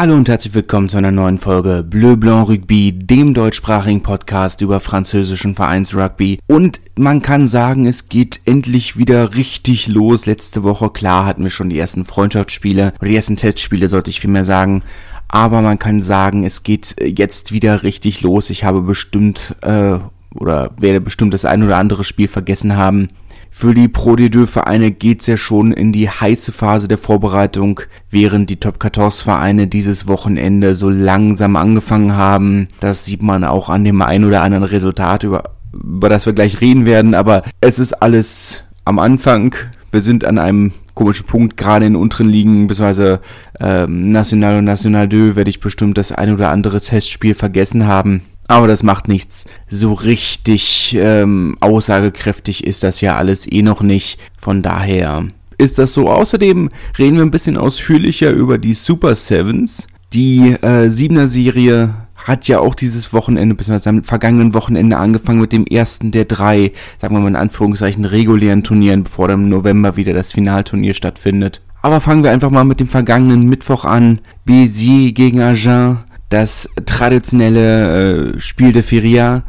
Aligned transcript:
Hallo 0.00 0.14
und 0.14 0.30
herzlich 0.30 0.54
willkommen 0.54 0.88
zu 0.88 0.96
einer 0.96 1.10
neuen 1.10 1.36
Folge 1.36 1.84
Bleu 1.86 2.16
Blanc 2.16 2.48
Rugby, 2.48 2.90
dem 2.90 3.34
deutschsprachigen 3.34 4.02
Podcast 4.02 4.62
über 4.62 4.80
französischen 4.80 5.54
Vereinsrugby. 5.54 6.38
Und 6.46 6.80
man 6.96 7.20
kann 7.20 7.46
sagen, 7.46 7.84
es 7.84 8.08
geht 8.08 8.40
endlich 8.46 8.96
wieder 8.96 9.34
richtig 9.34 9.88
los. 9.88 10.24
Letzte 10.24 10.62
Woche, 10.62 10.88
klar, 10.88 11.26
hatten 11.26 11.42
wir 11.42 11.50
schon 11.50 11.68
die 11.68 11.78
ersten 11.78 12.06
Freundschaftsspiele 12.06 12.94
oder 12.98 13.10
die 13.10 13.16
ersten 13.16 13.36
Testspiele, 13.36 13.90
sollte 13.90 14.08
ich 14.08 14.22
vielmehr 14.22 14.46
sagen. 14.46 14.84
Aber 15.28 15.60
man 15.60 15.78
kann 15.78 16.00
sagen, 16.00 16.46
es 16.46 16.62
geht 16.62 16.96
jetzt 17.04 17.52
wieder 17.52 17.82
richtig 17.82 18.22
los. 18.22 18.48
Ich 18.48 18.64
habe 18.64 18.80
bestimmt 18.80 19.54
äh, 19.60 19.98
oder 20.34 20.70
werde 20.78 21.02
bestimmt 21.02 21.34
das 21.34 21.44
ein 21.44 21.62
oder 21.62 21.76
andere 21.76 22.04
Spiel 22.04 22.28
vergessen 22.28 22.74
haben. 22.74 23.08
Für 23.50 23.74
die 23.74 23.88
Pro 23.88 24.12
D2 24.12 24.46
Vereine 24.46 24.90
geht's 24.90 25.26
ja 25.26 25.36
schon 25.36 25.72
in 25.72 25.92
die 25.92 26.08
heiße 26.08 26.52
Phase 26.52 26.88
der 26.88 26.98
Vorbereitung, 26.98 27.80
während 28.08 28.48
die 28.48 28.56
Top 28.56 28.82
14 28.82 29.10
Vereine 29.24 29.66
dieses 29.66 30.08
Wochenende 30.08 30.74
so 30.74 30.88
langsam 30.88 31.56
angefangen 31.56 32.16
haben. 32.16 32.68
Das 32.80 33.04
sieht 33.04 33.22
man 33.22 33.44
auch 33.44 33.68
an 33.68 33.84
dem 33.84 34.00
ein 34.02 34.24
oder 34.24 34.42
anderen 34.42 34.64
Resultat, 34.64 35.24
über, 35.24 35.42
über 35.72 36.08
das 36.08 36.26
wir 36.26 36.32
gleich 36.32 36.60
reden 36.60 36.86
werden, 36.86 37.14
aber 37.14 37.42
es 37.60 37.78
ist 37.78 37.92
alles 37.94 38.62
am 38.84 38.98
Anfang. 38.98 39.54
Wir 39.90 40.00
sind 40.00 40.24
an 40.24 40.38
einem 40.38 40.72
komischen 40.94 41.26
Punkt, 41.26 41.56
gerade 41.56 41.86
in 41.86 41.96
unteren 41.96 42.28
Ligen, 42.28 42.66
beziehungsweise 42.66 43.20
ähm, 43.58 44.12
National 44.12 44.58
und 44.58 44.64
National 44.64 45.08
2 45.08 45.36
werde 45.36 45.50
ich 45.50 45.60
bestimmt 45.60 45.98
das 45.98 46.12
ein 46.12 46.32
oder 46.32 46.50
andere 46.50 46.80
Testspiel 46.80 47.34
vergessen 47.34 47.86
haben. 47.86 48.22
Aber 48.50 48.66
das 48.66 48.82
macht 48.82 49.06
nichts. 49.06 49.46
So 49.68 49.92
richtig 49.92 50.96
ähm, 50.98 51.56
aussagekräftig 51.60 52.64
ist 52.64 52.82
das 52.82 53.00
ja 53.00 53.14
alles 53.14 53.46
eh 53.46 53.62
noch 53.62 53.80
nicht. 53.80 54.18
Von 54.40 54.60
daher 54.60 55.28
ist 55.56 55.78
das 55.78 55.92
so. 55.94 56.10
Außerdem 56.10 56.68
reden 56.98 57.16
wir 57.16 57.22
ein 57.22 57.30
bisschen 57.30 57.56
ausführlicher 57.56 58.32
über 58.32 58.58
die 58.58 58.74
Super 58.74 59.14
Sevens. 59.14 59.86
Die 60.12 60.56
äh, 60.62 60.90
Siebener 60.90 61.28
Serie 61.28 61.94
hat 62.16 62.48
ja 62.48 62.58
auch 62.58 62.74
dieses 62.74 63.12
Wochenende, 63.12 63.54
beziehungsweise 63.54 63.90
am 63.90 64.02
vergangenen 64.02 64.52
Wochenende 64.52 64.96
angefangen 64.96 65.40
mit 65.40 65.52
dem 65.52 65.64
ersten 65.64 66.10
der 66.10 66.24
drei, 66.24 66.72
sagen 67.00 67.14
wir 67.14 67.20
mal 67.20 67.28
in 67.28 67.36
Anführungszeichen, 67.36 68.04
regulären 68.04 68.64
Turnieren, 68.64 69.04
bevor 69.04 69.28
dann 69.28 69.44
im 69.44 69.48
November 69.48 69.96
wieder 69.96 70.12
das 70.12 70.32
Finalturnier 70.32 70.94
stattfindet. 70.94 71.60
Aber 71.82 72.00
fangen 72.00 72.24
wir 72.24 72.32
einfach 72.32 72.50
mal 72.50 72.64
mit 72.64 72.80
dem 72.80 72.88
vergangenen 72.88 73.48
Mittwoch 73.48 73.84
an. 73.84 74.18
Béziers 74.44 75.14
gegen 75.14 75.40
Agen 75.40 75.98
das 76.30 76.70
traditionelle 76.86 78.34
äh, 78.34 78.40
Spiel 78.40 78.72
de 78.72 78.82
Feria 78.82 79.44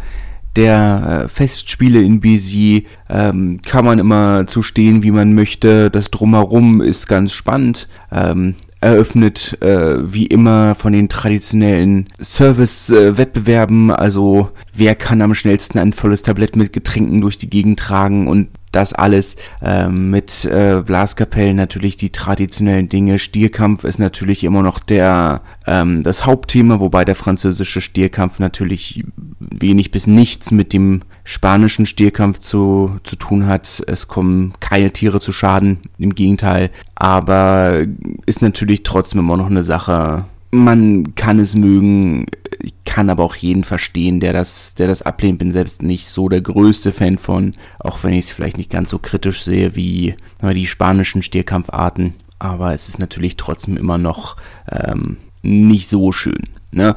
der 0.56 1.24
äh, 1.24 1.28
Festspiele 1.30 2.02
in 2.02 2.20
BC 2.20 2.86
ähm, 3.10 3.62
kann 3.62 3.86
man 3.86 4.00
immer 4.00 4.48
zu 4.48 4.62
stehen, 4.62 5.02
wie 5.02 5.12
man 5.12 5.34
möchte. 5.34 5.90
Das 5.90 6.12
drumherum 6.12 6.82
ist 6.82 7.08
ganz 7.08 7.32
spannend. 7.32 7.88
Ähm, 8.12 8.56
eröffnet 8.82 9.62
äh, 9.62 10.12
wie 10.12 10.26
immer 10.26 10.76
von 10.76 10.92
den 10.92 11.08
traditionellen 11.08 12.08
Service-Wettbewerben, 12.20 13.92
also 13.92 14.50
wer 14.74 14.96
kann 14.96 15.22
am 15.22 15.36
schnellsten 15.36 15.78
ein 15.78 15.94
volles 15.94 16.24
Tablett 16.24 16.56
mit 16.56 16.74
Getränken 16.74 17.22
durch 17.22 17.38
die 17.38 17.50
Gegend 17.50 17.80
tragen 17.80 18.28
und 18.28 18.48
das 18.72 18.94
alles 18.94 19.36
ähm, 19.62 20.10
mit 20.10 20.46
äh, 20.46 20.82
Blaskapellen 20.86 21.56
natürlich 21.56 21.98
die 21.98 22.12
traditionellen 22.12 22.90
Dinge. 22.90 23.20
Stierkampf 23.20 23.84
ist 23.84 24.00
natürlich 24.00 24.44
immer 24.44 24.62
noch 24.62 24.80
der 24.80 25.42
ähm, 25.68 26.04
das 26.04 26.26
Hauptthema, 26.26 26.80
wobei 26.80 27.06
der 27.06 27.16
französische 27.16 27.82
Stierkampf 27.82 28.40
natürlich 28.40 29.04
wenig 29.40 29.92
bis 29.92 30.08
nichts 30.08 30.52
mit 30.52 30.74
dem 30.74 31.02
spanischen 31.24 31.86
Stierkampf 31.86 32.40
zu, 32.40 33.00
zu 33.04 33.16
tun 33.16 33.48
hat. 33.48 33.84
Es 33.88 34.08
kommen 34.08 34.54
keine 34.60 34.92
Tiere 34.92 35.20
zu 35.20 35.32
Schaden, 35.34 35.80
im 35.98 36.16
Gegenteil. 36.16 36.72
Aber 36.96 37.86
ist 38.26 38.42
natürlich 38.42 38.84
trotzdem 38.84 39.20
immer 39.20 39.38
noch 39.38 39.50
eine 39.50 39.64
Sache. 39.64 40.26
Man 40.52 41.16
kann 41.16 41.40
es 41.40 41.56
mögen, 41.56 42.26
ich 42.62 42.74
kann 42.84 43.10
aber 43.10 43.24
auch 43.24 43.36
jeden 43.36 43.64
verstehen, 43.64 44.20
der 44.20 44.34
das, 44.34 44.76
der 44.76 44.88
das 44.88 45.02
ablehnt. 45.02 45.40
Bin 45.40 45.52
selbst 45.52 45.82
nicht 45.82 46.10
so 46.10 46.28
der 46.30 46.42
größte 46.42 46.92
Fan 46.92 47.18
von, 47.18 47.54
auch 47.80 48.04
wenn 48.04 48.14
ich 48.14 48.26
es 48.26 48.32
vielleicht 48.32 48.58
nicht 48.58 48.70
ganz 48.70 48.90
so 48.90 49.00
kritisch 49.00 49.44
sehe 49.44 49.76
wie 49.76 50.16
die 50.42 50.68
spanischen 50.68 51.24
Stierkampfarten. 51.24 52.16
Aber 52.40 52.74
es 52.74 52.90
ist 52.90 53.00
natürlich 53.00 53.38
trotzdem 53.38 53.78
immer 53.78 53.98
noch 53.98 54.36
ähm, 54.70 55.18
nicht 55.42 55.90
so 55.90 56.12
schön. 56.12 56.50
Ne? 56.74 56.96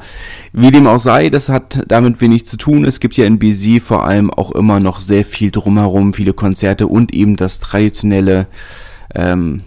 Wie 0.53 0.71
dem 0.71 0.87
auch 0.87 0.99
sei, 0.99 1.29
das 1.29 1.49
hat 1.49 1.83
damit 1.87 2.21
wenig 2.21 2.45
zu 2.45 2.57
tun. 2.57 2.85
Es 2.85 2.99
gibt 2.99 3.17
ja 3.17 3.25
in 3.25 3.39
BC 3.39 3.81
vor 3.81 4.05
allem 4.05 4.31
auch 4.31 4.51
immer 4.51 4.79
noch 4.79 4.99
sehr 4.99 5.25
viel 5.25 5.51
drumherum, 5.51 6.13
viele 6.13 6.33
Konzerte 6.33 6.87
und 6.87 7.13
eben 7.13 7.35
das 7.35 7.59
traditionelle 7.59 8.47
ähm, 9.13 9.61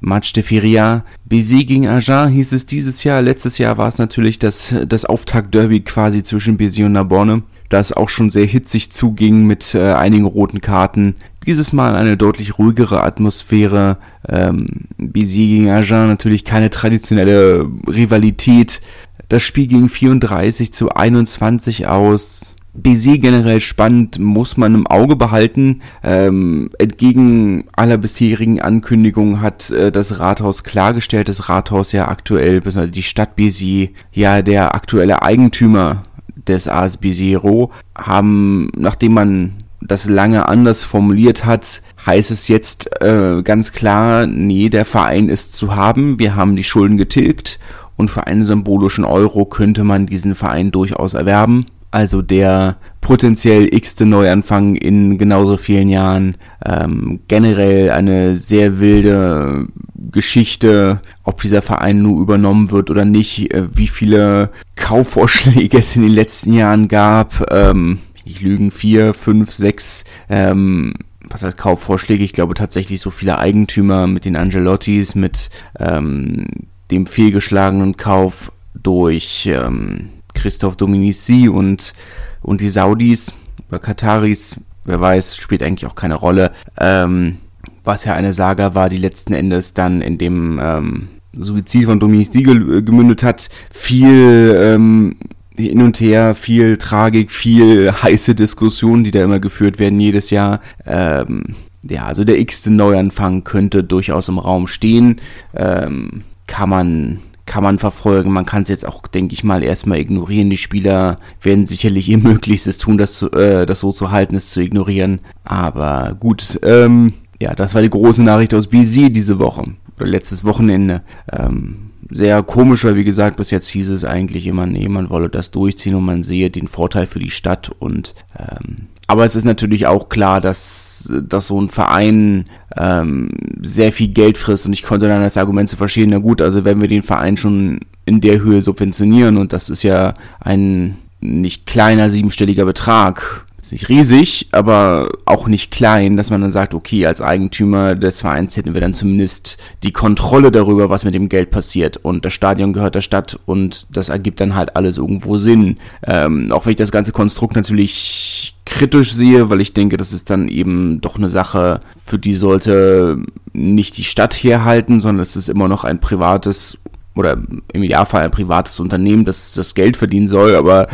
Match 0.00 0.32
de 0.32 0.42
Feria. 0.42 1.04
BC 1.24 1.66
gegen 1.66 1.88
Agen 1.88 2.30
hieß 2.30 2.52
es 2.52 2.66
dieses 2.66 3.04
Jahr. 3.04 3.22
Letztes 3.22 3.58
Jahr 3.58 3.78
war 3.78 3.88
es 3.88 3.98
natürlich 3.98 4.38
das, 4.38 4.74
das 4.86 5.04
Auftakt-Derby 5.04 5.80
quasi 5.80 6.22
zwischen 6.22 6.56
BC 6.56 6.84
und 6.84 6.92
Narbonne, 6.92 7.42
das 7.68 7.92
auch 7.92 8.08
schon 8.08 8.30
sehr 8.30 8.46
hitzig 8.46 8.92
zuging 8.92 9.44
mit 9.44 9.74
äh, 9.74 9.92
einigen 9.92 10.24
roten 10.24 10.60
Karten. 10.60 11.16
Dieses 11.46 11.72
Mal 11.72 11.94
eine 11.96 12.16
deutlich 12.16 12.58
ruhigere 12.58 13.02
Atmosphäre. 13.02 13.98
Ähm, 14.28 14.66
BC 14.98 15.34
gegen 15.34 15.70
Agen 15.70 16.08
natürlich 16.08 16.44
keine 16.44 16.70
traditionelle 16.70 17.66
Rivalität. 17.86 18.80
Das 19.28 19.42
Spiel 19.42 19.66
ging 19.66 19.88
34 19.88 20.72
zu 20.72 20.90
21 20.90 21.86
aus. 21.86 22.56
BC 22.82 23.18
generell 23.20 23.60
spannend, 23.60 24.18
muss 24.18 24.56
man 24.56 24.74
im 24.74 24.86
Auge 24.86 25.16
behalten. 25.16 25.82
Ähm, 26.02 26.70
entgegen 26.78 27.64
aller 27.72 27.98
bisherigen 27.98 28.60
Ankündigungen 28.60 29.40
hat 29.40 29.70
äh, 29.70 29.92
das 29.92 30.18
Rathaus 30.18 30.64
klargestellt, 30.64 31.28
das 31.28 31.48
Rathaus 31.48 31.92
ja 31.92 32.08
aktuell, 32.08 32.60
besonders 32.60 32.92
die 32.92 33.02
Stadt 33.02 33.36
BC, 33.36 33.90
ja 34.12 34.42
der 34.42 34.74
aktuelle 34.74 35.22
Eigentümer 35.22 36.02
des 36.46 36.68
AS 36.68 36.96
Bezero, 36.96 37.70
haben, 37.96 38.70
nachdem 38.76 39.12
man 39.12 39.52
das 39.80 40.08
lange 40.08 40.48
anders 40.48 40.84
formuliert 40.84 41.44
hat, 41.44 41.82
heißt 42.04 42.30
es 42.30 42.48
jetzt 42.48 43.00
äh, 43.00 43.42
ganz 43.42 43.72
klar, 43.72 44.26
nee, 44.26 44.68
der 44.68 44.84
Verein 44.84 45.28
ist 45.28 45.54
zu 45.54 45.74
haben, 45.74 46.18
wir 46.18 46.36
haben 46.36 46.56
die 46.56 46.64
Schulden 46.64 46.96
getilgt 46.96 47.58
und 47.96 48.10
für 48.10 48.26
einen 48.26 48.44
symbolischen 48.44 49.04
Euro 49.04 49.44
könnte 49.44 49.84
man 49.84 50.06
diesen 50.06 50.34
Verein 50.34 50.70
durchaus 50.70 51.14
erwerben. 51.14 51.66
Also 51.90 52.22
der 52.22 52.76
potenziell 53.00 53.72
x-te 53.72 54.04
Neuanfang 54.04 54.74
in 54.74 55.16
genauso 55.16 55.56
vielen 55.56 55.88
Jahren. 55.88 56.36
Ähm, 56.64 57.20
generell 57.28 57.90
eine 57.90 58.36
sehr 58.36 58.80
wilde 58.80 59.68
Geschichte, 60.10 61.00
ob 61.24 61.40
dieser 61.40 61.62
Verein 61.62 62.02
nur 62.02 62.20
übernommen 62.20 62.70
wird 62.70 62.90
oder 62.90 63.04
nicht, 63.04 63.52
äh, 63.54 63.68
wie 63.74 63.88
viele 63.88 64.50
Kaufvorschläge 64.76 65.78
es 65.78 65.96
in 65.96 66.02
den 66.02 66.12
letzten 66.12 66.52
Jahren 66.52 66.88
gab. 66.88 67.50
Ähm, 67.50 68.00
ich 68.24 68.42
lügen, 68.42 68.70
vier, 68.70 69.14
fünf, 69.14 69.52
sechs 69.52 70.04
ähm, 70.28 70.94
was 71.30 71.42
heißt 71.42 71.58
Kaufvorschläge? 71.58 72.24
Ich 72.24 72.32
glaube 72.32 72.54
tatsächlich 72.54 73.00
so 73.00 73.10
viele 73.10 73.38
Eigentümer 73.38 74.06
mit 74.06 74.24
den 74.24 74.36
Angelottis, 74.36 75.14
mit 75.14 75.50
ähm, 75.78 76.46
dem 76.90 77.06
fehlgeschlagenen 77.06 77.96
Kauf 77.96 78.52
durch 78.74 79.48
ähm, 79.52 80.08
Christoph 80.34 80.76
Dominici 80.76 81.48
und, 81.48 81.94
und 82.42 82.60
die 82.60 82.68
Saudis 82.68 83.32
oder 83.68 83.78
Kataris, 83.78 84.56
wer 84.84 85.00
weiß, 85.00 85.36
spielt 85.36 85.62
eigentlich 85.62 85.90
auch 85.90 85.94
keine 85.94 86.14
Rolle. 86.14 86.52
Ähm, 86.78 87.38
was 87.84 88.04
ja 88.04 88.14
eine 88.14 88.34
Saga 88.34 88.74
war, 88.74 88.88
die 88.88 88.98
letzten 88.98 89.32
Endes 89.32 89.74
dann 89.74 90.02
in 90.02 90.18
dem 90.18 90.60
ähm, 90.62 91.08
Suizid 91.32 91.84
von 91.84 92.00
Dominici 92.00 92.42
gemündet 92.42 93.22
hat. 93.22 93.48
Viel 93.70 94.56
ähm, 94.60 95.16
hin 95.56 95.82
und 95.82 96.00
her, 96.00 96.34
viel 96.34 96.76
Tragik, 96.76 97.30
viel 97.30 97.92
heiße 98.02 98.34
Diskussionen, 98.34 99.04
die 99.04 99.10
da 99.10 99.24
immer 99.24 99.40
geführt 99.40 99.78
werden 99.78 100.00
jedes 100.00 100.30
Jahr. 100.30 100.60
Ähm, 100.86 101.56
ja, 101.82 102.06
also 102.06 102.24
der 102.24 102.38
x-te 102.38 102.70
Neuanfang 102.70 103.44
könnte 103.44 103.84
durchaus 103.84 104.28
im 104.28 104.38
Raum 104.38 104.68
stehen. 104.68 105.20
Ähm, 105.54 106.22
kann 106.46 106.68
man 106.68 107.20
kann 107.48 107.64
man 107.64 107.78
verfolgen. 107.78 108.30
Man 108.30 108.46
kann 108.46 108.62
es 108.62 108.68
jetzt 108.68 108.86
auch, 108.86 109.06
denke 109.08 109.34
ich 109.34 109.42
mal, 109.42 109.64
erstmal 109.64 109.98
ignorieren. 109.98 110.50
Die 110.50 110.56
Spieler 110.56 111.18
werden 111.42 111.66
sicherlich 111.66 112.08
ihr 112.08 112.18
Möglichstes 112.22 112.78
tun, 112.78 112.98
das, 112.98 113.22
äh, 113.22 113.66
das 113.66 113.80
so 113.80 113.90
zu 113.90 114.12
halten, 114.12 114.36
es 114.36 114.50
zu 114.50 114.60
ignorieren. 114.60 115.20
Aber 115.42 116.16
gut, 116.20 116.60
ähm, 116.62 117.14
ja, 117.40 117.54
das 117.54 117.74
war 117.74 117.82
die 117.82 117.90
große 117.90 118.22
Nachricht 118.22 118.54
aus 118.54 118.68
BC 118.68 119.10
diese 119.10 119.38
Woche. 119.38 119.64
Oder 119.96 120.06
letztes 120.06 120.44
Wochenende. 120.44 121.02
Ähm, 121.32 121.90
sehr 122.10 122.42
komisch, 122.42 122.84
weil 122.84 122.96
wie 122.96 123.04
gesagt, 123.04 123.36
bis 123.36 123.50
jetzt 123.50 123.68
hieß 123.68 123.90
es 123.90 124.04
eigentlich 124.04 124.46
immer, 124.46 124.66
nee, 124.66 124.88
man 124.88 125.10
wolle 125.10 125.28
das 125.28 125.50
durchziehen 125.50 125.94
und 125.94 126.04
man 126.04 126.22
sehe 126.22 126.50
den 126.50 126.68
Vorteil 126.68 127.06
für 127.06 127.18
die 127.18 127.30
Stadt 127.30 127.70
und 127.78 128.14
ähm, 128.38 128.88
aber 129.08 129.24
es 129.24 129.34
ist 129.34 129.44
natürlich 129.44 129.86
auch 129.86 130.10
klar, 130.10 130.40
dass, 130.42 131.10
dass 131.10 131.46
so 131.46 131.58
ein 131.60 131.70
Verein 131.70 132.44
ähm, 132.76 133.30
sehr 133.60 133.90
viel 133.90 134.08
Geld 134.08 134.36
frisst 134.36 134.66
und 134.66 134.74
ich 134.74 134.82
konnte 134.82 135.08
dann 135.08 135.22
das 135.22 135.38
Argument 135.38 135.70
zu 135.70 135.76
verstehen, 135.76 136.10
na 136.10 136.18
gut, 136.18 136.42
also 136.42 136.64
wenn 136.64 136.80
wir 136.80 136.88
den 136.88 137.02
Verein 137.02 137.38
schon 137.38 137.80
in 138.04 138.20
der 138.20 138.40
Höhe 138.40 138.62
subventionieren 138.62 139.38
und 139.38 139.54
das 139.54 139.70
ist 139.70 139.82
ja 139.82 140.12
ein 140.40 140.96
nicht 141.20 141.64
kleiner 141.64 142.10
siebenstelliger 142.10 142.66
Betrag, 142.66 143.46
ist 143.68 143.72
nicht 143.72 143.88
riesig, 143.90 144.48
aber 144.52 145.10
auch 145.26 145.46
nicht 145.46 145.70
klein, 145.70 146.16
dass 146.16 146.30
man 146.30 146.40
dann 146.40 146.52
sagt, 146.52 146.72
okay, 146.72 147.06
als 147.06 147.20
Eigentümer 147.20 147.94
des 147.94 148.20
Vereins 148.20 148.56
hätten 148.56 148.72
wir 148.72 148.80
dann 148.80 148.94
zumindest 148.94 149.58
die 149.82 149.92
Kontrolle 149.92 150.50
darüber, 150.50 150.88
was 150.88 151.04
mit 151.04 151.14
dem 151.14 151.28
Geld 151.28 151.50
passiert. 151.50 151.98
Und 151.98 152.24
das 152.24 152.32
Stadion 152.32 152.72
gehört 152.72 152.94
der 152.94 153.02
Stadt 153.02 153.38
und 153.46 153.86
das 153.90 154.08
ergibt 154.08 154.40
dann 154.40 154.54
halt 154.54 154.74
alles 154.76 154.96
irgendwo 154.96 155.38
Sinn. 155.38 155.76
Ähm, 156.06 156.50
auch 156.50 156.64
wenn 156.64 156.70
ich 156.70 156.76
das 156.76 156.92
ganze 156.92 157.12
Konstrukt 157.12 157.56
natürlich 157.56 158.56
kritisch 158.64 159.12
sehe, 159.12 159.50
weil 159.50 159.60
ich 159.60 159.74
denke, 159.74 159.98
das 159.98 160.12
ist 160.12 160.30
dann 160.30 160.48
eben 160.48 161.00
doch 161.00 161.16
eine 161.16 161.28
Sache, 161.28 161.80
für 162.04 162.18
die 162.18 162.34
sollte 162.34 163.18
nicht 163.52 163.98
die 163.98 164.04
Stadt 164.04 164.34
herhalten, 164.34 165.00
sondern 165.00 165.22
es 165.22 165.36
ist 165.36 165.48
immer 165.48 165.68
noch 165.68 165.84
ein 165.84 166.00
privates 166.00 166.78
oder 167.14 167.36
im 167.72 167.82
Idealfall 167.82 168.24
ein 168.24 168.30
privates 168.30 168.78
Unternehmen, 168.78 169.24
das 169.24 169.52
das 169.52 169.74
Geld 169.74 169.96
verdienen 169.96 170.28
soll, 170.28 170.54
aber 170.54 170.86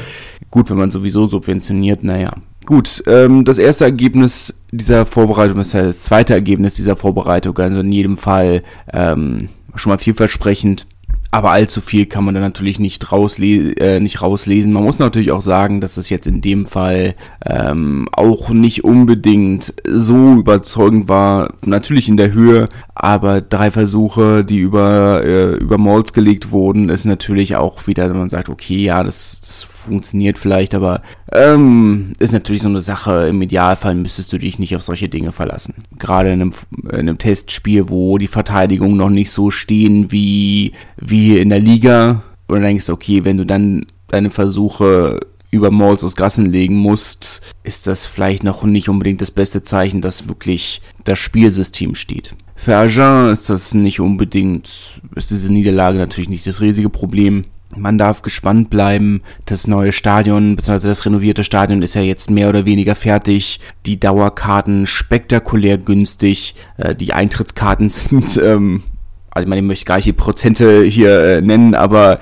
gut, 0.51 0.71
wenn 0.71 0.79
man 0.79 0.91
sowieso 0.91 1.27
subventioniert, 1.27 2.05
naja. 2.05 2.33
Gut, 2.67 3.03
ähm, 3.07 3.45
das 3.45 3.59
erste 3.59 3.85
Ergebnis 3.85 4.63
dieser 4.71 5.05
Vorbereitung 5.05 5.61
ist 5.61 5.75
das 5.75 6.05
zweite 6.05 6.33
Ergebnis 6.33 6.77
dieser 6.77 6.97
Vorbereitung, 6.97 7.59
also 7.59 7.81
in 7.81 7.93
jedem 7.93 8.17
Fall 8.17 8.63
ähm, 8.93 9.49
schon 9.75 9.91
mal 9.91 9.99
vielversprechend. 9.99 10.87
Aber 11.31 11.51
allzu 11.51 11.81
viel 11.81 12.07
kann 12.07 12.23
man 12.25 12.37
da 12.37 12.41
natürlich 12.41 12.79
nicht, 12.79 13.11
rauslesen, 13.11 13.77
äh, 13.79 13.99
nicht 13.99 14.23
rauslesen. 14.23 14.73
Man 14.73 14.85
muss 14.85 15.01
natürlich 15.01 15.33
auch 15.33 15.43
sagen, 15.43 15.81
dass 15.81 15.97
es 15.97 16.09
jetzt 16.09 16.29
in 16.29 16.41
dem 16.41 16.65
Fall 16.65 17.17
ähm, 17.45 18.09
auch 18.13 18.51
nicht 18.51 18.85
unbedingt 18.85 19.75
so 19.85 20.35
überzeugend 20.35 21.09
war. 21.09 21.55
Natürlich 21.67 22.09
in 22.09 22.17
der 22.17 22.33
Höhe, 22.33 22.69
aber 22.95 23.41
drei 23.41 23.73
Versuche, 23.73 24.45
die 24.45 24.61
über, 24.61 25.25
äh, 25.25 25.57
über 25.57 25.77
Malls 25.77 26.13
gelegt 26.13 26.53
wurden, 26.53 26.89
ist 26.89 27.05
natürlich 27.05 27.57
auch 27.57 27.89
wieder, 27.89 28.09
wenn 28.09 28.17
man 28.17 28.31
sagt, 28.31 28.49
okay, 28.49 28.85
ja, 28.85 29.03
das, 29.03 29.41
das 29.41 29.65
funktioniert 29.65 30.39
vielleicht, 30.39 30.73
aber 30.73 31.03
ähm, 31.35 32.13
ist 32.19 32.33
natürlich 32.33 32.63
so 32.63 32.69
eine 32.69 32.81
Sache. 32.81 33.27
Im 33.29 33.43
Idealfall 33.43 33.95
müsstest 33.95 34.33
du 34.33 34.39
dich 34.39 34.59
nicht 34.59 34.77
auf 34.77 34.83
solche 34.83 35.09
Dinge 35.09 35.33
verlassen. 35.33 35.75
Gerade 35.99 36.33
in 36.33 36.41
einem, 36.41 36.53
in 36.85 36.91
einem 36.91 37.19
Testspiel, 37.19 37.89
wo 37.89 38.19
die 38.19 38.29
Verteidigungen 38.29 38.97
noch 38.97 39.11
nicht 39.11 39.31
so 39.31 39.51
stehen 39.51 40.13
wie, 40.13 40.73
wie 40.97 41.39
in 41.39 41.51
der 41.51 41.61
Liga. 41.61 42.23
Und 42.47 42.57
dann 42.57 42.65
denkst 42.65 42.87
du, 42.87 42.93
okay, 42.93 43.25
wenn 43.25 43.37
du 43.37 43.45
dann 43.45 43.87
deine 44.09 44.31
Versuche 44.31 45.21
über 45.51 45.71
Malls 45.71 46.05
aus 46.05 46.17
Gassen 46.17 46.47
legen 46.47 46.77
musst, 46.77 47.41
ist 47.63 47.87
das 47.87 48.07
vielleicht 48.07 48.43
noch 48.43 48.65
nicht 48.65 48.89
unbedingt 48.89 49.21
das 49.21 49.31
beste 49.31 49.63
Zeichen, 49.63 50.01
dass 50.01 50.29
wirklich 50.29 50.83
das 51.05 51.19
Spielsystem 51.19 51.95
steht. 51.95 52.35
Für 52.57 52.77
Agen 52.77 53.33
ist 53.33 53.51
das 53.51 53.75
nicht 53.75 54.01
unbedingt, 54.01 55.01
ist 55.15 55.31
diese 55.31 55.53
Niederlage 55.53 55.99
natürlich 55.99 56.29
nicht 56.29 56.47
das 56.47 56.61
riesige 56.61 56.91
Problem. 56.91 57.45
Man 57.77 57.99
darf 57.99 58.23
gespannt 58.23 58.71
bleiben. 58.71 59.23
Das 59.47 59.67
neue 59.67 59.93
Stadion, 59.93 60.57
beziehungsweise 60.57 60.89
das 60.89 61.05
renovierte 61.05 61.45
Stadion 61.45 61.83
ist 61.83 61.95
ja 61.95 62.03
jetzt 62.03 62.31
mehr 62.31 62.49
oder 62.49 62.65
weniger 62.65 62.95
fertig. 62.95 63.61
Die 63.87 63.99
Dauerkarten 63.99 64.87
spektakulär 64.87 65.79
günstig. 65.79 66.55
Äh, 66.77 66.95
die 66.95 67.13
Eintrittskarten 67.13 67.91
sind, 67.91 68.37
ähm, 68.37 68.83
also 69.31 69.45
ich 69.45 69.49
meine, 69.49 69.63
ich 69.63 69.67
möchte 69.67 69.85
gar 69.85 69.97
nicht 69.97 70.07
die 70.07 70.13
Prozente 70.13 70.85
hier 70.85 71.21
äh, 71.21 71.41
nennen, 71.41 71.75
aber 71.75 72.21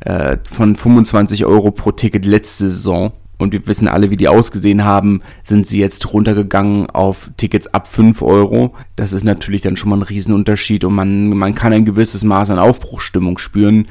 äh, 0.00 0.38
von 0.50 0.76
25 0.76 1.44
Euro 1.44 1.70
pro 1.70 1.92
Ticket 1.92 2.24
letzte 2.24 2.70
Saison 2.70 3.12
und 3.38 3.52
wir 3.52 3.66
wissen 3.66 3.88
alle, 3.88 4.10
wie 4.10 4.16
die 4.16 4.28
ausgesehen 4.28 4.84
haben, 4.84 5.20
sind 5.42 5.66
sie 5.66 5.78
jetzt 5.78 6.12
runtergegangen 6.12 6.88
auf 6.90 7.30
Tickets 7.36 7.66
ab 7.66 7.88
5 7.88 8.22
Euro. 8.22 8.74
Das 8.96 9.12
ist 9.12 9.24
natürlich 9.24 9.62
dann 9.62 9.76
schon 9.76 9.90
mal 9.90 9.96
ein 9.96 10.02
Riesenunterschied 10.02 10.84
und 10.84 10.94
man, 10.94 11.30
man 11.30 11.54
kann 11.54 11.72
ein 11.72 11.84
gewisses 11.84 12.22
Maß 12.22 12.50
an 12.50 12.58
Aufbruchsstimmung 12.58 13.38
spüren 13.38 13.88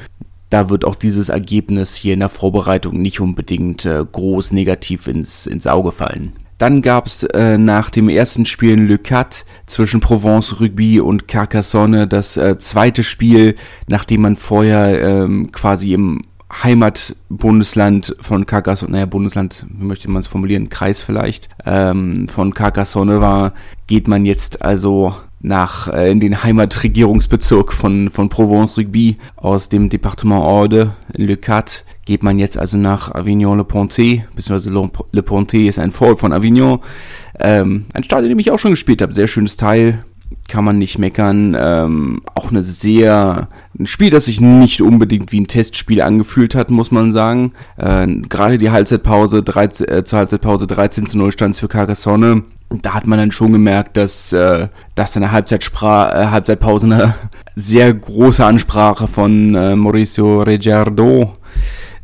da 0.53 0.69
wird 0.69 0.85
auch 0.85 0.93
dieses 0.93 1.29
Ergebnis 1.29 1.95
hier 1.95 2.13
in 2.13 2.19
der 2.19 2.29
Vorbereitung 2.29 3.01
nicht 3.01 3.19
unbedingt 3.19 3.85
äh, 3.85 4.05
groß 4.09 4.51
negativ 4.51 5.07
ins, 5.07 5.47
ins 5.47 5.65
Auge 5.65 5.91
fallen. 5.91 6.33
Dann 6.59 6.83
gab 6.83 7.07
es 7.07 7.23
äh, 7.23 7.57
nach 7.57 7.89
dem 7.89 8.07
ersten 8.07 8.45
Spiel 8.45 8.73
in 8.73 8.87
Le 8.87 8.99
Cat 8.99 9.45
zwischen 9.65 9.99
Provence 9.99 10.61
Rugby 10.61 10.99
und 10.99 11.27
Carcassonne 11.27 12.07
das 12.07 12.37
äh, 12.37 12.59
zweite 12.59 13.01
Spiel, 13.01 13.55
nachdem 13.87 14.21
man 14.21 14.37
vorher 14.37 15.01
ähm, 15.01 15.51
quasi 15.51 15.93
im 15.93 16.21
Heimatbundesland 16.61 18.15
von 18.21 18.45
Carcassonne, 18.45 18.91
naja, 18.91 19.07
Bundesland, 19.07 19.65
wie 19.67 19.85
möchte 19.85 20.07
man 20.07 20.19
es 20.19 20.27
formulieren, 20.27 20.69
Kreis 20.69 21.01
vielleicht, 21.01 21.49
ähm, 21.65 22.27
von 22.29 22.53
Carcassonne 22.53 23.21
war, 23.21 23.53
geht 23.87 24.07
man 24.07 24.23
jetzt 24.23 24.61
also 24.61 25.15
nach 25.43 25.89
äh, 25.89 26.09
in 26.09 26.19
den 26.19 26.41
Heimatregierungsbezirk 26.43 27.73
von, 27.73 28.09
von 28.09 28.29
Provence-Rugby 28.29 29.17
aus 29.35 29.69
dem 29.69 29.89
Departement 29.89 30.41
Orde, 30.41 30.95
Le 31.15 31.37
Cat, 31.37 31.85
geht 32.05 32.23
man 32.23 32.39
jetzt 32.39 32.57
also 32.57 32.77
nach 32.77 33.13
Avignon-le-Pontet, 33.13 34.23
beziehungsweise 34.35 34.71
Le 35.11 35.23
Pontet 35.23 35.61
ist 35.61 35.79
ein 35.79 35.91
Vorort 35.91 36.19
von 36.19 36.33
Avignon. 36.33 36.79
Ähm, 37.39 37.85
ein 37.93 38.03
Stadion, 38.03 38.25
in 38.25 38.29
dem 38.29 38.39
ich 38.39 38.51
auch 38.51 38.59
schon 38.59 38.71
gespielt 38.71 39.01
habe, 39.01 39.13
sehr 39.13 39.27
schönes 39.27 39.57
Teil, 39.57 40.05
kann 40.47 40.65
man 40.65 40.77
nicht 40.77 40.99
meckern. 40.99 41.55
Ähm, 41.59 42.21
auch 42.35 42.51
eine 42.51 42.63
sehr, 42.63 43.47
ein 43.77 43.87
Spiel, 43.87 44.09
das 44.09 44.25
sich 44.25 44.41
nicht 44.41 44.81
unbedingt 44.81 45.31
wie 45.31 45.41
ein 45.41 45.47
Testspiel 45.47 46.01
angefühlt 46.01 46.55
hat, 46.55 46.69
muss 46.69 46.91
man 46.91 47.11
sagen. 47.11 47.53
Äh, 47.77 48.07
Gerade 48.29 48.57
die 48.57 48.71
Halbzeitpause, 48.71 49.43
13, 49.43 49.87
äh, 49.87 50.03
zur 50.03 50.19
Halbzeitpause 50.19 50.67
13 50.67 51.07
zu 51.07 51.17
0 51.17 51.31
stand 51.31 51.55
für 51.55 51.67
Carcassonne 51.67 52.43
da 52.81 52.93
hat 52.93 53.07
man 53.07 53.19
dann 53.19 53.31
schon 53.31 53.51
gemerkt, 53.51 53.97
dass, 53.97 54.33
äh, 54.33 54.67
dass 54.95 55.15
eine 55.15 55.31
Halbzeitspra 55.31 56.23
äh, 56.23 56.27
Halbzeitpause 56.27 56.85
eine 56.87 57.15
sehr 57.55 57.93
große 57.93 58.43
Ansprache 58.43 59.07
von 59.07 59.55
äh, 59.55 59.75
Mauricio 59.75 60.41
Regiardo, 60.41 61.33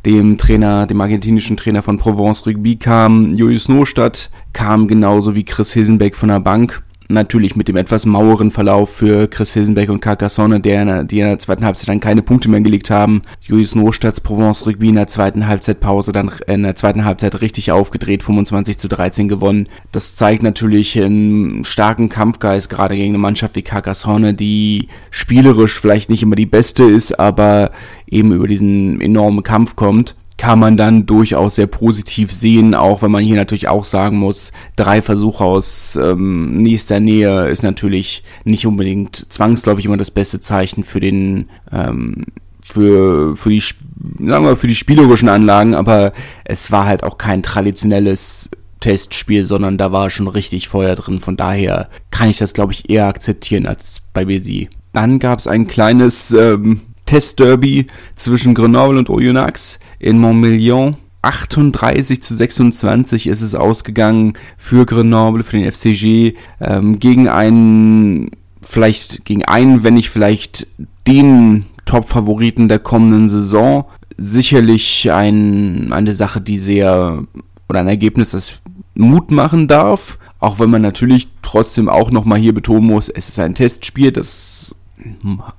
dem 0.06 0.38
Trainer, 0.38 0.86
dem 0.86 1.00
argentinischen 1.00 1.56
Trainer 1.56 1.82
von 1.82 1.98
Provence 1.98 2.46
Rugby 2.46 2.76
kam. 2.76 3.34
Julius 3.34 3.68
Nostadt 3.68 4.30
kam 4.52 4.88
genauso 4.88 5.34
wie 5.34 5.44
Chris 5.44 5.72
Hilsenbeck 5.72 6.16
von 6.16 6.28
der 6.28 6.40
Bank 6.40 6.82
natürlich 7.10 7.56
mit 7.56 7.68
dem 7.68 7.76
etwas 7.76 8.06
maueren 8.06 8.50
Verlauf 8.50 8.90
für 8.90 9.28
Chris 9.28 9.52
Hilsenbeck 9.52 9.90
und 9.90 10.00
Carcassonne, 10.00 10.60
der 10.60 11.04
die 11.04 11.20
in 11.20 11.26
der 11.26 11.38
zweiten 11.38 11.64
Halbzeit 11.64 11.88
dann 11.88 12.00
keine 12.00 12.22
Punkte 12.22 12.48
mehr 12.48 12.60
gelegt 12.60 12.90
haben. 12.90 13.22
Julius 13.40 13.74
Nostadts 13.74 14.20
Provence 14.20 14.66
Rugby 14.66 14.88
in 14.88 14.94
der 14.94 15.06
zweiten 15.06 15.46
Halbzeitpause 15.46 16.12
dann 16.12 16.30
in 16.46 16.62
der 16.62 16.76
zweiten 16.76 17.04
Halbzeit 17.04 17.40
richtig 17.40 17.72
aufgedreht, 17.72 18.22
25 18.22 18.78
zu 18.78 18.88
13 18.88 19.28
gewonnen. 19.28 19.68
Das 19.92 20.16
zeigt 20.16 20.42
natürlich 20.42 20.98
einen 20.98 21.64
starken 21.64 22.08
Kampfgeist, 22.08 22.70
gerade 22.70 22.96
gegen 22.96 23.10
eine 23.10 23.18
Mannschaft 23.18 23.56
wie 23.56 23.62
Carcassonne, 23.62 24.34
die 24.34 24.88
spielerisch 25.10 25.78
vielleicht 25.78 26.10
nicht 26.10 26.22
immer 26.22 26.36
die 26.36 26.46
beste 26.46 26.84
ist, 26.84 27.18
aber 27.18 27.72
eben 28.06 28.32
über 28.32 28.48
diesen 28.48 29.00
enormen 29.00 29.42
Kampf 29.42 29.76
kommt 29.76 30.14
kann 30.40 30.58
man 30.58 30.78
dann 30.78 31.04
durchaus 31.04 31.56
sehr 31.56 31.66
positiv 31.66 32.32
sehen, 32.32 32.74
auch 32.74 33.02
wenn 33.02 33.10
man 33.10 33.22
hier 33.22 33.36
natürlich 33.36 33.68
auch 33.68 33.84
sagen 33.84 34.16
muss, 34.16 34.52
drei 34.74 35.02
Versuche 35.02 35.44
aus 35.44 35.96
ähm, 35.96 36.62
nächster 36.62 36.98
Nähe 36.98 37.48
ist 37.48 37.62
natürlich 37.62 38.24
nicht 38.44 38.66
unbedingt 38.66 39.26
zwangsläufig 39.28 39.84
immer 39.84 39.98
das 39.98 40.10
beste 40.10 40.40
Zeichen 40.40 40.82
für 40.82 40.98
den 40.98 41.50
ähm, 41.70 42.24
für 42.62 43.36
für 43.36 43.50
die 43.50 43.60
sagen 43.60 44.46
wir 44.46 44.56
für 44.56 44.66
die 44.66 44.74
spielerischen 44.74 45.28
Anlagen, 45.28 45.74
aber 45.74 46.14
es 46.44 46.72
war 46.72 46.86
halt 46.86 47.04
auch 47.04 47.18
kein 47.18 47.42
traditionelles 47.42 48.48
Testspiel, 48.80 49.44
sondern 49.44 49.76
da 49.76 49.92
war 49.92 50.08
schon 50.08 50.26
richtig 50.26 50.70
Feuer 50.70 50.94
drin. 50.94 51.20
Von 51.20 51.36
daher 51.36 51.90
kann 52.10 52.30
ich 52.30 52.38
das, 52.38 52.54
glaube 52.54 52.72
ich, 52.72 52.88
eher 52.88 53.08
akzeptieren 53.08 53.66
als 53.66 54.00
bei 54.14 54.24
BSI. 54.24 54.70
Dann 54.94 55.18
gab 55.18 55.38
es 55.38 55.46
ein 55.46 55.66
kleines 55.66 56.32
ähm, 56.32 56.80
Testderby 57.04 57.88
zwischen 58.14 58.54
Grenoble 58.54 58.96
und 58.96 59.10
Oyonnax 59.10 59.80
in 60.00 60.18
Montmillon. 60.18 60.96
38 61.22 62.22
zu 62.22 62.34
26 62.34 63.26
ist 63.26 63.42
es 63.42 63.54
ausgegangen 63.54 64.32
für 64.56 64.86
Grenoble, 64.86 65.44
für 65.44 65.58
den 65.58 65.70
FCG, 65.70 66.34
ähm, 66.60 66.98
gegen 66.98 67.28
einen, 67.28 68.30
vielleicht 68.62 69.24
gegen 69.26 69.44
einen, 69.44 69.84
wenn 69.84 69.94
nicht 69.94 70.08
vielleicht 70.08 70.66
den 71.06 71.66
Top-Favoriten 71.84 72.68
der 72.68 72.78
kommenden 72.78 73.28
Saison. 73.28 73.84
Sicherlich 74.16 75.12
ein, 75.12 75.92
eine 75.92 76.14
Sache, 76.14 76.40
die 76.40 76.58
sehr, 76.58 77.22
oder 77.68 77.80
ein 77.80 77.88
Ergebnis, 77.88 78.30
das 78.30 78.54
Mut 78.94 79.30
machen 79.30 79.68
darf, 79.68 80.18
auch 80.38 80.58
wenn 80.58 80.70
man 80.70 80.82
natürlich 80.82 81.28
trotzdem 81.42 81.90
auch 81.90 82.10
nochmal 82.10 82.38
hier 82.38 82.54
betonen 82.54 82.86
muss, 82.86 83.10
es 83.10 83.28
ist 83.28 83.38
ein 83.38 83.54
Testspiel, 83.54 84.10
das 84.10 84.74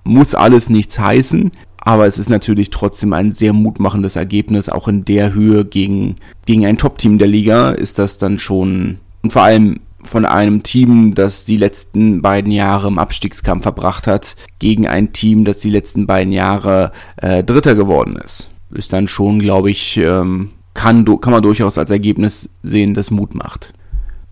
muss 0.03 0.35
alles 0.35 0.69
nichts 0.69 0.99
heißen. 0.99 1.51
Aber 1.81 2.05
es 2.05 2.19
ist 2.19 2.29
natürlich 2.29 2.69
trotzdem 2.69 3.11
ein 3.13 3.31
sehr 3.31 3.53
mutmachendes 3.53 4.15
Ergebnis. 4.15 4.69
Auch 4.69 4.87
in 4.87 5.03
der 5.03 5.33
Höhe 5.33 5.65
gegen, 5.65 6.15
gegen 6.45 6.65
ein 6.65 6.77
Top-Team 6.77 7.17
der 7.17 7.27
Liga 7.27 7.71
ist 7.71 7.99
das 7.99 8.17
dann 8.17 8.39
schon, 8.39 8.99
und 9.23 9.33
vor 9.33 9.41
allem 9.41 9.79
von 10.03 10.25
einem 10.25 10.63
Team, 10.63 11.13
das 11.15 11.45
die 11.45 11.57
letzten 11.57 12.21
beiden 12.21 12.51
Jahre 12.51 12.87
im 12.87 12.99
Abstiegskampf 12.99 13.63
verbracht 13.63 14.07
hat, 14.07 14.35
gegen 14.59 14.87
ein 14.87 15.13
Team, 15.13 15.43
das 15.43 15.59
die 15.59 15.69
letzten 15.69 16.07
beiden 16.07 16.33
Jahre 16.33 16.91
äh, 17.17 17.43
Dritter 17.43 17.75
geworden 17.75 18.17
ist. 18.23 18.49
Ist 18.71 18.93
dann 18.93 19.07
schon, 19.07 19.39
glaube 19.39 19.69
ich, 19.69 19.97
ähm, 19.97 20.51
kann, 20.73 21.05
kann 21.19 21.33
man 21.33 21.43
durchaus 21.43 21.77
als 21.77 21.91
Ergebnis 21.91 22.49
sehen, 22.63 22.93
das 22.93 23.11
Mut 23.11 23.35
macht. 23.35 23.73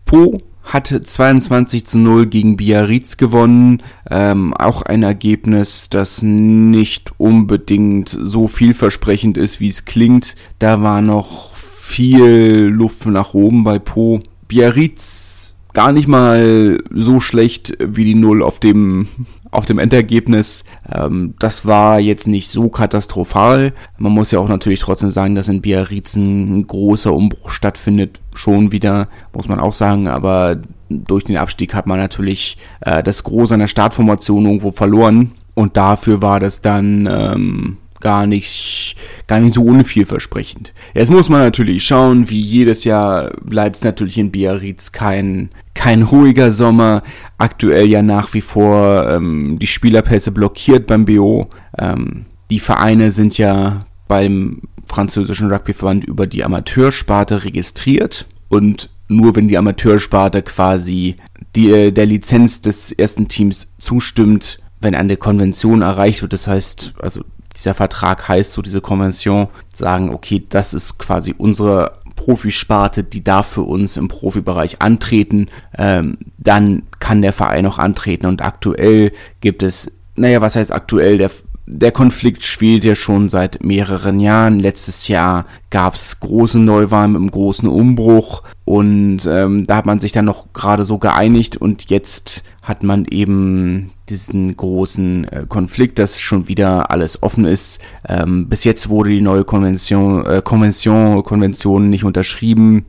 Po 0.05 0.39
hat 0.69 0.87
22 0.87 1.85
zu 1.85 1.97
0 1.97 2.27
gegen 2.27 2.55
Biarritz 2.55 3.17
gewonnen. 3.17 3.81
Ähm, 4.09 4.53
auch 4.53 4.83
ein 4.83 5.01
Ergebnis, 5.03 5.89
das 5.89 6.21
nicht 6.21 7.11
unbedingt 7.17 8.09
so 8.09 8.47
vielversprechend 8.47 9.35
ist, 9.35 9.59
wie 9.59 9.69
es 9.69 9.85
klingt. 9.85 10.35
Da 10.59 10.81
war 10.81 11.01
noch 11.01 11.55
viel 11.55 12.71
Luft 12.71 13.07
nach 13.07 13.33
oben 13.33 13.63
bei 13.63 13.79
Po. 13.79 14.21
Biarritz 14.47 15.28
gar 15.73 15.91
nicht 15.91 16.07
mal 16.07 16.79
so 16.91 17.19
schlecht 17.19 17.77
wie 17.79 18.05
die 18.05 18.15
Null 18.15 18.43
auf 18.43 18.59
dem 18.59 19.07
auf 19.51 19.65
dem 19.65 19.79
Endergebnis. 19.79 20.63
Ähm, 20.93 21.33
das 21.39 21.65
war 21.65 21.99
jetzt 21.99 22.27
nicht 22.27 22.51
so 22.51 22.69
katastrophal. 22.69 23.73
Man 23.97 24.11
muss 24.11 24.31
ja 24.31 24.39
auch 24.39 24.47
natürlich 24.47 24.79
trotzdem 24.79 25.09
sagen, 25.09 25.35
dass 25.35 25.47
in 25.47 25.61
Biarritz 25.61 26.15
ein 26.15 26.67
großer 26.67 27.13
Umbruch 27.13 27.49
stattfindet. 27.49 28.19
Schon 28.35 28.71
wieder, 28.71 29.07
muss 29.33 29.47
man 29.47 29.59
auch 29.59 29.73
sagen, 29.73 30.07
aber 30.07 30.61
durch 30.89 31.23
den 31.23 31.37
Abstieg 31.37 31.73
hat 31.73 31.87
man 31.87 31.99
natürlich 31.99 32.57
äh, 32.81 33.01
das 33.03 33.23
Große 33.23 33.53
an 33.53 33.59
der 33.59 33.67
Startformation 33.67 34.45
irgendwo 34.45 34.71
verloren. 34.71 35.31
Und 35.55 35.77
dafür 35.77 36.21
war 36.21 36.39
das 36.39 36.61
dann 36.61 37.09
ähm, 37.11 37.77
gar 37.99 38.27
nicht, 38.27 38.95
gar 39.27 39.39
nicht 39.39 39.53
so 39.53 39.63
unvielversprechend. 39.63 40.73
Jetzt 40.93 41.11
muss 41.11 41.29
man 41.29 41.41
natürlich 41.41 41.83
schauen, 41.83 42.29
wie 42.29 42.39
jedes 42.39 42.83
Jahr 42.83 43.31
bleibt 43.41 43.77
es 43.77 43.83
natürlich 43.83 44.17
in 44.17 44.31
Biarritz 44.31 44.91
kein, 44.91 45.49
kein 45.73 46.03
ruhiger 46.03 46.51
Sommer. 46.51 47.03
Aktuell 47.37 47.87
ja 47.87 48.01
nach 48.01 48.33
wie 48.33 48.41
vor 48.41 49.09
ähm, 49.09 49.59
die 49.59 49.67
Spielerpässe 49.67 50.31
blockiert 50.31 50.87
beim 50.87 51.05
BO. 51.05 51.47
Ähm, 51.77 52.25
die 52.49 52.59
Vereine 52.59 53.11
sind 53.11 53.37
ja 53.37 53.85
beim 54.07 54.61
französischen 54.85 55.51
Rugbyverband 55.51 56.05
über 56.05 56.27
die 56.27 56.43
Amateursparte 56.43 57.43
registriert 57.43 58.25
und 58.49 58.89
nur 59.07 59.35
wenn 59.35 59.47
die 59.47 59.57
Amateursparte 59.57 60.41
quasi 60.41 61.15
die, 61.55 61.71
äh, 61.71 61.91
der 61.91 62.05
Lizenz 62.05 62.61
des 62.61 62.91
ersten 62.91 63.27
Teams 63.27 63.73
zustimmt, 63.77 64.59
wenn 64.81 64.95
eine 64.95 65.17
Konvention 65.17 65.81
erreicht 65.81 66.21
wird, 66.21 66.33
das 66.33 66.47
heißt, 66.47 66.93
also 66.99 67.21
dieser 67.59 67.75
Vertrag 67.75 68.27
heißt 68.27 68.53
so, 68.53 68.61
diese 68.61 68.81
Konvention, 68.81 69.47
sagen, 69.73 70.09
okay, 70.09 70.43
das 70.49 70.73
ist 70.73 70.97
quasi 70.97 71.35
unsere 71.37 71.99
Profisparte, 72.15 73.03
die 73.03 73.23
darf 73.23 73.47
für 73.47 73.61
uns 73.61 73.95
im 73.95 74.07
Profibereich 74.07 74.81
antreten, 74.81 75.47
ähm, 75.77 76.17
dann 76.37 76.83
kann 76.99 77.21
der 77.21 77.33
Verein 77.33 77.65
auch 77.65 77.77
antreten. 77.77 78.25
Und 78.25 78.41
aktuell 78.41 79.11
gibt 79.41 79.63
es, 79.63 79.91
naja, 80.15 80.41
was 80.41 80.55
heißt 80.55 80.73
aktuell, 80.73 81.17
der 81.17 81.31
der 81.71 81.91
Konflikt 81.91 82.43
spielt 82.43 82.83
ja 82.83 82.95
schon 82.95 83.29
seit 83.29 83.63
mehreren 83.63 84.19
Jahren. 84.19 84.59
Letztes 84.59 85.07
Jahr 85.07 85.45
gab 85.69 85.93
es 85.93 86.19
große 86.19 86.57
Neuwahlen 86.57 87.11
mit 87.11 87.21
einem 87.21 87.29
großen 87.31 87.69
Umbruch 87.69 88.41
und 88.65 89.19
ähm, 89.27 89.67
da 89.67 89.75
hat 89.75 89.85
man 89.85 89.99
sich 89.99 90.11
dann 90.11 90.25
noch 90.25 90.51
gerade 90.51 90.83
so 90.83 90.97
geeinigt 90.97 91.57
und 91.57 91.91
jetzt 91.91 92.43
hat 92.63 92.81
man 92.81 93.05
eben 93.05 93.91
diesen 94.09 94.57
großen 94.57 95.27
äh, 95.27 95.45
Konflikt, 95.47 95.99
dass 95.99 96.19
schon 96.19 96.47
wieder 96.47 96.89
alles 96.89 97.21
offen 97.21 97.45
ist. 97.45 97.79
Ähm, 98.07 98.49
bis 98.49 98.63
jetzt 98.63 98.89
wurde 98.89 99.11
die 99.11 99.21
neue 99.21 99.43
Konvention, 99.43 100.25
äh, 100.25 100.41
Konvention, 100.43 101.23
Konvention 101.23 101.91
nicht 101.91 102.03
unterschrieben. 102.03 102.85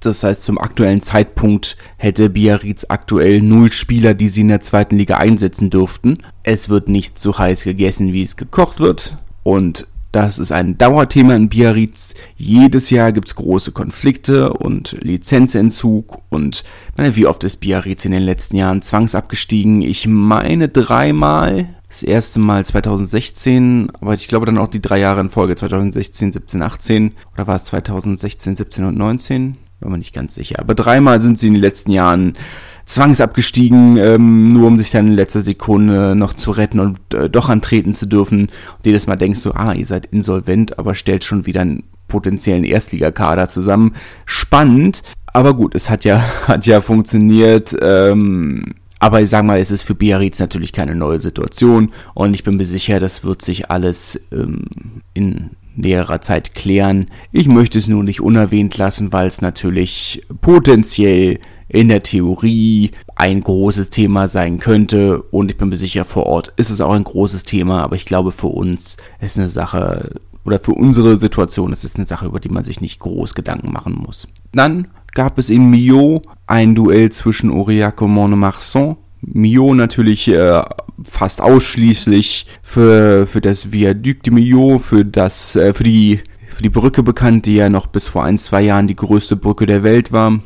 Das 0.00 0.24
heißt, 0.24 0.44
zum 0.44 0.58
aktuellen 0.58 1.02
Zeitpunkt 1.02 1.76
hätte 1.98 2.30
Biarritz 2.30 2.86
aktuell 2.88 3.42
null 3.42 3.70
Spieler, 3.70 4.14
die 4.14 4.28
sie 4.28 4.40
in 4.40 4.48
der 4.48 4.62
zweiten 4.62 4.96
Liga 4.96 5.18
einsetzen 5.18 5.68
dürften. 5.68 6.18
Es 6.42 6.70
wird 6.70 6.88
nicht 6.88 7.18
so 7.18 7.36
heiß 7.36 7.64
gegessen, 7.64 8.14
wie 8.14 8.22
es 8.22 8.36
gekocht 8.36 8.80
wird. 8.80 9.18
Und 9.42 9.86
das 10.12 10.40
ist 10.40 10.50
ein 10.50 10.76
Dauerthema 10.76 11.36
in 11.36 11.48
Biarritz. 11.48 12.14
Jedes 12.36 12.90
Jahr 12.90 13.12
gibt's 13.12 13.36
große 13.36 13.70
Konflikte 13.72 14.52
und 14.52 14.96
Lizenzentzug. 15.00 16.22
Und 16.30 16.64
meine, 16.96 17.14
wie 17.14 17.26
oft 17.26 17.44
ist 17.44 17.58
Biarritz 17.58 18.04
in 18.04 18.12
den 18.12 18.22
letzten 18.22 18.56
Jahren 18.56 18.82
zwangsabgestiegen? 18.82 19.82
Ich 19.82 20.08
meine 20.08 20.68
dreimal. 20.68 21.68
Das 21.88 22.02
erste 22.02 22.38
Mal 22.38 22.64
2016, 22.64 23.90
aber 24.00 24.14
ich 24.14 24.28
glaube 24.28 24.46
dann 24.46 24.58
auch 24.58 24.68
die 24.68 24.80
drei 24.80 25.00
Jahre 25.00 25.20
in 25.20 25.30
Folge, 25.30 25.56
2016, 25.56 26.30
17, 26.32 26.62
18. 26.62 27.12
Oder 27.34 27.48
war 27.48 27.56
es 27.56 27.64
2016, 27.64 28.54
17 28.56 28.84
und 28.84 28.96
19? 28.96 29.56
Bin 29.80 29.90
mir 29.90 29.98
nicht 29.98 30.14
ganz 30.14 30.34
sicher. 30.34 30.58
Aber 30.58 30.74
dreimal 30.74 31.20
sind 31.20 31.38
sie 31.38 31.48
in 31.48 31.54
den 31.54 31.62
letzten 31.62 31.90
Jahren 31.90 32.36
zwangsabgestiegen, 32.84 33.96
ähm, 33.96 34.48
nur 34.48 34.66
um 34.66 34.78
sich 34.78 34.90
dann 34.90 35.06
in 35.06 35.12
letzter 35.14 35.40
Sekunde 35.40 36.14
noch 36.16 36.34
zu 36.34 36.50
retten 36.50 36.80
und 36.80 36.98
äh, 37.14 37.30
doch 37.30 37.48
antreten 37.48 37.94
zu 37.94 38.06
dürfen. 38.06 38.42
Und 38.42 38.86
jedes 38.86 39.06
Mal 39.06 39.16
denkst 39.16 39.42
du, 39.42 39.52
ah, 39.52 39.72
ihr 39.72 39.86
seid 39.86 40.06
insolvent, 40.06 40.78
aber 40.78 40.94
stellt 40.94 41.24
schon 41.24 41.46
wieder 41.46 41.60
einen 41.60 41.84
potenziellen 42.08 42.64
Erstligakader 42.64 43.48
zusammen. 43.48 43.94
Spannend, 44.26 45.02
aber 45.26 45.54
gut, 45.54 45.74
es 45.74 45.88
hat 45.88 46.04
ja, 46.04 46.24
hat 46.46 46.66
ja 46.66 46.80
funktioniert. 46.80 47.76
Ähm, 47.80 48.74
aber 48.98 49.22
ich 49.22 49.30
sag 49.30 49.44
mal, 49.44 49.58
es 49.58 49.70
ist 49.70 49.82
für 49.82 49.94
Biarritz 49.94 50.40
natürlich 50.40 50.72
keine 50.72 50.94
neue 50.94 51.20
Situation 51.20 51.90
und 52.12 52.34
ich 52.34 52.44
bin 52.44 52.56
mir 52.56 52.66
sicher, 52.66 53.00
das 53.00 53.24
wird 53.24 53.40
sich 53.40 53.70
alles 53.70 54.20
ähm, 54.30 54.64
in 55.14 55.50
näherer 55.80 56.20
Zeit 56.20 56.54
klären. 56.54 57.08
Ich 57.32 57.48
möchte 57.48 57.78
es 57.78 57.88
nur 57.88 58.04
nicht 58.04 58.20
unerwähnt 58.20 58.76
lassen, 58.78 59.12
weil 59.12 59.28
es 59.28 59.40
natürlich 59.40 60.22
potenziell 60.40 61.38
in 61.68 61.88
der 61.88 62.02
Theorie 62.02 62.90
ein 63.14 63.42
großes 63.42 63.90
Thema 63.90 64.26
sein 64.26 64.58
könnte 64.58 65.22
und 65.22 65.50
ich 65.50 65.56
bin 65.56 65.68
mir 65.68 65.76
sicher, 65.76 66.04
vor 66.04 66.26
Ort 66.26 66.52
ist 66.56 66.70
es 66.70 66.80
auch 66.80 66.92
ein 66.92 67.04
großes 67.04 67.44
Thema, 67.44 67.82
aber 67.82 67.94
ich 67.94 68.06
glaube 68.06 68.32
für 68.32 68.48
uns 68.48 68.96
ist 69.20 69.38
eine 69.38 69.48
Sache 69.48 70.20
oder 70.44 70.58
für 70.58 70.72
unsere 70.72 71.16
Situation 71.16 71.72
ist 71.72 71.84
es 71.84 71.96
eine 71.96 72.06
Sache, 72.06 72.26
über 72.26 72.40
die 72.40 72.48
man 72.48 72.64
sich 72.64 72.80
nicht 72.80 72.98
groß 72.98 73.34
Gedanken 73.34 73.72
machen 73.72 73.94
muss. 73.94 74.26
Dann 74.52 74.88
gab 75.14 75.38
es 75.38 75.50
in 75.50 75.70
Millau 75.70 76.22
ein 76.46 76.74
Duell 76.74 77.10
zwischen 77.10 77.50
Aurillac 77.50 78.00
und 78.02 78.12
Montmarsan. 78.12 78.96
Millau 79.20 79.74
natürlich 79.74 80.28
äh, 80.28 80.62
fast 81.04 81.40
ausschließlich 81.40 82.46
für, 82.62 83.26
für 83.26 83.40
das 83.40 83.72
Viaduc 83.72 84.22
de 84.22 84.32
Millau, 84.32 84.78
für 84.78 85.04
das, 85.04 85.56
äh, 85.56 85.72
für 85.72 85.84
die, 85.84 86.20
für 86.48 86.62
die 86.62 86.68
Brücke 86.70 87.02
bekannt, 87.02 87.46
die 87.46 87.56
ja 87.56 87.68
noch 87.68 87.86
bis 87.86 88.08
vor 88.08 88.24
ein, 88.24 88.38
zwei 88.38 88.62
Jahren 88.62 88.88
die 88.88 88.96
größte 88.96 89.36
Brücke 89.36 89.66
der 89.66 89.82
Welt 89.82 90.12
war. 90.12 90.40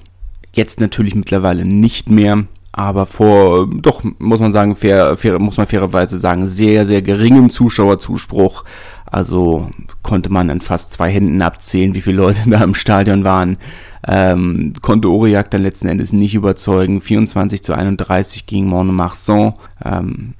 Jetzt 0.54 0.80
natürlich 0.80 1.14
mittlerweile 1.14 1.64
nicht 1.64 2.10
mehr, 2.10 2.44
aber 2.76 3.06
vor, 3.06 3.68
doch, 3.72 4.02
muss 4.18 4.40
man 4.40 4.52
sagen, 4.52 4.76
fair, 4.76 5.16
fair, 5.16 5.38
muss 5.38 5.56
man 5.56 5.66
fairerweise 5.66 6.18
sagen, 6.18 6.48
sehr, 6.48 6.86
sehr 6.86 7.02
geringem 7.02 7.50
Zuschauerzuspruch. 7.50 8.64
Also 9.06 9.70
konnte 10.02 10.30
man 10.30 10.50
an 10.50 10.60
fast 10.60 10.92
zwei 10.92 11.08
Händen 11.10 11.40
abzählen, 11.40 11.94
wie 11.94 12.00
viele 12.00 12.16
Leute 12.16 12.40
da 12.50 12.64
im 12.64 12.74
Stadion 12.74 13.24
waren. 13.24 13.58
Ähm, 14.06 14.72
konnte 14.82 15.08
Aurillac 15.08 15.50
dann 15.50 15.62
letzten 15.62 15.88
Endes 15.88 16.12
nicht 16.12 16.34
überzeugen. 16.34 17.00
24 17.00 17.62
zu 17.62 17.74
31 17.74 18.46
gegen 18.46 18.66
Montmarsan. 18.66 19.54
Ähm, 19.84 20.34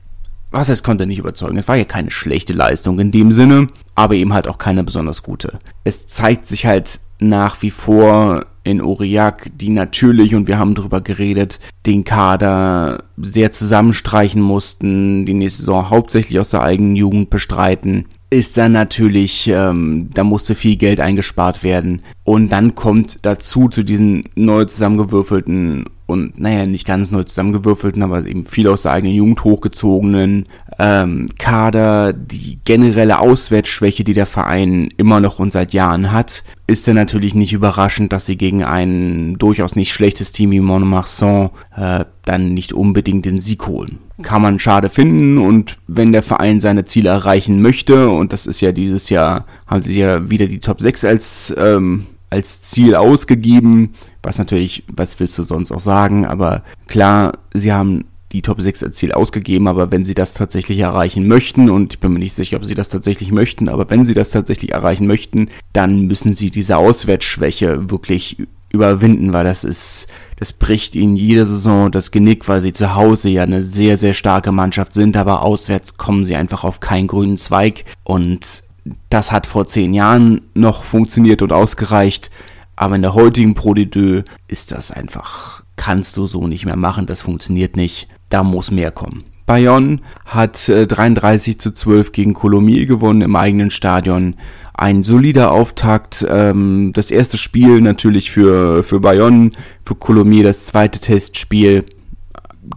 was 0.55 0.69
heißt, 0.69 0.85
konnte 0.85 1.07
nicht 1.07 1.19
überzeugen. 1.19 1.57
Es 1.57 1.69
war 1.69 1.77
ja 1.77 1.85
keine 1.85 2.11
schlechte 2.11 2.53
Leistung 2.53 2.99
in 3.01 3.11
dem 3.11 3.33
Sinne, 3.33 3.69
aber 3.95 4.15
eben 4.15 4.33
halt 4.33 4.49
auch 4.49 4.59
keine 4.59 4.85
besonders 4.85 5.23
gute. 5.23 5.59
Es 5.85 6.07
zeigt 6.07 6.47
sich 6.47 6.67
halt 6.67 7.01
nach 7.21 7.63
wie 7.63 7.71
vor 7.71 8.47
in 8.63 8.81
Aurillac, 8.81 9.51
die 9.55 9.69
natürlich, 9.69 10.35
und 10.35 10.49
wir 10.49 10.59
haben 10.59 10.75
drüber 10.75 11.01
geredet, 11.03 11.61
den 11.85 12.05
Kader 12.05 13.05
sehr 13.19 13.53
zusammenstreichen 13.53 14.41
mussten, 14.41 15.27
die 15.27 15.35
nächste 15.35 15.63
Saison 15.63 15.91
hauptsächlich 15.91 16.41
aus 16.41 16.51
der 16.51 16.63
eigenen 16.63 16.97
Jugend 16.97 17.29
bestreiten 17.29 18.07
ist 18.35 18.57
dann 18.57 18.73
natürlich, 18.73 19.47
ähm, 19.47 20.11
da 20.13 20.25
musste 20.25 20.57
viel 20.57 20.77
Geld 20.77 21.01
eingespart 21.01 21.63
werden. 21.63 22.03
Und 22.25 22.51
dann 22.51 22.75
kommt 22.75 23.21
dazu 23.23 23.69
zu 23.69 23.85
diesen 23.85 24.25
neu 24.35 24.65
zusammengewürfelten 24.65 25.85
und 26.07 26.39
naja, 26.39 26.67
nicht 26.67 26.87
ganz 26.87 27.11
neu 27.11 27.25
zusammengewürfelten, 27.25 28.03
aber 28.03 28.27
eben 28.27 28.45
viel 28.45 28.69
aus 28.69 28.83
der 28.83 28.93
eigenen 28.93 29.15
Jugend 29.15 29.43
hochgezogenen 29.43 30.47
ähm, 30.79 31.29
Kader, 31.39 32.13
die 32.13 32.59
generelle 32.65 33.21
Auswärtsschwäche, 33.21 34.05
die 34.05 34.13
der 34.13 34.27
Verein 34.27 34.91
immer 34.97 35.21
noch 35.21 35.39
und 35.39 35.53
seit 35.53 35.73
Jahren 35.73 36.13
hat, 36.13 36.45
ist 36.67 36.87
dann 36.87 36.97
natürlich 36.97 37.35
nicht 37.35 37.53
überraschend, 37.53 38.13
dass 38.13 38.27
sie 38.27 38.37
gegen 38.37 38.65
ein 38.65 39.37
durchaus 39.39 39.77
nicht 39.77 39.93
schlechtes 39.93 40.33
Team 40.33 40.51
wie 40.51 40.61
Montmarsan 40.61 41.51
äh, 41.77 42.05
dann 42.25 42.53
nicht 42.53 42.73
unbedingt 42.73 43.25
den 43.25 43.41
Sieg 43.41 43.67
holen. 43.67 43.99
Kann 44.23 44.43
man 44.43 44.59
schade 44.59 44.91
finden 44.91 45.39
und 45.39 45.79
wenn 45.87 46.13
der 46.13 46.23
Verein 46.23 46.61
seine 46.61 46.85
Ziele 46.85 47.11
erreichen 47.11 47.63
möchte, 47.63 48.11
und 48.11 48.33
das 48.33 48.47
ist 48.47 48.61
ja 48.61 48.73
dieses 48.73 49.09
Jahr, 49.09 49.47
haben 49.67 49.83
sie 49.83 49.99
ja 49.99 50.31
wieder 50.31 50.47
die 50.47 50.61
Top 50.61 50.81
6 50.81 51.05
als 51.05 51.55
ähm, 51.59 52.07
als 52.35 52.61
Ziel 52.61 52.97
ausgegeben, 52.97 53.95
was 54.23 54.39
natürlich, 54.39 54.85
was 54.89 55.19
willst 55.21 55.39
du 55.39 55.45
sonst 55.45 55.71
auch 55.71 55.81
sagen, 55.81 56.27
aber 56.27 56.63
klar, 56.89 57.39
sie 57.53 57.73
haben 57.73 58.07
die 58.33 58.43
Top 58.43 58.61
6 58.61 58.83
als 58.83 58.97
Ziel 58.97 59.13
ausgegeben, 59.13 59.69
aber 59.69 59.93
wenn 59.93 60.03
sie 60.03 60.15
das 60.15 60.35
tatsächlich 60.35 60.81
erreichen 60.81 61.29
möchten, 61.29 61.71
und 61.71 61.95
ich 61.95 62.01
bin 62.01 62.13
mir 62.13 62.19
nicht 62.19 62.35
sicher, 62.35 62.57
ob 62.57 62.65
sie 62.65 62.75
das 62.75 62.89
tatsächlich 62.89 63.31
möchten, 63.31 63.69
aber 63.69 63.89
wenn 63.91 64.05
sie 64.05 64.15
das 64.15 64.31
tatsächlich 64.31 64.73
erreichen 64.73 65.07
möchten, 65.07 65.49
dann 65.73 66.07
müssen 66.09 66.35
sie 66.35 66.51
diese 66.51 66.77
Auswärtsschwäche 66.77 67.91
wirklich 67.91 68.39
überwinden, 68.71 69.33
weil 69.33 69.45
das 69.45 69.63
ist, 69.63 70.09
das 70.37 70.53
bricht 70.53 70.97
ihnen 70.97 71.15
jede 71.15 71.47
Saison 71.47 71.93
das 71.93 72.11
Genick, 72.11 72.49
weil 72.49 72.61
sie 72.61 72.73
zu 72.73 72.97
Hause 72.97 73.29
ja 73.29 73.45
eine 73.45 73.63
sehr, 73.63 73.97
sehr 73.97 74.15
starke 74.15 74.51
Mannschaft 74.51 74.95
sind, 74.95 75.17
aber 75.17 75.43
auswärts 75.43 75.97
kommen 75.97 76.27
sie 76.27 76.35
einfach 76.35 76.65
auf 76.65 76.81
keinen 76.81 77.07
grünen 77.07 77.39
Zweig. 77.39 77.85
Und 78.03 78.64
das 79.11 79.33
hat 79.33 79.47
vor 79.47 79.67
zehn 79.67 79.95
Jahren 79.95 80.43
noch 80.55 80.85
funktioniert 80.85 81.43
und 81.43 81.53
ausgereicht, 81.53 82.31
aber 82.77 82.97
in 82.97 83.03
der 83.03 83.15
heutigen 83.15 83.55
Pro 83.55 83.75
ist 83.75 84.73
das 84.73 84.91
einfach, 84.91 85.63
kannst 85.77 86.17
du 86.17 86.27
so 86.27 86.47
nicht 86.47 86.67
mehr 86.67 86.77
machen, 86.77 87.07
das 87.07 87.23
funktioniert 87.23 87.77
nicht, 87.77 88.09
da 88.31 88.43
muss 88.43 88.71
mehr 88.71 88.91
kommen. 88.91 89.25
Bayonne 89.47 90.01
hat 90.25 90.69
äh, 90.69 90.87
33 90.87 91.59
zu 91.59 91.73
12 91.73 92.13
gegen 92.13 92.35
Colomiers 92.35 92.89
gewonnen 92.89 93.21
im 93.21 93.37
eigenen 93.37 93.71
Stadion. 93.71 94.37
ein 94.73 95.05
solider 95.05 95.53
Auftakt. 95.53 96.27
Ähm, 96.29 96.93
das 96.95 97.11
erste 97.11 97.37
Spiel 97.37 97.81
natürlich 97.81 98.31
für, 98.31 98.83
für 98.83 99.01
Bayonne, 99.01 99.51
für 99.85 99.95
Colomiers 99.95 100.45
das 100.45 100.67
zweite 100.67 100.99
Testspiel 100.99 101.85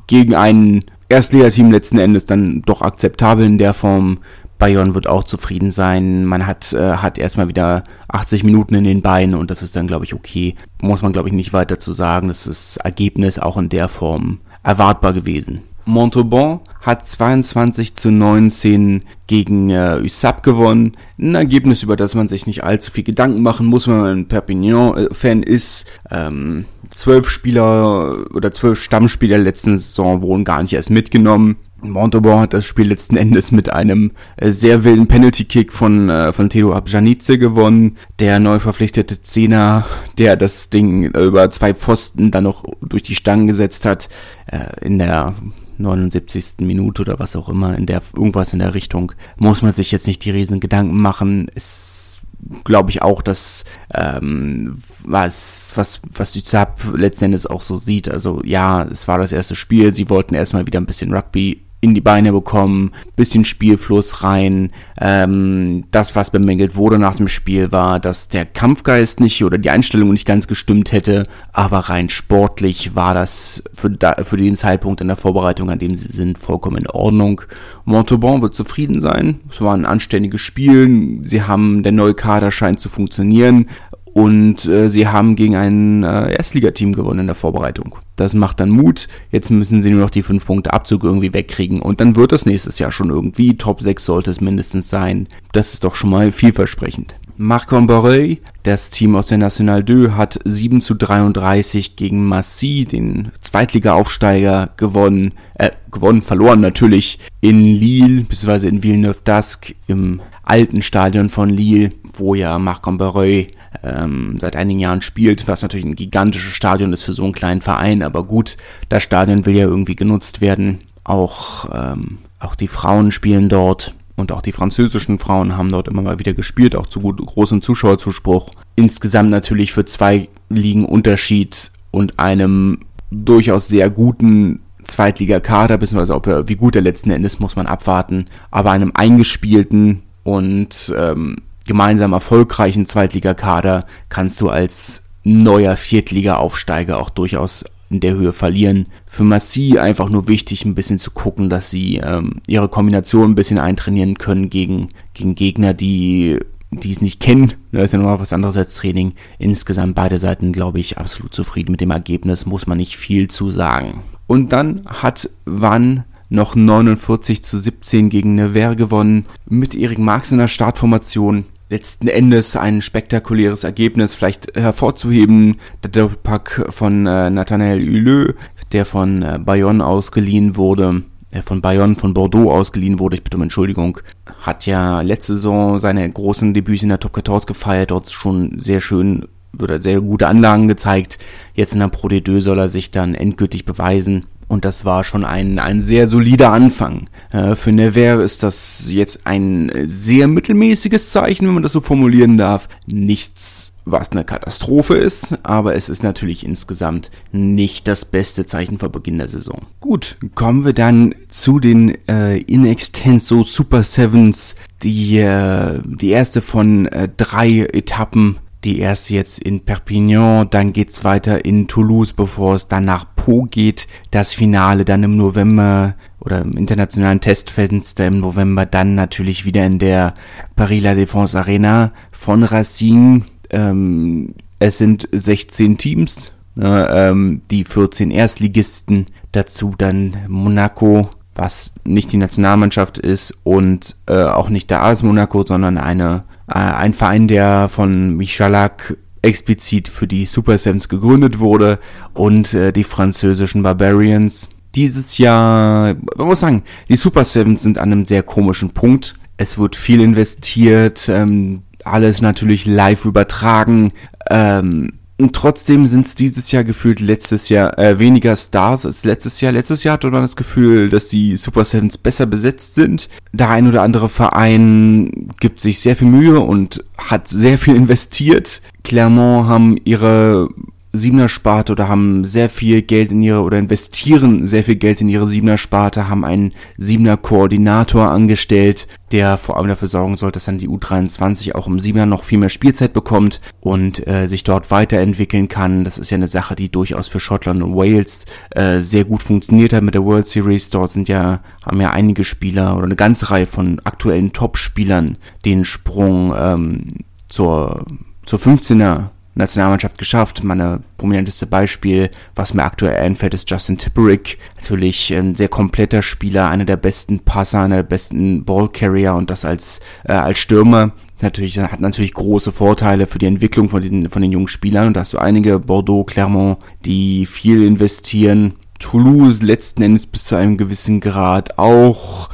gegen 0.07 0.35
ein 0.35 0.83
Erstligateam 1.09 1.71
letzten 1.71 1.97
Endes 1.97 2.25
dann 2.25 2.61
doch 2.63 2.81
akzeptabel 2.81 3.45
in 3.45 3.57
der 3.57 3.73
Form. 3.73 4.19
Bayonne 4.57 4.95
wird 4.95 5.07
auch 5.07 5.23
zufrieden 5.23 5.71
sein. 5.71 6.25
Man 6.25 6.47
hat, 6.47 6.73
äh, 6.73 6.97
hat 6.97 7.17
erstmal 7.17 7.47
wieder 7.47 7.83
80 8.07 8.43
Minuten 8.43 8.75
in 8.75 8.83
den 8.83 9.01
Beinen 9.01 9.35
und 9.35 9.51
das 9.51 9.63
ist 9.63 9.75
dann, 9.75 9.87
glaube 9.87 10.05
ich, 10.05 10.13
okay. 10.13 10.55
Muss 10.81 11.01
man, 11.01 11.13
glaube 11.13 11.29
ich, 11.29 11.33
nicht 11.33 11.53
weiter 11.53 11.79
zu 11.79 11.93
sagen. 11.93 12.27
Das 12.27 12.47
ist 12.47 12.77
Ergebnis 12.77 13.39
auch 13.39 13.57
in 13.57 13.69
der 13.69 13.87
Form 13.87 14.39
erwartbar 14.63 15.13
gewesen. 15.13 15.61
Montauban 15.87 16.59
hat 16.81 17.07
22 17.07 17.95
zu 17.95 18.11
19 18.11 19.03
gegen 19.25 19.69
äh, 19.69 20.01
USAP 20.03 20.43
gewonnen. 20.43 20.97
Ein 21.17 21.35
Ergebnis, 21.35 21.81
über 21.81 21.95
das 21.95 22.13
man 22.13 22.27
sich 22.27 22.45
nicht 22.45 22.63
allzu 22.63 22.91
viel 22.91 23.05
Gedanken 23.05 23.41
machen 23.41 23.65
muss, 23.65 23.87
wenn 23.87 23.97
man 23.97 24.17
ein 24.17 24.27
Perpignan-Fan 24.27 25.43
ist. 25.43 25.87
Ähm, 26.11 26.65
zwölf 26.93 27.29
Spieler 27.29 28.25
oder 28.33 28.51
zwölf 28.51 28.83
Stammspieler 28.83 29.37
letzten 29.37 29.77
Saison 29.77 30.21
wurden 30.21 30.43
gar 30.43 30.61
nicht 30.61 30.73
erst 30.73 30.89
mitgenommen. 30.89 31.55
Montauban 31.91 32.41
hat 32.41 32.53
das 32.53 32.65
Spiel 32.65 32.87
letzten 32.87 33.17
Endes 33.17 33.51
mit 33.51 33.69
einem 33.69 34.11
äh, 34.37 34.51
sehr 34.51 34.83
wilden 34.83 35.07
Penalty-Kick 35.07 35.73
von, 35.73 36.09
äh, 36.09 36.33
von 36.33 36.49
Theo 36.49 36.73
Abjanice 36.73 37.39
gewonnen. 37.39 37.97
Der 38.19 38.39
neu 38.39 38.59
verpflichtete 38.59 39.21
Zehner, 39.21 39.85
der 40.17 40.35
das 40.35 40.69
Ding 40.69 41.05
über 41.05 41.49
zwei 41.51 41.73
Pfosten 41.73 42.31
dann 42.31 42.43
noch 42.43 42.63
durch 42.81 43.03
die 43.03 43.15
Stangen 43.15 43.47
gesetzt 43.47 43.85
hat, 43.85 44.09
äh, 44.47 44.85
in 44.85 44.99
der 44.99 45.35
79. 45.77 46.65
Minute 46.65 47.03
oder 47.03 47.19
was 47.19 47.35
auch 47.35 47.49
immer, 47.49 47.77
in 47.77 47.85
der, 47.85 48.01
irgendwas 48.15 48.53
in 48.53 48.59
der 48.59 48.73
Richtung, 48.73 49.11
muss 49.37 49.61
man 49.61 49.71
sich 49.71 49.91
jetzt 49.91 50.07
nicht 50.07 50.25
die 50.25 50.31
riesen 50.31 50.59
Gedanken 50.59 50.99
machen. 50.99 51.49
Es 51.53 52.17
glaube 52.63 52.89
ich 52.89 53.01
auch, 53.01 53.21
dass 53.21 53.65
ähm, 53.93 54.81
was 55.03 55.73
was 55.75 56.01
was 56.13 56.33
Süzab 56.33 56.81
letzten 56.95 57.25
Endes 57.25 57.47
auch 57.47 57.61
so 57.61 57.77
sieht. 57.77 58.09
Also 58.09 58.41
ja, 58.43 58.83
es 58.83 59.07
war 59.07 59.17
das 59.17 59.31
erste 59.31 59.55
Spiel. 59.55 59.91
Sie 59.91 60.09
wollten 60.09 60.35
erstmal 60.35 60.65
wieder 60.67 60.79
ein 60.79 60.85
bisschen 60.85 61.13
Rugby 61.13 61.66
in 61.79 61.93
die 61.93 62.01
Beine 62.01 62.31
bekommen, 62.31 62.91
bisschen 63.15 63.45
Spielfluss 63.45 64.23
rein. 64.23 64.71
Ähm, 64.99 65.85
das, 65.91 66.15
was 66.15 66.31
bemängelt 66.31 66.75
wurde 66.75 66.97
nach 66.97 67.15
dem 67.17 67.27
Spiel, 67.27 67.71
war, 67.71 67.99
dass 67.99 68.29
der 68.29 68.45
Kampfgeist 68.45 69.19
nicht 69.19 69.43
oder 69.43 69.59
die 69.59 69.69
Einstellung 69.69 70.11
nicht 70.11 70.25
ganz 70.25 70.47
gestimmt 70.47 70.91
hätte, 70.91 71.27
aber 71.53 71.79
rein 71.79 72.09
sportlich 72.09 72.95
war 72.95 73.13
das 73.13 73.63
für, 73.73 73.91
da, 73.91 74.15
für 74.23 74.37
den 74.37 74.55
Zeitpunkt 74.55 75.01
in 75.01 75.07
der 75.07 75.17
Vorbereitung, 75.17 75.69
an 75.69 75.79
dem 75.79 75.95
sie 75.95 76.11
sind, 76.11 76.39
vollkommen 76.39 76.77
in 76.77 76.89
Ordnung. 76.89 77.41
Montauban 77.85 78.41
wird 78.41 78.55
zufrieden 78.55 78.99
sein. 78.99 79.39
Es 79.49 79.61
war 79.61 79.75
ein 79.75 79.85
anständiges 79.85 80.41
Spiel. 80.41 81.19
Sie 81.21 81.43
haben, 81.43 81.83
der 81.83 81.91
neue 81.91 82.15
Kader 82.15 82.51
scheint 82.51 82.79
zu 82.79 82.89
funktionieren. 82.89 83.69
Und 84.17 84.65
äh, 84.65 84.89
sie 84.89 85.07
haben 85.07 85.35
gegen 85.35 85.55
ein 85.55 86.01
äh, 86.01 86.33
Erstligateam 86.33 86.93
gewonnen 86.93 87.19
in 87.19 87.25
der 87.27 87.35
Vorbereitung. 87.35 87.97
Das 88.15 88.33
macht 88.33 88.59
dann 88.59 88.71
Mut. 88.71 89.07
Jetzt 89.29 89.51
müssen 89.51 89.83
sie 89.83 89.91
nur 89.91 90.01
noch 90.01 90.09
die 90.09 90.23
5 90.23 90.43
Punkte 90.43 90.73
Abzug 90.73 91.03
irgendwie 91.03 91.35
wegkriegen. 91.35 91.83
Und 91.83 92.01
dann 92.01 92.15
wird 92.15 92.31
das 92.31 92.47
nächstes 92.47 92.79
Jahr 92.79 92.91
schon 92.91 93.11
irgendwie. 93.11 93.57
Top 93.57 93.79
6 93.79 94.03
sollte 94.03 94.31
es 94.31 94.41
mindestens 94.41 94.89
sein. 94.89 95.27
Das 95.51 95.73
ist 95.73 95.83
doch 95.83 95.93
schon 95.93 96.09
mal 96.09 96.31
vielversprechend. 96.31 97.15
Marc 97.37 97.69
Borreuil, 97.69 98.39
das 98.67 98.89
Team 98.89 99.15
aus 99.15 99.27
der 99.27 99.37
National 99.37 99.83
2, 99.85 100.11
hat 100.11 100.39
7 100.43 100.81
zu 100.81 100.93
33 100.93 101.95
gegen 101.95 102.25
Massy, 102.25 102.85
den 102.85 103.31
Zweitliga-Aufsteiger, 103.39 104.69
gewonnen. 104.75 105.33
Äh, 105.55 105.71
gewonnen, 105.89 106.21
verloren 106.21 106.59
natürlich 106.59 107.19
in 107.39 107.63
Lille, 107.63 108.23
beziehungsweise 108.23 108.67
in 108.67 108.83
Villeneuve-d'Ascq 108.83 109.73
im 109.87 110.21
alten 110.43 110.81
Stadion 110.81 111.29
von 111.29 111.49
Lille, 111.49 111.91
wo 112.13 112.35
ja 112.35 112.59
Marc 112.59 112.83
Borreuil 112.83 113.47
ähm, 113.83 114.35
seit 114.37 114.55
einigen 114.55 114.79
Jahren 114.79 115.01
spielt, 115.01 115.47
was 115.47 115.61
natürlich 115.61 115.85
ein 115.85 115.95
gigantisches 115.95 116.53
Stadion 116.53 116.93
ist 116.93 117.03
für 117.03 117.13
so 117.13 117.23
einen 117.23 117.33
kleinen 117.33 117.61
Verein, 117.61 118.03
aber 118.03 118.23
gut, 118.23 118.57
das 118.89 119.03
Stadion 119.03 119.45
will 119.45 119.55
ja 119.55 119.65
irgendwie 119.65 119.95
genutzt 119.95 120.41
werden. 120.41 120.79
Auch, 121.03 121.69
ähm, 121.73 122.19
auch 122.39 122.55
die 122.55 122.67
Frauen 122.67 123.11
spielen 123.11 123.47
dort 123.49 123.95
und 124.17 124.31
auch 124.31 124.41
die 124.41 124.51
französischen 124.51 125.19
Frauen 125.19 125.55
haben 125.55 125.71
dort 125.71 125.87
immer 125.87 126.01
mal 126.01 126.19
wieder 126.19 126.33
gespielt, 126.33 126.75
auch 126.75 126.87
zu 126.87 126.99
großem 126.99 127.61
Zuschauerzuspruch. 127.61 128.51
Insgesamt 128.75 129.29
natürlich 129.29 129.71
für 129.71 129.85
zwei 129.85 130.27
Ligen 130.49 130.85
Unterschied 130.85 131.71
und 131.91 132.19
einem 132.19 132.79
durchaus 133.11 133.67
sehr 133.67 133.89
guten 133.89 134.59
Zweitligakader, 134.83 135.77
beziehungsweise 135.77 136.15
ob 136.15 136.27
er, 136.27 136.47
wie 136.49 136.55
gut 136.55 136.75
er 136.75 136.81
letzten 136.81 137.11
Endes 137.11 137.39
muss 137.39 137.55
man 137.55 137.67
abwarten, 137.67 138.25
aber 138.51 138.71
einem 138.71 138.91
eingespielten 138.95 140.01
und 140.23 140.93
ähm, 140.97 141.37
gemeinsam 141.65 142.13
erfolgreichen 142.13 142.85
Zweitligakader 142.85 143.85
kannst 144.09 144.41
du 144.41 144.49
als 144.49 145.03
neuer 145.23 145.75
Viertliga-Aufsteiger 145.75 146.99
auch 146.99 147.09
durchaus 147.09 147.65
in 147.89 147.99
der 147.99 148.15
Höhe 148.15 148.33
verlieren. 148.33 148.87
Für 149.05 149.23
Massi 149.23 149.77
einfach 149.79 150.09
nur 150.09 150.27
wichtig, 150.27 150.65
ein 150.65 150.75
bisschen 150.75 150.99
zu 150.99 151.11
gucken, 151.11 151.49
dass 151.49 151.71
sie 151.71 151.97
ähm, 151.97 152.41
ihre 152.47 152.69
Kombination 152.69 153.31
ein 153.31 153.35
bisschen 153.35 153.59
eintrainieren 153.59 154.17
können 154.17 154.49
gegen, 154.49 154.89
gegen 155.13 155.35
Gegner, 155.35 155.73
die 155.73 156.39
die 156.71 156.91
es 156.91 157.01
nicht 157.01 157.19
kennen. 157.19 157.53
Da 157.71 157.81
ist 157.81 157.93
ja 157.93 157.99
nochmal 157.99 158.19
was 158.19 158.33
anderes 158.33 158.57
als 158.57 158.75
Training. 158.75 159.13
Insgesamt 159.39 159.95
beide 159.95 160.19
Seiten, 160.19 160.51
glaube 160.51 160.79
ich, 160.79 160.97
absolut 160.97 161.33
zufrieden 161.33 161.71
mit 161.71 161.81
dem 161.81 161.91
Ergebnis, 161.91 162.45
muss 162.45 162.67
man 162.67 162.77
nicht 162.77 162.97
viel 162.97 163.29
zu 163.29 163.51
sagen. 163.51 164.01
Und 164.27 164.51
dann 164.51 164.81
hat 164.85 165.29
Van 165.45 166.03
noch 166.29 166.55
49 166.55 167.43
zu 167.43 167.57
17 167.57 168.09
gegen 168.09 168.35
Nevers 168.35 168.75
gewonnen 168.75 169.25
mit 169.47 169.75
Erik 169.75 169.99
Marx 169.99 170.31
in 170.31 170.39
der 170.39 170.49
Startformation 170.49 171.45
letzten 171.69 172.07
Endes 172.07 172.55
ein 172.55 172.81
spektakuläres 172.81 173.63
Ergebnis 173.63 174.13
vielleicht 174.13 174.55
hervorzuheben. 174.55 175.57
Der 175.83 175.91
Doppelpack 175.91 176.67
von 176.69 177.05
äh, 177.05 177.29
Nathanael 177.29 177.79
Huleux, 177.79 178.35
der 178.71 178.85
von 178.85 179.23
äh, 179.23 179.39
Bayonne 179.43 179.85
ausgeliehen 179.85 180.55
wurde, 180.55 181.03
äh, 181.31 181.41
von 181.41 181.61
Bayonne, 181.61 181.95
von 181.95 182.13
Bordeaux 182.13 182.51
ausgeliehen 182.51 182.99
wurde, 182.99 183.17
ich 183.17 183.23
bitte 183.23 183.37
um 183.37 183.43
Entschuldigung, 183.43 183.99
hat 184.41 184.65
ja 184.65 185.01
letzte 185.01 185.35
Saison 185.35 185.79
seine 185.79 186.09
großen 186.09 186.53
Debüts 186.53 186.83
in 186.83 186.89
der 186.89 186.99
Top 186.99 187.15
14 187.15 187.47
gefeiert, 187.47 187.91
dort 187.91 188.09
schon 188.09 188.59
sehr 188.59 188.81
schön 188.81 189.25
oder 189.59 189.81
sehr 189.81 190.01
gute 190.01 190.27
Anlagen 190.27 190.67
gezeigt. 190.67 191.17
Jetzt 191.53 191.73
in 191.73 191.79
der 191.79 191.87
Pro 191.87 192.07
D2 192.07 192.41
soll 192.41 192.59
er 192.59 192.69
sich 192.69 192.91
dann 192.91 193.15
endgültig 193.15 193.65
beweisen. 193.65 194.25
Und 194.47 194.63
das 194.63 194.85
war 194.85 195.03
schon 195.03 195.25
ein, 195.25 195.59
ein 195.59 195.81
sehr 195.81 196.07
solider 196.07 196.51
Anfang. 196.51 197.05
Äh, 197.31 197.55
für 197.55 197.71
Nevers 197.71 198.23
ist 198.23 198.43
das 198.43 198.85
jetzt 198.89 199.25
ein 199.25 199.71
sehr 199.85 200.27
mittelmäßiges 200.27 201.11
Zeichen, 201.11 201.47
wenn 201.47 201.53
man 201.53 201.63
das 201.63 201.73
so 201.73 201.81
formulieren 201.81 202.37
darf. 202.37 202.69
Nichts, 202.85 203.73
was 203.83 204.11
eine 204.11 204.23
Katastrophe 204.23 204.95
ist, 204.95 205.37
aber 205.43 205.75
es 205.75 205.89
ist 205.89 206.01
natürlich 206.01 206.45
insgesamt 206.45 207.11
nicht 207.31 207.87
das 207.87 208.05
beste 208.05 208.45
Zeichen 208.45 208.79
vor 208.79 208.89
Beginn 208.89 209.17
der 209.17 209.27
Saison. 209.27 209.63
Gut, 209.81 210.15
kommen 210.33 210.63
wir 210.63 210.73
dann 210.73 211.13
zu 211.27 211.59
den 211.59 211.97
äh, 212.07 212.37
In 212.37 212.65
Extenso 212.65 213.43
Super 213.43 213.83
Sevens, 213.83 214.55
die, 214.83 215.17
äh, 215.17 215.79
die 215.83 216.09
erste 216.09 216.39
von 216.39 216.85
äh, 216.87 217.09
drei 217.17 217.67
Etappen 217.73 218.37
die 218.63 218.79
erste 218.79 219.13
jetzt 219.13 219.39
in 219.39 219.61
Perpignan, 219.61 220.49
dann 220.49 220.73
geht's 220.73 221.03
weiter 221.03 221.45
in 221.45 221.67
Toulouse, 221.67 222.13
bevor 222.13 222.55
es 222.55 222.67
dann 222.67 222.85
nach 222.85 223.05
Po 223.15 223.43
geht. 223.43 223.87
Das 224.11 224.33
Finale 224.33 224.83
dann 224.83 225.03
im 225.03 225.15
November 225.15 225.95
oder 226.19 226.41
im 226.41 226.57
internationalen 226.57 227.21
Testfenster 227.21 228.07
im 228.07 228.19
November, 228.19 228.65
dann 228.65 228.95
natürlich 228.95 229.45
wieder 229.45 229.65
in 229.65 229.79
der 229.79 230.13
Paris 230.55 230.83
La 230.83 230.93
Défense 230.93 231.37
Arena 231.37 231.91
von 232.11 232.43
Racing. 232.43 233.25
Ähm, 233.51 234.33
es 234.59 234.79
sind 234.79 235.07
16 235.11 235.77
Teams, 235.77 236.31
ne, 236.55 236.89
ähm, 236.91 237.41
die 237.51 237.63
14 237.63 238.09
Erstligisten, 238.11 239.05
dazu 239.31 239.75
dann 239.77 240.17
Monaco, 240.27 241.11
was 241.35 241.71
nicht 241.85 242.11
die 242.11 242.17
Nationalmannschaft 242.17 242.97
ist 242.97 243.37
und 243.43 243.95
äh, 244.07 244.23
auch 244.23 244.49
nicht 244.49 244.71
der 244.71 244.83
AS 244.83 245.03
Monaco, 245.03 245.45
sondern 245.45 245.77
eine 245.77 246.15
äh, 246.15 246.36
ein 246.47 246.93
Verein, 246.93 247.27
der 247.27 247.67
von 247.69 248.15
Michalak 248.15 248.97
explizit 249.21 249.87
für 249.87 250.07
die 250.07 250.25
Super 250.25 250.57
Sevens 250.57 250.89
gegründet 250.89 251.39
wurde 251.39 251.79
und 252.13 252.53
äh, 252.53 252.71
die 252.71 252.83
französischen 252.83 253.63
Barbarians. 253.63 254.47
Dieses 254.75 255.17
Jahr, 255.17 255.95
man 256.15 256.27
muss 256.27 256.39
sagen, 256.39 256.63
die 256.87 256.95
Super 256.95 257.25
Sevens 257.25 257.63
sind 257.63 257.77
an 257.77 257.91
einem 257.91 258.05
sehr 258.05 258.23
komischen 258.23 258.71
Punkt. 258.71 259.15
Es 259.37 259.57
wird 259.57 259.75
viel 259.75 260.01
investiert, 260.01 261.09
ähm, 261.09 261.63
alles 261.83 262.21
natürlich 262.21 262.65
live 262.65 263.05
übertragen. 263.05 263.91
Ähm, 264.29 264.93
und 265.19 265.33
trotzdem 265.35 265.87
sind 265.87 266.05
es 266.05 266.15
dieses 266.15 266.51
Jahr 266.51 266.63
gefühlt 266.63 266.99
letztes 266.99 267.49
Jahr 267.49 267.77
äh, 267.79 267.97
weniger 267.97 268.35
Stars 268.35 268.85
als 268.85 269.03
letztes 269.03 269.41
Jahr. 269.41 269.51
Letztes 269.51 269.83
Jahr 269.83 269.93
hatte 269.93 270.11
man 270.11 270.21
das 270.21 270.35
Gefühl, 270.35 270.89
dass 270.89 271.09
die 271.09 271.37
Super 271.37 271.65
Sevens 271.65 271.97
besser 271.97 272.27
besetzt 272.27 272.75
sind. 272.75 273.09
Der 273.33 273.49
ein 273.49 273.67
oder 273.67 273.81
andere 273.81 274.09
Verein 274.09 275.29
gibt 275.39 275.59
sich 275.59 275.79
sehr 275.79 275.95
viel 275.95 276.07
Mühe 276.07 276.39
und 276.39 276.83
hat 276.97 277.27
sehr 277.27 277.57
viel 277.57 277.75
investiert. 277.77 278.61
Clermont 278.83 279.47
haben 279.47 279.77
ihre 279.85 280.49
Siebener 280.93 281.29
Sparte 281.29 281.73
oder 281.73 281.87
haben 281.87 282.25
sehr 282.25 282.49
viel 282.49 282.81
Geld 282.81 283.11
in 283.11 283.21
ihre 283.21 283.41
oder 283.41 283.57
investieren 283.57 284.47
sehr 284.47 284.63
viel 284.63 284.75
Geld 284.75 285.01
in 285.01 285.09
ihre 285.09 285.27
Siebener 285.27 285.57
Sparte, 285.57 286.09
haben 286.09 286.25
einen 286.25 286.53
Siebener 286.77 287.17
Koordinator 287.17 288.09
angestellt, 288.09 288.87
der 289.11 289.37
vor 289.37 289.57
allem 289.57 289.67
dafür 289.67 289.87
sorgen 289.87 290.17
soll, 290.17 290.31
dass 290.31 290.45
dann 290.45 290.57
die 290.57 290.69
U23 290.69 291.55
auch 291.55 291.67
im 291.67 291.79
Siebener 291.79 292.05
noch 292.05 292.23
viel 292.23 292.37
mehr 292.37 292.49
Spielzeit 292.49 292.93
bekommt 292.93 293.41
und 293.59 294.05
äh, 294.07 294.27
sich 294.27 294.43
dort 294.43 294.71
weiterentwickeln 294.71 295.47
kann. 295.47 295.83
Das 295.83 295.97
ist 295.97 296.09
ja 296.09 296.15
eine 296.15 296.27
Sache, 296.27 296.55
die 296.55 296.71
durchaus 296.71 297.07
für 297.07 297.19
Schottland 297.19 297.61
und 297.61 297.75
Wales 297.75 298.25
äh, 298.51 298.79
sehr 298.79 299.03
gut 299.05 299.23
funktioniert 299.23 299.73
hat 299.73 299.83
mit 299.83 299.93
der 299.93 300.03
World 300.03 300.27
Series. 300.27 300.69
Dort 300.69 300.91
sind 300.91 301.09
ja 301.09 301.41
haben 301.63 301.81
ja 301.81 301.91
einige 301.91 302.23
Spieler 302.23 302.75
oder 302.75 302.85
eine 302.85 302.95
ganze 302.95 303.29
Reihe 303.29 303.45
von 303.45 303.79
aktuellen 303.83 304.33
Top-Spielern 304.33 305.17
den 305.45 305.65
Sprung 305.65 306.33
ähm, 306.37 306.95
zur 307.27 307.85
zur 308.25 308.39
15er 308.39 309.09
Nationalmannschaft 309.37 309.97
geschafft. 309.97 310.43
Meine 310.43 310.81
prominenteste 310.97 311.45
Beispiel, 311.45 312.09
was 312.35 312.53
mir 312.53 312.63
aktuell 312.63 312.99
einfällt, 312.99 313.33
ist 313.33 313.49
Justin 313.49 313.77
Tipperick. 313.77 314.37
Natürlich 314.55 315.13
ein 315.13 315.35
sehr 315.35 315.49
kompletter 315.49 316.01
Spieler, 316.01 316.49
einer 316.49 316.65
der 316.65 316.77
besten 316.77 317.19
Passer, 317.21 317.61
einer 317.61 317.77
der 317.77 317.83
besten 317.83 318.45
Ballcarrier 318.45 319.15
und 319.15 319.29
das 319.29 319.45
als, 319.45 319.79
äh, 320.03 320.13
als 320.13 320.39
Stürmer. 320.39 320.91
Natürlich, 321.21 321.57
hat 321.57 321.79
natürlich 321.79 322.13
große 322.13 322.51
Vorteile 322.51 323.07
für 323.07 323.17
die 323.17 323.25
Entwicklung 323.25 323.69
von 323.69 323.81
den, 323.81 324.09
von 324.09 324.21
den 324.21 324.31
jungen 324.31 324.47
Spielern. 324.47 324.87
Und 324.87 324.93
da 324.95 325.01
hast 325.01 325.13
du 325.13 325.17
einige, 325.17 325.59
Bordeaux, 325.59 326.03
Clermont, 326.03 326.59
die 326.85 327.25
viel 327.25 327.63
investieren. 327.63 328.53
Toulouse 328.79 329.41
letzten 329.41 329.81
Endes 329.81 330.05
bis 330.05 330.25
zu 330.25 330.35
einem 330.35 330.57
gewissen 330.57 330.99
Grad 330.99 331.57
auch 331.57 332.29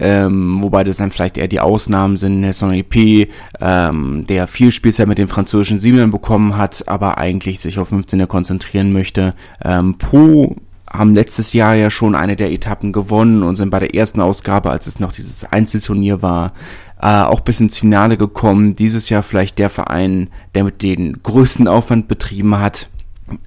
ähm, 0.00 0.62
wobei 0.62 0.82
das 0.82 0.96
dann 0.96 1.10
vielleicht 1.10 1.36
eher 1.36 1.46
die 1.46 1.60
Ausnahmen 1.60 2.16
sind. 2.16 2.40
Nesson 2.40 2.72
EP, 2.72 3.28
ähm, 3.60 4.24
der 4.26 4.46
viel 4.46 4.72
Spielzeit 4.72 5.06
mit 5.06 5.18
den 5.18 5.28
französischen 5.28 5.78
Siebenern 5.78 6.10
bekommen 6.10 6.56
hat, 6.56 6.88
aber 6.88 7.18
eigentlich 7.18 7.60
sich 7.60 7.78
auf 7.78 7.92
15er 7.92 8.26
konzentrieren 8.26 8.92
möchte. 8.92 9.34
Ähm, 9.62 9.98
Po 9.98 10.56
haben 10.90 11.14
letztes 11.14 11.52
Jahr 11.52 11.74
ja 11.74 11.90
schon 11.90 12.14
eine 12.14 12.34
der 12.34 12.50
Etappen 12.50 12.92
gewonnen 12.92 13.42
und 13.42 13.56
sind 13.56 13.70
bei 13.70 13.78
der 13.78 13.94
ersten 13.94 14.20
Ausgabe, 14.20 14.70
als 14.70 14.86
es 14.86 14.98
noch 14.98 15.12
dieses 15.12 15.44
Einzelturnier 15.44 16.22
war, 16.22 16.52
äh, 17.00 17.22
auch 17.22 17.40
bis 17.40 17.60
ins 17.60 17.78
Finale 17.78 18.16
gekommen. 18.16 18.74
Dieses 18.74 19.08
Jahr 19.10 19.22
vielleicht 19.22 19.58
der 19.58 19.70
Verein, 19.70 20.28
der 20.54 20.64
mit 20.64 20.82
den 20.82 21.22
größten 21.22 21.68
Aufwand 21.68 22.08
betrieben 22.08 22.58
hat. 22.58 22.88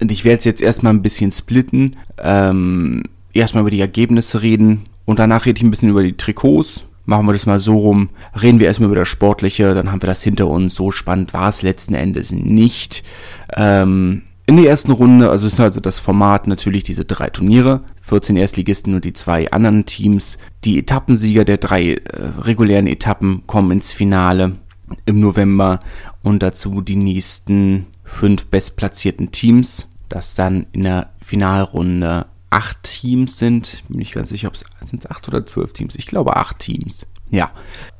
Und 0.00 0.10
ich 0.10 0.24
werde 0.24 0.44
jetzt 0.44 0.62
erstmal 0.62 0.94
ein 0.94 1.02
bisschen 1.02 1.32
splitten. 1.32 1.96
Ähm, 2.22 3.02
erstmal 3.34 3.62
über 3.62 3.70
die 3.70 3.80
Ergebnisse 3.80 4.40
reden 4.40 4.84
und 5.04 5.18
danach 5.18 5.46
rede 5.46 5.58
ich 5.58 5.62
ein 5.62 5.70
bisschen 5.70 5.90
über 5.90 6.02
die 6.02 6.16
Trikots. 6.16 6.86
Machen 7.06 7.26
wir 7.26 7.34
das 7.34 7.44
mal 7.44 7.58
so 7.58 7.78
rum. 7.78 8.08
Reden 8.40 8.60
wir 8.60 8.66
erstmal 8.66 8.88
über 8.88 8.98
das 8.98 9.08
Sportliche, 9.08 9.74
dann 9.74 9.92
haben 9.92 10.00
wir 10.00 10.06
das 10.06 10.22
hinter 10.22 10.48
uns. 10.48 10.74
So 10.74 10.90
spannend 10.90 11.34
war 11.34 11.50
es 11.50 11.60
letzten 11.60 11.94
Endes 11.94 12.32
nicht. 12.32 13.04
Ähm, 13.54 14.22
in 14.46 14.56
der 14.56 14.68
ersten 14.68 14.92
Runde, 14.92 15.30
also 15.30 15.46
ist 15.46 15.60
also 15.60 15.80
das 15.80 15.98
Format 15.98 16.46
natürlich 16.46 16.82
diese 16.82 17.04
drei 17.04 17.30
Turniere, 17.30 17.80
14 18.02 18.36
Erstligisten 18.36 18.94
und 18.94 19.04
die 19.04 19.14
zwei 19.14 19.50
anderen 19.50 19.86
Teams. 19.86 20.38
Die 20.64 20.78
Etappensieger 20.78 21.44
der 21.44 21.56
drei 21.56 21.94
äh, 21.94 22.00
regulären 22.40 22.86
Etappen 22.86 23.46
kommen 23.46 23.70
ins 23.70 23.92
Finale 23.92 24.52
im 25.06 25.20
November 25.20 25.80
und 26.22 26.42
dazu 26.42 26.82
die 26.82 26.96
nächsten 26.96 27.86
fünf 28.04 28.46
bestplatzierten 28.46 29.32
Teams, 29.32 29.88
das 30.08 30.34
dann 30.34 30.66
in 30.72 30.84
der 30.84 31.10
Finalrunde 31.22 32.26
acht 32.50 32.82
Teams 32.82 33.38
sind. 33.38 33.82
Bin 33.88 34.00
ich 34.00 34.12
ganz 34.12 34.28
sicher, 34.28 34.48
ob 34.48 34.54
es 34.54 34.64
sind 34.84 35.10
acht 35.10 35.26
oder 35.28 35.44
zwölf 35.44 35.72
Teams. 35.72 35.96
Ich 35.96 36.06
glaube 36.06 36.36
acht 36.36 36.58
Teams. 36.58 37.06
Ja, 37.30 37.50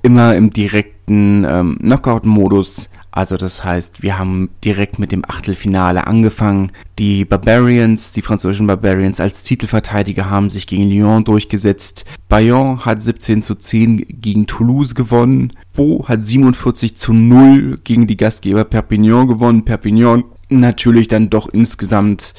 immer 0.02 0.36
im 0.36 0.50
direkten 0.50 1.44
ähm, 1.44 1.78
Knockout-Modus. 1.80 2.90
Also 3.10 3.36
das 3.36 3.64
heißt, 3.64 4.02
wir 4.02 4.18
haben 4.18 4.50
direkt 4.64 4.98
mit 4.98 5.12
dem 5.12 5.24
Achtelfinale 5.24 6.08
angefangen. 6.08 6.72
Die 6.98 7.24
Barbarians, 7.24 8.12
die 8.12 8.22
französischen 8.22 8.66
Barbarians 8.66 9.20
als 9.20 9.42
Titelverteidiger 9.44 10.28
haben 10.28 10.50
sich 10.50 10.66
gegen 10.66 10.88
Lyon 10.88 11.22
durchgesetzt. 11.22 12.04
Bayonne 12.28 12.84
hat 12.84 13.02
17 13.02 13.42
zu 13.42 13.54
10 13.54 14.20
gegen 14.20 14.48
Toulouse 14.48 14.96
gewonnen. 14.96 15.52
Bo 15.74 16.06
hat 16.08 16.24
47 16.24 16.96
zu 16.96 17.12
0 17.12 17.78
gegen 17.84 18.08
die 18.08 18.16
Gastgeber 18.16 18.64
Perpignan 18.64 19.28
gewonnen. 19.28 19.64
Perpignan 19.64 20.24
natürlich 20.48 21.06
dann 21.06 21.30
doch 21.30 21.48
insgesamt 21.48 22.34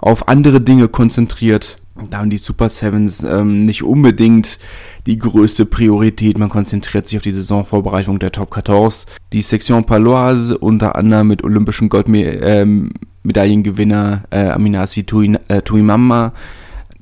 auf 0.00 0.28
andere 0.28 0.60
Dinge 0.60 0.88
konzentriert. 0.88 1.78
Da 2.08 2.18
haben 2.18 2.30
die 2.30 2.38
Super 2.38 2.68
Sevens 2.70 3.22
ähm, 3.22 3.66
nicht 3.66 3.82
unbedingt 3.82 4.58
die 5.06 5.18
größte 5.18 5.66
Priorität. 5.66 6.38
Man 6.38 6.48
konzentriert 6.48 7.06
sich 7.06 7.18
auf 7.18 7.22
die 7.22 7.32
Saisonvorbereitung 7.32 8.18
der 8.18 8.32
Top 8.32 8.54
14. 8.54 9.12
Die 9.32 9.42
Section 9.42 9.84
Paloise 9.84 10.56
unter 10.56 10.96
anderem 10.96 11.28
mit 11.28 11.44
olympischen 11.44 11.90
Goldmedaillengewinner 11.90 14.22
ähm, 14.30 14.46
äh, 14.46 14.50
Aminasi 14.50 15.04
Tuimama. 15.04 16.28
Äh, 16.28 16.30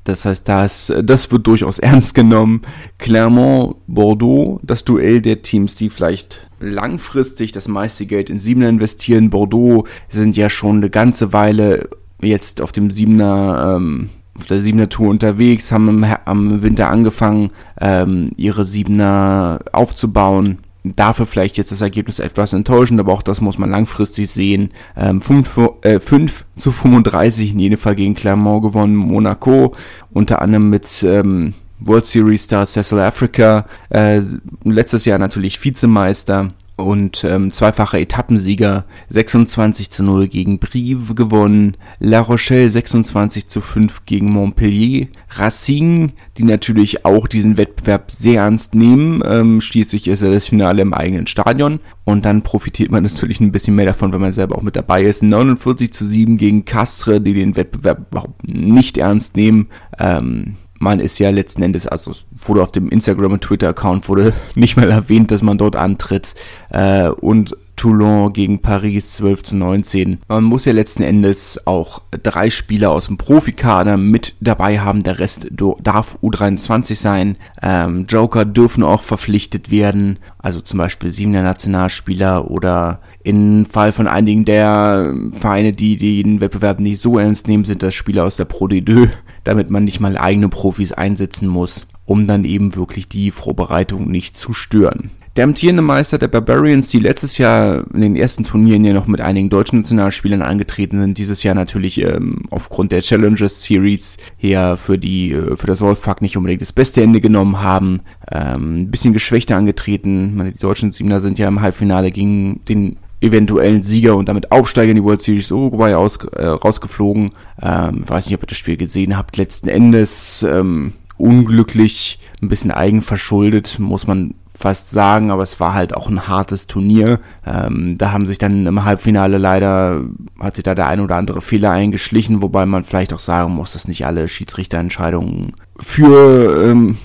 das 0.04 0.24
heißt, 0.24 0.48
das, 0.48 0.92
das 1.04 1.30
wird 1.30 1.46
durchaus 1.46 1.78
ernst 1.78 2.14
genommen. 2.14 2.62
Clermont, 2.98 3.76
Bordeaux, 3.86 4.58
das 4.62 4.84
Duell 4.84 5.20
der 5.20 5.42
Teams, 5.42 5.76
die 5.76 5.90
vielleicht 5.90 6.48
langfristig 6.60 7.52
das 7.52 7.68
meiste 7.68 8.06
Geld 8.06 8.30
in 8.30 8.40
Siebener 8.40 8.68
investieren. 8.68 9.30
Bordeaux 9.30 9.86
sind 10.08 10.36
ja 10.36 10.50
schon 10.50 10.78
eine 10.78 10.90
ganze 10.90 11.32
Weile 11.32 11.88
jetzt 12.22 12.60
auf 12.60 12.72
dem 12.72 12.90
Siebener, 12.90 13.76
ähm, 13.76 14.10
auf 14.36 14.46
der 14.46 14.60
Siebener 14.60 14.88
Tour 14.88 15.08
unterwegs, 15.08 15.72
haben 15.72 15.88
im, 15.88 16.06
am 16.24 16.62
Winter 16.62 16.90
angefangen, 16.90 17.50
ähm, 17.80 18.30
ihre 18.36 18.64
Siebener 18.64 19.60
aufzubauen. 19.72 20.58
Dafür 20.84 21.26
vielleicht 21.26 21.58
jetzt 21.58 21.72
das 21.72 21.80
Ergebnis 21.80 22.18
etwas 22.18 22.52
enttäuschend, 22.52 23.00
aber 23.00 23.12
auch 23.12 23.22
das 23.22 23.40
muss 23.40 23.58
man 23.58 23.70
langfristig 23.70 24.30
sehen. 24.30 24.70
Ähm, 24.96 25.20
5, 25.20 25.60
äh, 25.82 26.00
5 26.00 26.44
zu 26.56 26.70
35 26.70 27.52
in 27.52 27.58
jedem 27.58 27.78
Fall 27.78 27.96
gegen 27.96 28.14
Clermont 28.14 28.62
gewonnen, 28.62 28.94
Monaco, 28.94 29.74
unter 30.12 30.40
anderem 30.40 30.70
mit 30.70 31.02
ähm, 31.02 31.54
World 31.80 32.06
Series 32.06 32.44
Star 32.44 32.64
Cecil 32.64 33.00
Africa, 33.00 33.66
äh, 33.90 34.22
letztes 34.64 35.04
Jahr 35.04 35.18
natürlich 35.18 35.62
Vizemeister 35.62 36.48
und 36.78 37.24
ähm, 37.24 37.50
zweifacher 37.50 38.00
Etappensieger 38.00 38.84
26 39.08 39.90
zu 39.90 40.02
0 40.02 40.28
gegen 40.28 40.58
Brive 40.58 41.14
gewonnen, 41.14 41.76
La 41.98 42.20
Rochelle 42.20 42.70
26 42.70 43.48
zu 43.48 43.60
5 43.60 44.06
gegen 44.06 44.30
Montpellier, 44.30 45.08
Racing, 45.30 46.12
die 46.38 46.44
natürlich 46.44 47.04
auch 47.04 47.26
diesen 47.26 47.58
Wettbewerb 47.58 48.10
sehr 48.10 48.42
ernst 48.42 48.74
nehmen, 48.74 49.22
ähm, 49.26 49.60
schließlich 49.60 50.06
ist 50.08 50.22
er 50.22 50.30
das 50.30 50.46
Finale 50.46 50.82
im 50.82 50.94
eigenen 50.94 51.26
Stadion 51.26 51.80
und 52.04 52.24
dann 52.24 52.42
profitiert 52.42 52.90
man 52.90 53.02
natürlich 53.02 53.40
ein 53.40 53.52
bisschen 53.52 53.74
mehr 53.74 53.86
davon, 53.86 54.12
wenn 54.12 54.20
man 54.20 54.32
selber 54.32 54.56
auch 54.56 54.62
mit 54.62 54.76
dabei 54.76 55.02
ist. 55.02 55.22
49 55.22 55.92
zu 55.92 56.06
7 56.06 56.38
gegen 56.38 56.64
Castre, 56.64 57.20
die 57.20 57.34
den 57.34 57.56
Wettbewerb 57.56 58.06
überhaupt 58.10 58.48
nicht 58.48 58.98
ernst 58.98 59.36
nehmen. 59.36 59.66
Ähm, 59.98 60.56
man 60.78 61.00
ist 61.00 61.18
ja 61.18 61.30
letzten 61.30 61.62
Endes, 61.62 61.86
also 61.86 62.12
wurde 62.40 62.62
auf 62.62 62.72
dem 62.72 62.88
Instagram 62.88 63.32
und 63.32 63.42
Twitter-Account 63.42 64.08
wurde 64.08 64.32
nicht 64.54 64.76
mal 64.76 64.90
erwähnt, 64.90 65.30
dass 65.30 65.42
man 65.42 65.58
dort 65.58 65.76
antritt. 65.76 66.34
Äh, 66.70 67.08
und 67.08 67.56
Toulon 67.78 68.34
gegen 68.34 68.60
Paris 68.60 69.12
12 69.12 69.42
zu 69.42 69.56
19. 69.56 70.18
Man 70.28 70.44
muss 70.44 70.66
ja 70.66 70.72
letzten 70.72 71.02
Endes 71.02 71.66
auch 71.66 72.02
drei 72.22 72.50
Spieler 72.50 72.90
aus 72.90 73.06
dem 73.06 73.16
Profikader 73.16 73.96
mit 73.96 74.34
dabei 74.40 74.80
haben. 74.80 75.02
Der 75.02 75.18
Rest 75.18 75.48
darf 75.82 76.18
U23 76.22 76.94
sein. 76.94 77.36
Ähm, 77.62 78.04
Joker 78.06 78.44
dürfen 78.44 78.82
auch 78.82 79.02
verpflichtet 79.02 79.70
werden. 79.70 80.18
Also 80.38 80.60
zum 80.60 80.78
Beispiel 80.78 81.10
siebener 81.10 81.42
Nationalspieler 81.42 82.50
oder 82.50 83.00
im 83.22 83.64
Fall 83.64 83.92
von 83.92 84.06
einigen 84.06 84.44
der 84.44 85.14
Vereine, 85.32 85.72
die 85.72 85.96
den 85.96 86.40
Wettbewerb 86.40 86.80
nicht 86.80 87.00
so 87.00 87.18
ernst 87.18 87.48
nehmen, 87.48 87.64
sind 87.64 87.82
das 87.82 87.94
Spieler 87.94 88.24
aus 88.24 88.36
der 88.36 88.44
Pro 88.44 88.66
D2 88.66 89.08
damit 89.48 89.70
man 89.70 89.84
nicht 89.84 89.98
mal 89.98 90.18
eigene 90.18 90.50
Profis 90.50 90.92
einsetzen 90.92 91.48
muss, 91.48 91.86
um 92.04 92.26
dann 92.26 92.44
eben 92.44 92.76
wirklich 92.76 93.08
die 93.08 93.30
Vorbereitung 93.30 94.10
nicht 94.10 94.36
zu 94.36 94.52
stören. 94.52 95.10
Der 95.38 95.44
amtierende 95.44 95.82
Meister 95.82 96.18
der 96.18 96.26
Barbarians, 96.26 96.88
die 96.88 96.98
letztes 96.98 97.38
Jahr 97.38 97.84
in 97.94 98.00
den 98.00 98.16
ersten 98.16 98.42
Turnieren 98.42 98.84
ja 98.84 98.92
noch 98.92 99.06
mit 99.06 99.20
einigen 99.20 99.50
deutschen 99.50 99.78
Nationalspielern 99.78 100.42
angetreten 100.42 100.98
sind, 100.98 101.16
dieses 101.16 101.44
Jahr 101.44 101.54
natürlich 101.54 102.00
ähm, 102.00 102.46
aufgrund 102.50 102.90
der 102.90 103.02
Challenges 103.02 103.62
Series 103.62 104.16
her 104.36 104.76
für 104.76 104.98
die 104.98 105.30
äh, 105.30 105.56
für 105.56 105.68
das 105.68 105.80
Wolfpack 105.80 106.22
nicht 106.22 106.36
unbedingt 106.36 106.60
das 106.60 106.72
beste 106.72 107.04
Ende 107.04 107.20
genommen 107.20 107.62
haben, 107.62 108.00
ähm, 108.32 108.80
ein 108.80 108.90
bisschen 108.90 109.12
geschwächter 109.12 109.54
angetreten. 109.54 110.34
Meine, 110.34 110.50
die 110.50 110.58
deutschen 110.58 110.90
Siebener 110.90 111.20
sind 111.20 111.38
ja 111.38 111.46
im 111.46 111.60
Halbfinale 111.60 112.10
gegen 112.10 112.64
den 112.64 112.96
eventuellen 113.20 113.82
Sieger 113.82 114.16
und 114.16 114.28
damit 114.28 114.50
Aufsteiger 114.50 114.90
in 114.90 114.96
die 114.96 115.04
World 115.04 115.22
Series 115.22 115.52
Uruguay 115.52 115.94
aus, 115.94 116.16
äh, 116.34 116.46
rausgeflogen. 116.46 117.30
Ähm, 117.62 118.02
weiß 118.04 118.26
nicht, 118.26 118.34
ob 118.34 118.42
ihr 118.42 118.48
das 118.48 118.58
Spiel 118.58 118.76
gesehen 118.76 119.16
habt. 119.16 119.36
Letzten 119.36 119.68
Endes 119.68 120.42
ähm, 120.42 120.94
unglücklich, 121.16 122.18
ein 122.42 122.48
bisschen 122.48 122.72
eigenverschuldet, 122.72 123.78
muss 123.78 124.08
man 124.08 124.34
fast 124.58 124.90
sagen, 124.90 125.30
aber 125.30 125.44
es 125.44 125.60
war 125.60 125.72
halt 125.72 125.94
auch 125.94 126.08
ein 126.08 126.26
hartes 126.26 126.66
Turnier. 126.66 127.20
Ähm, 127.46 127.96
da 127.96 128.10
haben 128.10 128.26
sich 128.26 128.38
dann 128.38 128.66
im 128.66 128.84
Halbfinale 128.84 129.38
leider, 129.38 130.02
hat 130.40 130.56
sich 130.56 130.64
da 130.64 130.74
der 130.74 130.88
ein 130.88 130.98
oder 130.98 131.14
andere 131.14 131.40
Fehler 131.40 131.70
eingeschlichen, 131.70 132.42
wobei 132.42 132.66
man 132.66 132.84
vielleicht 132.84 133.12
auch 133.12 133.20
sagen 133.20 133.54
muss, 133.54 133.74
dass 133.74 133.86
nicht 133.86 134.04
alle 134.04 134.26
Schiedsrichterentscheidungen 134.26 135.52
für, 135.78 136.70
ähm, 136.70 136.98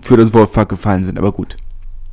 für 0.00 0.16
das 0.16 0.32
Wolfpack 0.32 0.68
gefallen 0.68 1.02
sind, 1.02 1.18
aber 1.18 1.32
gut. 1.32 1.56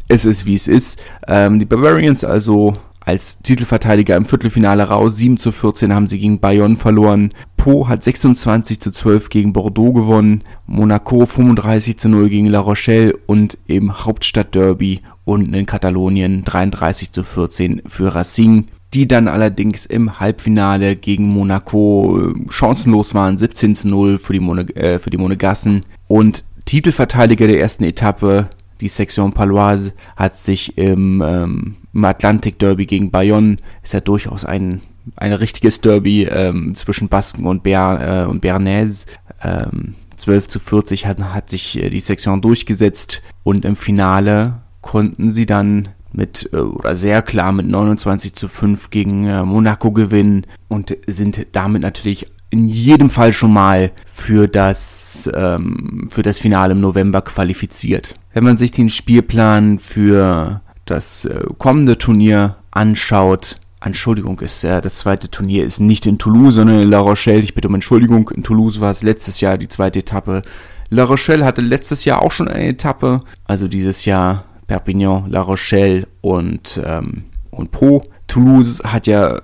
Es 0.08 0.26
ist 0.26 0.48
wie 0.48 0.56
es 0.56 0.68
ist. 0.68 1.00
Ähm, 1.28 1.60
die 1.60 1.66
Barbarians 1.66 2.24
also 2.24 2.74
als 3.06 3.40
Titelverteidiger 3.40 4.16
im 4.16 4.26
Viertelfinale 4.26 4.84
raus. 4.84 5.18
7 5.18 5.38
zu 5.38 5.52
14 5.52 5.94
haben 5.94 6.08
sie 6.08 6.20
gegen 6.20 6.40
Bayonne 6.40 6.78
verloren. 6.78 7.32
Po 7.58 7.88
hat 7.88 8.04
26 8.04 8.80
zu 8.80 8.92
12 8.92 9.30
gegen 9.30 9.54
Bordeaux 9.54 9.94
gewonnen. 9.94 10.44
Monaco 10.66 11.26
35 11.26 11.98
zu 11.98 12.10
0 12.10 12.30
gegen 12.30 12.48
La 12.48 12.60
Rochelle 12.60 13.16
und 13.26 13.58
im 13.68 14.06
Hauptstadtderby 14.06 15.02
unten 15.26 15.54
in 15.54 15.66
Katalonien 15.66 16.44
33 16.44 17.12
zu 17.12 17.24
14 17.24 17.84
für 17.88 18.14
Racing 18.14 18.68
die 18.94 19.08
dann 19.08 19.28
allerdings 19.28 19.86
im 19.86 20.20
Halbfinale 20.20 20.96
gegen 20.96 21.28
Monaco 21.28 22.30
äh, 22.30 22.34
chancenlos 22.50 23.16
waren, 23.16 23.38
17 23.38 23.76
zu 23.76 23.88
0 23.88 24.20
für 24.20 24.34
die, 24.34 24.40
Mone, 24.40 24.64
äh, 24.76 25.00
für 25.00 25.10
die 25.10 25.18
Monegassen. 25.18 25.84
Und 26.08 26.44
Titelverteidiger 26.66 27.48
der 27.48 27.60
ersten 27.60 27.84
Etappe, 27.84 28.50
die 28.82 28.88
Section 28.88 29.34
Paloise, 29.34 29.94
hat 30.16 30.38
sich 30.38 30.78
im, 30.78 31.24
ähm, 31.26 31.76
im 31.94 32.06
Atlantik 32.06 32.60
Derby 32.60 32.86
gegen 32.86 33.12
Bayonne, 33.12 33.58
ist 33.84 33.94
ja 33.94 34.00
durchaus 34.00 34.46
ein, 34.46 34.82
ein 35.16 35.34
richtiges 35.34 35.82
Derby 35.82 36.24
ähm, 36.24 36.76
zwischen 36.76 37.08
Basken 37.08 37.46
und, 37.46 37.64
Ber, 37.64 38.26
äh, 38.26 38.30
und 38.30 38.42
Bernays, 38.42 39.06
ähm, 39.44 39.96
12 40.18 40.48
zu 40.48 40.60
40 40.60 41.06
hat, 41.06 41.20
hat 41.20 41.50
sich 41.50 41.78
äh, 41.78 41.90
die 41.90 42.00
Section 42.00 42.42
durchgesetzt. 42.42 43.22
Und 43.44 43.66
im 43.66 43.76
Finale 43.76 44.62
konnten 44.82 45.32
sie 45.32 45.46
dann 45.46 45.90
mit 46.14 46.50
äh, 46.54 46.58
oder 46.58 46.96
sehr 46.96 47.22
klar 47.22 47.52
mit 47.52 47.68
29 47.68 48.34
zu 48.34 48.48
5 48.48 48.90
gegen 48.90 49.26
äh, 49.26 49.44
Monaco 49.44 49.92
gewinnen 49.92 50.46
und 50.68 50.96
sind 51.08 51.48
damit 51.52 51.82
natürlich 51.82 52.28
in 52.50 52.68
jedem 52.68 53.10
Fall 53.10 53.34
schon 53.34 53.52
mal 53.52 53.92
für 54.06 54.48
das 54.48 55.30
ähm, 55.34 56.08
für 56.10 56.22
das 56.22 56.38
Finale 56.38 56.74
im 56.74 56.82
November 56.82 57.24
qualifiziert. 57.24 58.14
Wenn 58.34 58.44
man 58.44 58.58
sich 58.58 58.72
den 58.72 58.90
Spielplan 58.90 59.80
für 59.80 60.62
das 60.86 61.26
äh, 61.26 61.44
kommende 61.58 61.98
Turnier 61.98 62.58
anschaut, 62.72 63.58
Entschuldigung, 63.82 64.40
ist 64.40 64.64
äh, 64.64 64.82
das 64.82 65.00
zweite 65.00 65.30
Turnier 65.30 65.66
ist 65.66 65.80
nicht 65.80 66.06
in 66.06 66.18
Toulouse, 66.18 66.56
sondern 66.56 66.80
in 66.80 66.90
La 66.90 67.00
Rochelle. 67.00 67.42
Ich 67.42 67.54
bitte 67.54 67.68
um 67.68 67.76
Entschuldigung. 67.76 68.30
In 68.30 68.44
Toulouse 68.44 68.80
war 68.80 68.92
es 68.92 69.04
letztes 69.04 69.42
Jahr 69.42 69.58
die 69.58 69.68
zweite 69.68 70.00
Etappe. 70.00 70.42
La 70.90 71.04
Rochelle 71.04 71.44
hatte 71.44 71.62
letztes 71.62 72.06
Jahr 72.06 72.22
auch 72.22 72.32
schon 72.32 72.48
eine 72.48 72.68
Etappe, 72.68 73.22
also 73.46 73.68
dieses 73.68 74.06
Jahr 74.06 74.44
Perpignan, 74.68 75.30
La 75.30 75.42
Rochelle 75.42 76.08
und, 76.22 76.82
ähm, 76.86 77.26
und 77.52 77.72
Po. 77.72 78.04
Toulouse 78.28 78.82
hat 78.84 79.08
ja 79.08 79.42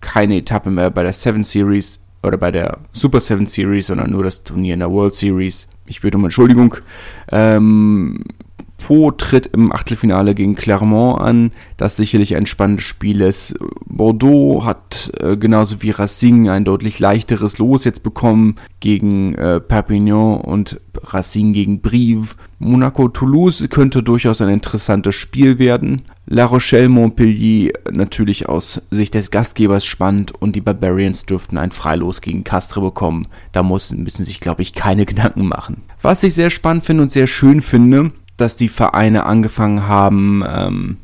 keine 0.00 0.36
Etappe 0.38 0.70
mehr 0.70 0.90
bei 0.90 1.02
der 1.02 1.12
Seven 1.12 1.42
Series 1.42 2.00
oder 2.22 2.38
bei 2.38 2.50
der 2.50 2.78
Super 2.92 3.20
Seven 3.20 3.46
Series, 3.46 3.88
sondern 3.88 4.10
nur 4.10 4.24
das 4.24 4.44
Turnier 4.44 4.74
in 4.74 4.80
der 4.80 4.90
World 4.90 5.14
Series. 5.14 5.66
Ich 5.86 6.00
bitte 6.00 6.16
um 6.16 6.24
Entschuldigung. 6.24 6.76
Ähm, 7.30 8.24
Po 8.84 9.10
tritt 9.10 9.46
im 9.46 9.72
Achtelfinale 9.72 10.34
gegen 10.34 10.56
Clermont 10.56 11.18
an, 11.18 11.52
das 11.78 11.96
sicherlich 11.96 12.36
ein 12.36 12.44
spannendes 12.44 12.84
Spiel 12.84 13.22
ist. 13.22 13.58
Bordeaux 13.86 14.66
hat 14.66 15.10
äh, 15.20 15.38
genauso 15.38 15.80
wie 15.80 15.90
Racing 15.90 16.50
ein 16.50 16.66
deutlich 16.66 16.98
leichteres 16.98 17.56
Los 17.56 17.84
jetzt 17.84 18.02
bekommen 18.02 18.56
gegen 18.80 19.36
äh, 19.36 19.58
Perpignan 19.58 20.36
und 20.36 20.82
Racing 21.02 21.54
gegen 21.54 21.80
Brive. 21.80 22.34
Monaco-Toulouse 22.58 23.68
könnte 23.70 24.02
durchaus 24.02 24.42
ein 24.42 24.50
interessantes 24.50 25.14
Spiel 25.14 25.58
werden. 25.58 26.02
La 26.26 26.44
Rochelle-Montpellier 26.44 27.72
natürlich 27.90 28.50
aus 28.50 28.82
Sicht 28.90 29.14
des 29.14 29.30
Gastgebers 29.30 29.86
spannend 29.86 30.32
und 30.32 30.56
die 30.56 30.60
Barbarians 30.60 31.24
dürften 31.24 31.56
ein 31.56 31.72
Freilos 31.72 32.20
gegen 32.20 32.44
Castres 32.44 32.84
bekommen. 32.84 33.28
Da 33.52 33.62
muss, 33.62 33.92
müssen 33.92 34.26
sich, 34.26 34.40
glaube 34.40 34.60
ich, 34.60 34.74
keine 34.74 35.06
Gedanken 35.06 35.48
machen. 35.48 35.84
Was 36.02 36.22
ich 36.22 36.34
sehr 36.34 36.50
spannend 36.50 36.84
finde 36.84 37.04
und 37.04 37.10
sehr 37.10 37.26
schön 37.26 37.62
finde, 37.62 38.12
dass 38.36 38.56
die 38.56 38.68
Vereine 38.68 39.26
angefangen 39.26 39.86
haben, 39.86 40.44
ähm, 40.46 40.96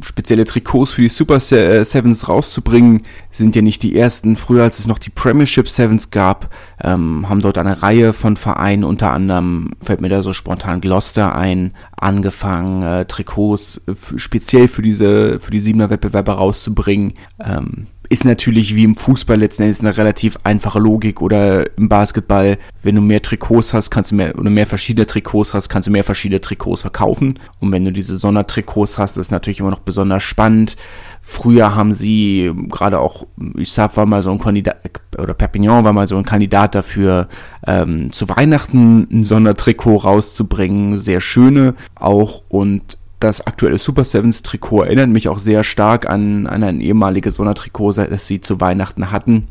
spezielle 0.00 0.44
Trikots 0.44 0.92
für 0.92 1.02
die 1.02 1.08
Super 1.08 1.36
äh, 1.36 1.84
Sevens 1.84 2.28
rauszubringen, 2.28 3.02
sind 3.30 3.56
ja 3.56 3.62
nicht 3.62 3.82
die 3.82 3.96
ersten. 3.96 4.36
Früher, 4.36 4.64
als 4.64 4.78
es 4.78 4.86
noch 4.86 4.98
die 4.98 5.10
Premiership 5.10 5.68
Sevens 5.68 6.10
gab, 6.10 6.52
ähm, 6.82 7.28
haben 7.28 7.40
dort 7.40 7.58
eine 7.58 7.82
Reihe 7.82 8.12
von 8.12 8.36
Vereinen, 8.36 8.84
unter 8.84 9.12
anderem 9.12 9.70
fällt 9.82 10.00
mir 10.00 10.08
da 10.08 10.22
so 10.22 10.32
spontan 10.32 10.80
Gloucester 10.80 11.34
ein, 11.34 11.72
angefangen, 11.96 12.82
äh, 12.82 13.04
Trikots 13.04 13.80
speziell 14.16 14.68
für 14.68 14.82
diese, 14.82 15.38
für 15.40 15.50
die 15.50 15.60
Siebener 15.60 15.90
Wettbewerbe 15.90 16.32
rauszubringen. 16.32 17.14
Ähm, 17.42 17.86
ist 18.12 18.26
natürlich 18.26 18.76
wie 18.76 18.84
im 18.84 18.94
Fußball 18.94 19.38
letzten 19.38 19.62
Endes 19.62 19.80
eine 19.80 19.96
relativ 19.96 20.38
einfache 20.44 20.78
Logik 20.78 21.22
oder 21.22 21.74
im 21.78 21.88
Basketball, 21.88 22.58
wenn 22.82 22.94
du 22.94 23.00
mehr 23.00 23.22
Trikots 23.22 23.72
hast, 23.72 23.88
kannst 23.88 24.10
du 24.10 24.16
mehr 24.16 24.38
oder 24.38 24.50
mehr 24.50 24.66
verschiedene 24.66 25.06
Trikots 25.06 25.54
hast, 25.54 25.70
kannst 25.70 25.88
du 25.88 25.92
mehr 25.92 26.04
verschiedene 26.04 26.42
Trikots 26.42 26.82
verkaufen. 26.82 27.38
Und 27.58 27.72
wenn 27.72 27.86
du 27.86 27.90
diese 27.90 28.18
Sondertrikots 28.18 28.98
hast, 28.98 29.16
ist 29.16 29.30
natürlich 29.30 29.60
immer 29.60 29.70
noch 29.70 29.78
besonders 29.78 30.22
spannend. 30.24 30.76
Früher 31.22 31.74
haben 31.74 31.94
sie 31.94 32.52
gerade 32.68 33.00
auch, 33.00 33.26
ich 33.56 33.72
sag, 33.72 33.96
war 33.96 34.04
mal 34.04 34.20
so 34.20 34.30
ein 34.30 34.38
Kandidat, 34.38 34.76
oder 35.16 35.32
Perpignan 35.32 35.82
war 35.82 35.94
mal 35.94 36.06
so 36.06 36.18
ein 36.18 36.24
Kandidat 36.26 36.74
dafür, 36.74 37.28
ähm, 37.66 38.12
zu 38.12 38.28
Weihnachten 38.28 39.08
ein 39.10 39.24
Sondertrikot 39.24 39.96
rauszubringen. 39.96 40.98
Sehr 40.98 41.22
schöne 41.22 41.76
auch 41.94 42.42
und 42.50 42.98
das 43.22 43.46
aktuelle 43.46 43.78
Super 43.78 44.04
Sevens 44.04 44.42
Trikot 44.42 44.82
erinnert 44.82 45.08
mich 45.08 45.28
auch 45.28 45.38
sehr 45.38 45.64
stark 45.64 46.08
an, 46.08 46.46
an 46.46 46.62
ein 46.62 46.80
ehemaliges 46.80 47.36
Sondertrikot, 47.36 47.92
das 47.92 48.26
sie 48.26 48.40
zu 48.40 48.60
Weihnachten 48.60 49.10
hatten. 49.10 49.48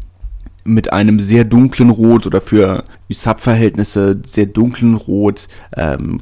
Mit 0.64 0.94
einem 0.94 1.20
sehr 1.20 1.44
dunklen 1.44 1.90
Rot 1.90 2.28
oder 2.28 2.40
für 2.40 2.84
USAP-Verhältnisse 3.10 4.22
sehr 4.26 4.46
dunklen 4.46 4.94
Rot. 4.94 5.48
Ähm, 5.76 6.20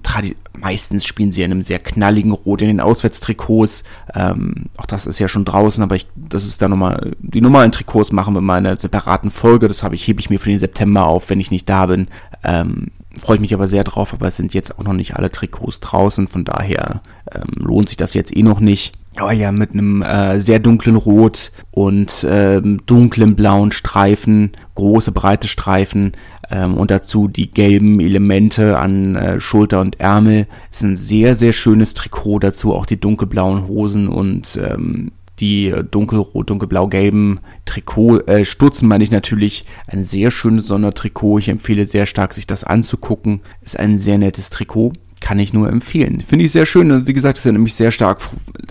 meistens 0.58 1.06
spielen 1.06 1.34
sie 1.34 1.44
in 1.44 1.52
einem 1.52 1.62
sehr 1.62 1.80
knalligen 1.80 2.32
Rot 2.32 2.62
in 2.62 2.68
den 2.68 2.80
Auswärtstrikots. 2.80 3.84
Ähm, 4.16 4.66
auch 4.78 4.86
das 4.86 5.08
ist 5.08 5.20
ja 5.20 5.28
schon 5.28 5.44
draußen, 5.44 5.84
aber 5.84 5.96
ich, 5.96 6.08
das 6.16 6.46
ist 6.46 6.62
da 6.62 6.70
nochmal, 6.70 7.12
die 7.20 7.42
normalen 7.42 7.74
Trikots 7.74 8.14
machen 8.14 8.34
wir 8.34 8.42
mal 8.42 8.60
in 8.60 8.68
einer 8.68 8.80
separaten 8.80 9.32
Folge. 9.32 9.68
Das 9.68 9.84
habe 9.84 9.96
ich, 9.96 10.08
hebe 10.08 10.22
ich 10.22 10.30
mir 10.30 10.40
für 10.40 10.50
den 10.50 10.60
September 10.60 11.06
auf, 11.06 11.30
wenn 11.30 11.42
ich 11.42 11.52
nicht 11.52 11.68
da 11.68 11.88
bin. 11.88 12.08
Ähm, 12.44 12.92
Freue 13.20 13.36
ich 13.36 13.42
mich 13.42 13.54
aber 13.54 13.68
sehr 13.68 13.84
drauf, 13.84 14.14
aber 14.14 14.28
es 14.28 14.38
sind 14.38 14.54
jetzt 14.54 14.78
auch 14.78 14.84
noch 14.84 14.94
nicht 14.94 15.16
alle 15.16 15.32
Trikots 15.32 15.80
draußen, 15.80 16.28
von 16.28 16.46
daher 16.46 17.02
ähm, 17.32 17.66
lohnt 17.66 17.90
sich 17.90 17.98
das 17.98 18.14
jetzt 18.14 18.36
eh 18.36 18.44
noch 18.44 18.60
nicht. 18.60 18.94
Aber 19.18 19.34
ja, 19.34 19.52
mit 19.52 19.74
einem 19.74 20.02
äh, 20.02 20.40
sehr 20.40 20.60
dunklen 20.60 20.96
Rot 20.96 21.52
und 21.72 22.26
ähm, 22.30 22.82
dunklen 22.86 23.36
blauen 23.36 23.72
Streifen, 23.72 24.52
große 24.76 25.12
breite 25.12 25.48
Streifen 25.48 26.14
ähm, 26.50 26.76
und 26.76 26.92
dazu 26.92 27.28
die 27.28 27.52
gelben 27.52 28.00
Elemente 28.00 28.78
an 28.78 29.16
äh, 29.16 29.42
Schulter 29.42 29.82
und 29.82 30.00
Ärmel. 30.00 30.48
Ist 30.72 30.84
ein 30.84 30.96
sehr, 30.96 31.36
sehr 31.36 31.54
schönes 31.54 31.94
Trikot, 31.96 32.40
dazu 32.40 32.74
auch 32.74 32.86
die 32.86 33.00
dunkelblauen 33.00 33.68
Hosen 33.68 34.08
und 34.08 34.58
ähm, 34.64 35.12
die 35.40 35.74
dunkelrot, 35.92 36.50
dunkelblau-gelben 36.50 37.40
Trikot, 37.66 38.20
äh, 38.22 38.46
Stutzen 38.46 38.88
meine 38.88 39.04
ich 39.04 39.12
natürlich. 39.12 39.66
Ein 39.88 40.04
sehr 40.04 40.32
schönes 40.32 40.68
Sondertrikot. 40.68 41.40
Ich 41.40 41.50
empfehle 41.50 41.88
sehr 41.88 42.06
stark, 42.06 42.34
sich 42.34 42.48
das 42.48 42.64
anzugucken. 42.64 43.42
Ist 43.62 43.80
ein 43.80 43.98
sehr 43.98 44.18
nettes 44.18 44.50
Trikot. 44.50 44.94
Kann 45.22 45.40
ich 45.40 45.54
nur 45.54 45.70
empfehlen. 45.70 46.22
Finde 46.22 46.46
ich 46.46 46.52
sehr 46.52 46.66
schön. 46.66 47.06
Wie 47.08 47.14
gesagt, 47.14 47.38
ist 47.38 47.44
ja 47.46 47.52
nämlich 47.52 47.74
sehr 47.74 47.92
stark. 47.92 48.22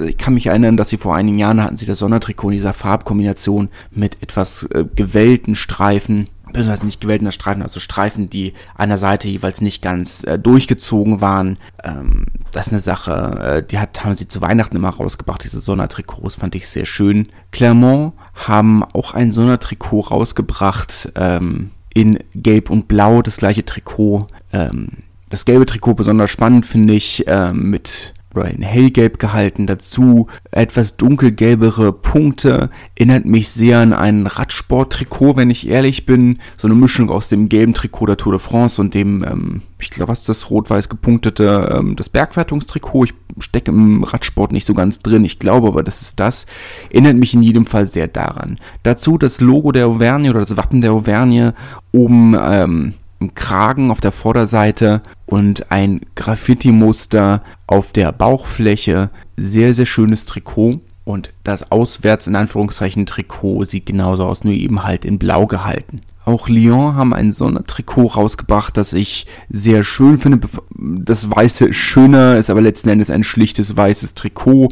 Ich 0.07 0.17
kann 0.17 0.35
mich 0.35 0.47
erinnern, 0.47 0.79
dass 0.79 0.89
sie 0.89 0.97
vor 0.97 1.15
einigen 1.15 1.39
Jahren 1.39 1.63
hatten 1.63 1.77
sie 1.77 1.85
das 1.85 1.99
Sondertrikot 1.99 2.51
in 2.51 2.57
dieser 2.57 2.73
Farbkombination 2.73 3.69
mit 3.91 4.23
etwas 4.23 4.63
äh, 4.73 4.85
gewellten 4.95 5.55
Streifen 5.55 6.29
beziehungsweise 6.49 6.87
nicht 6.87 7.01
gewelltener 7.01 7.33
Streifen, 7.33 7.63
also 7.63 7.81
Streifen, 7.81 8.31
die 8.31 8.55
der 8.79 8.99
Seite 8.99 9.29
jeweils 9.29 9.61
nicht 9.61 9.83
ganz 9.83 10.25
äh, 10.25 10.39
durchgezogen 10.39 11.21
waren. 11.21 11.59
Ähm, 11.83 12.27
das 12.53 12.67
ist 12.67 12.73
eine 12.73 12.81
Sache, 12.81 13.13
äh, 13.13 13.63
die 13.63 13.79
hat, 13.79 14.05
haben 14.05 14.17
sie 14.17 14.29
zu 14.29 14.41
Weihnachten 14.41 14.77
immer 14.77 14.91
rausgebracht, 14.91 15.45
diese 15.45 15.61
Sondertrikots, 15.61 16.37
fand 16.37 16.55
ich 16.55 16.69
sehr 16.69 16.87
schön. 16.87 17.29
Clermont 17.53 18.15
haben 18.35 18.85
auch 18.85 19.15
ein 19.15 19.33
Sondertrikot 19.33 20.01
rausgebracht, 20.01 21.13
ähm, 21.17 21.71
in 21.95 22.19
Gelb 22.35 22.71
und 22.71 22.87
Blau, 22.87 23.23
das 23.23 23.39
gleiche 23.39 23.65
Trikot. 23.65 24.29
Ähm, 24.53 24.89
das 25.31 25.45
gelbe 25.45 25.67
Trikot 25.67 25.95
besonders 25.95 26.31
spannend 26.31 26.65
finde 26.65 26.95
ich, 26.95 27.25
ähm, 27.27 27.71
mit 27.71 28.15
oder 28.39 28.51
in 28.51 28.63
hellgelb 28.63 29.19
gehalten. 29.19 29.67
Dazu 29.67 30.29
etwas 30.51 30.97
dunkelgelbere 30.97 31.93
Punkte. 31.93 32.71
Erinnert 32.95 33.25
mich 33.25 33.49
sehr 33.49 33.81
an 33.81 33.93
ein 33.93 34.27
Radsport-Trikot, 34.27 35.37
wenn 35.37 35.51
ich 35.51 35.69
ehrlich 35.69 36.07
bin. 36.07 36.39
So 36.57 36.69
eine 36.69 36.75
Mischung 36.75 37.11
aus 37.11 37.29
dem 37.29 37.49
gelben 37.49 37.75
Trikot 37.75 38.07
der 38.07 38.17
Tour 38.17 38.33
de 38.33 38.41
France 38.41 38.81
und 38.81 38.95
dem, 38.95 39.25
ähm, 39.25 39.63
ich 39.81 39.91
glaube, 39.91 40.13
was 40.13 40.21
ist 40.21 40.29
das 40.29 40.51
rot-weiß 40.51 40.89
gepunktete, 40.89 41.77
ähm, 41.79 41.97
das 41.97 42.09
Bergwertungstrikot. 42.09 43.05
Ich 43.05 43.15
stecke 43.41 43.71
im 43.71 44.05
Radsport 44.05 44.53
nicht 44.53 44.65
so 44.65 44.75
ganz 44.75 45.01
drin. 45.01 45.25
Ich 45.25 45.39
glaube 45.39 45.69
aber, 45.69 45.83
das 45.83 46.03
ist 46.03 46.19
das. 46.21 46.47
Erinnert 46.91 47.17
mich 47.17 47.35
in 47.35 47.43
jedem 47.43 47.67
Fall 47.67 47.87
sehr 47.87 48.09
daran. 48.09 48.59
Dazu 48.83 49.19
das 49.19 49.41
Logo 49.41 49.73
der 49.73 49.87
Auvergne 49.87 50.31
oder 50.31 50.41
das 50.41 50.57
Wappen 50.57 50.81
der 50.81 50.93
Auvergne 50.93 51.55
oben, 51.93 52.37
ähm, 52.41 52.95
im 53.21 53.35
Kragen 53.35 53.91
auf 53.91 54.01
der 54.01 54.13
Vorderseite 54.13 55.03
und 55.27 55.71
ein 55.71 56.01
Graffiti-Muster 56.15 57.43
auf 57.67 57.93
der 57.93 58.13
Bauchfläche. 58.13 59.11
Sehr, 59.37 59.75
sehr 59.75 59.87
schönes 59.87 60.25
Trikot. 60.25 60.81
Und 61.05 61.31
das 61.43 61.73
auswärts 61.73 62.27
in 62.27 62.37
Anführungszeichen 62.37 63.07
Trikot 63.07 63.65
sieht 63.65 63.87
genauso 63.87 64.25
aus, 64.25 64.45
nur 64.45 64.53
eben 64.53 64.85
halt 64.85 65.07
in 65.07 65.19
blau 65.19 65.47
gehalten. 65.47 66.03
Auch 66.27 66.51
Lyon 66.51 66.95
haben 66.95 67.15
ein 67.15 67.33
Sondertrikot 67.33 68.09
rausgebracht, 68.09 68.77
das 68.77 68.93
ich 68.93 69.27
sehr 69.49 69.83
schön 69.83 70.19
finde. 70.19 70.47
Das 70.77 71.31
Weiße 71.31 71.69
ist 71.69 71.77
schöner, 71.77 72.37
ist 72.37 72.51
aber 72.51 72.61
letzten 72.61 72.91
Endes 72.91 73.09
ein 73.09 73.25
schlichtes 73.25 73.75
weißes 73.75 74.13
Trikot 74.13 74.69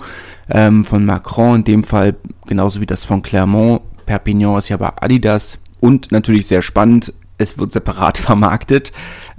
ähm, 0.51 0.85
von 0.85 1.07
Macron 1.07 1.57
in 1.57 1.65
dem 1.65 1.85
Fall, 1.85 2.15
genauso 2.47 2.83
wie 2.83 2.87
das 2.87 3.07
von 3.07 3.23
Clermont. 3.23 3.81
Perpignan 4.05 4.59
ist 4.59 4.69
ja 4.69 4.77
bei 4.77 4.93
Adidas. 5.01 5.59
Und 5.81 6.13
natürlich 6.13 6.47
sehr 6.47 6.61
spannend, 6.61 7.15
es 7.38 7.59
wird 7.59 7.72
separat 7.72 8.18
vermarktet. 8.18 8.92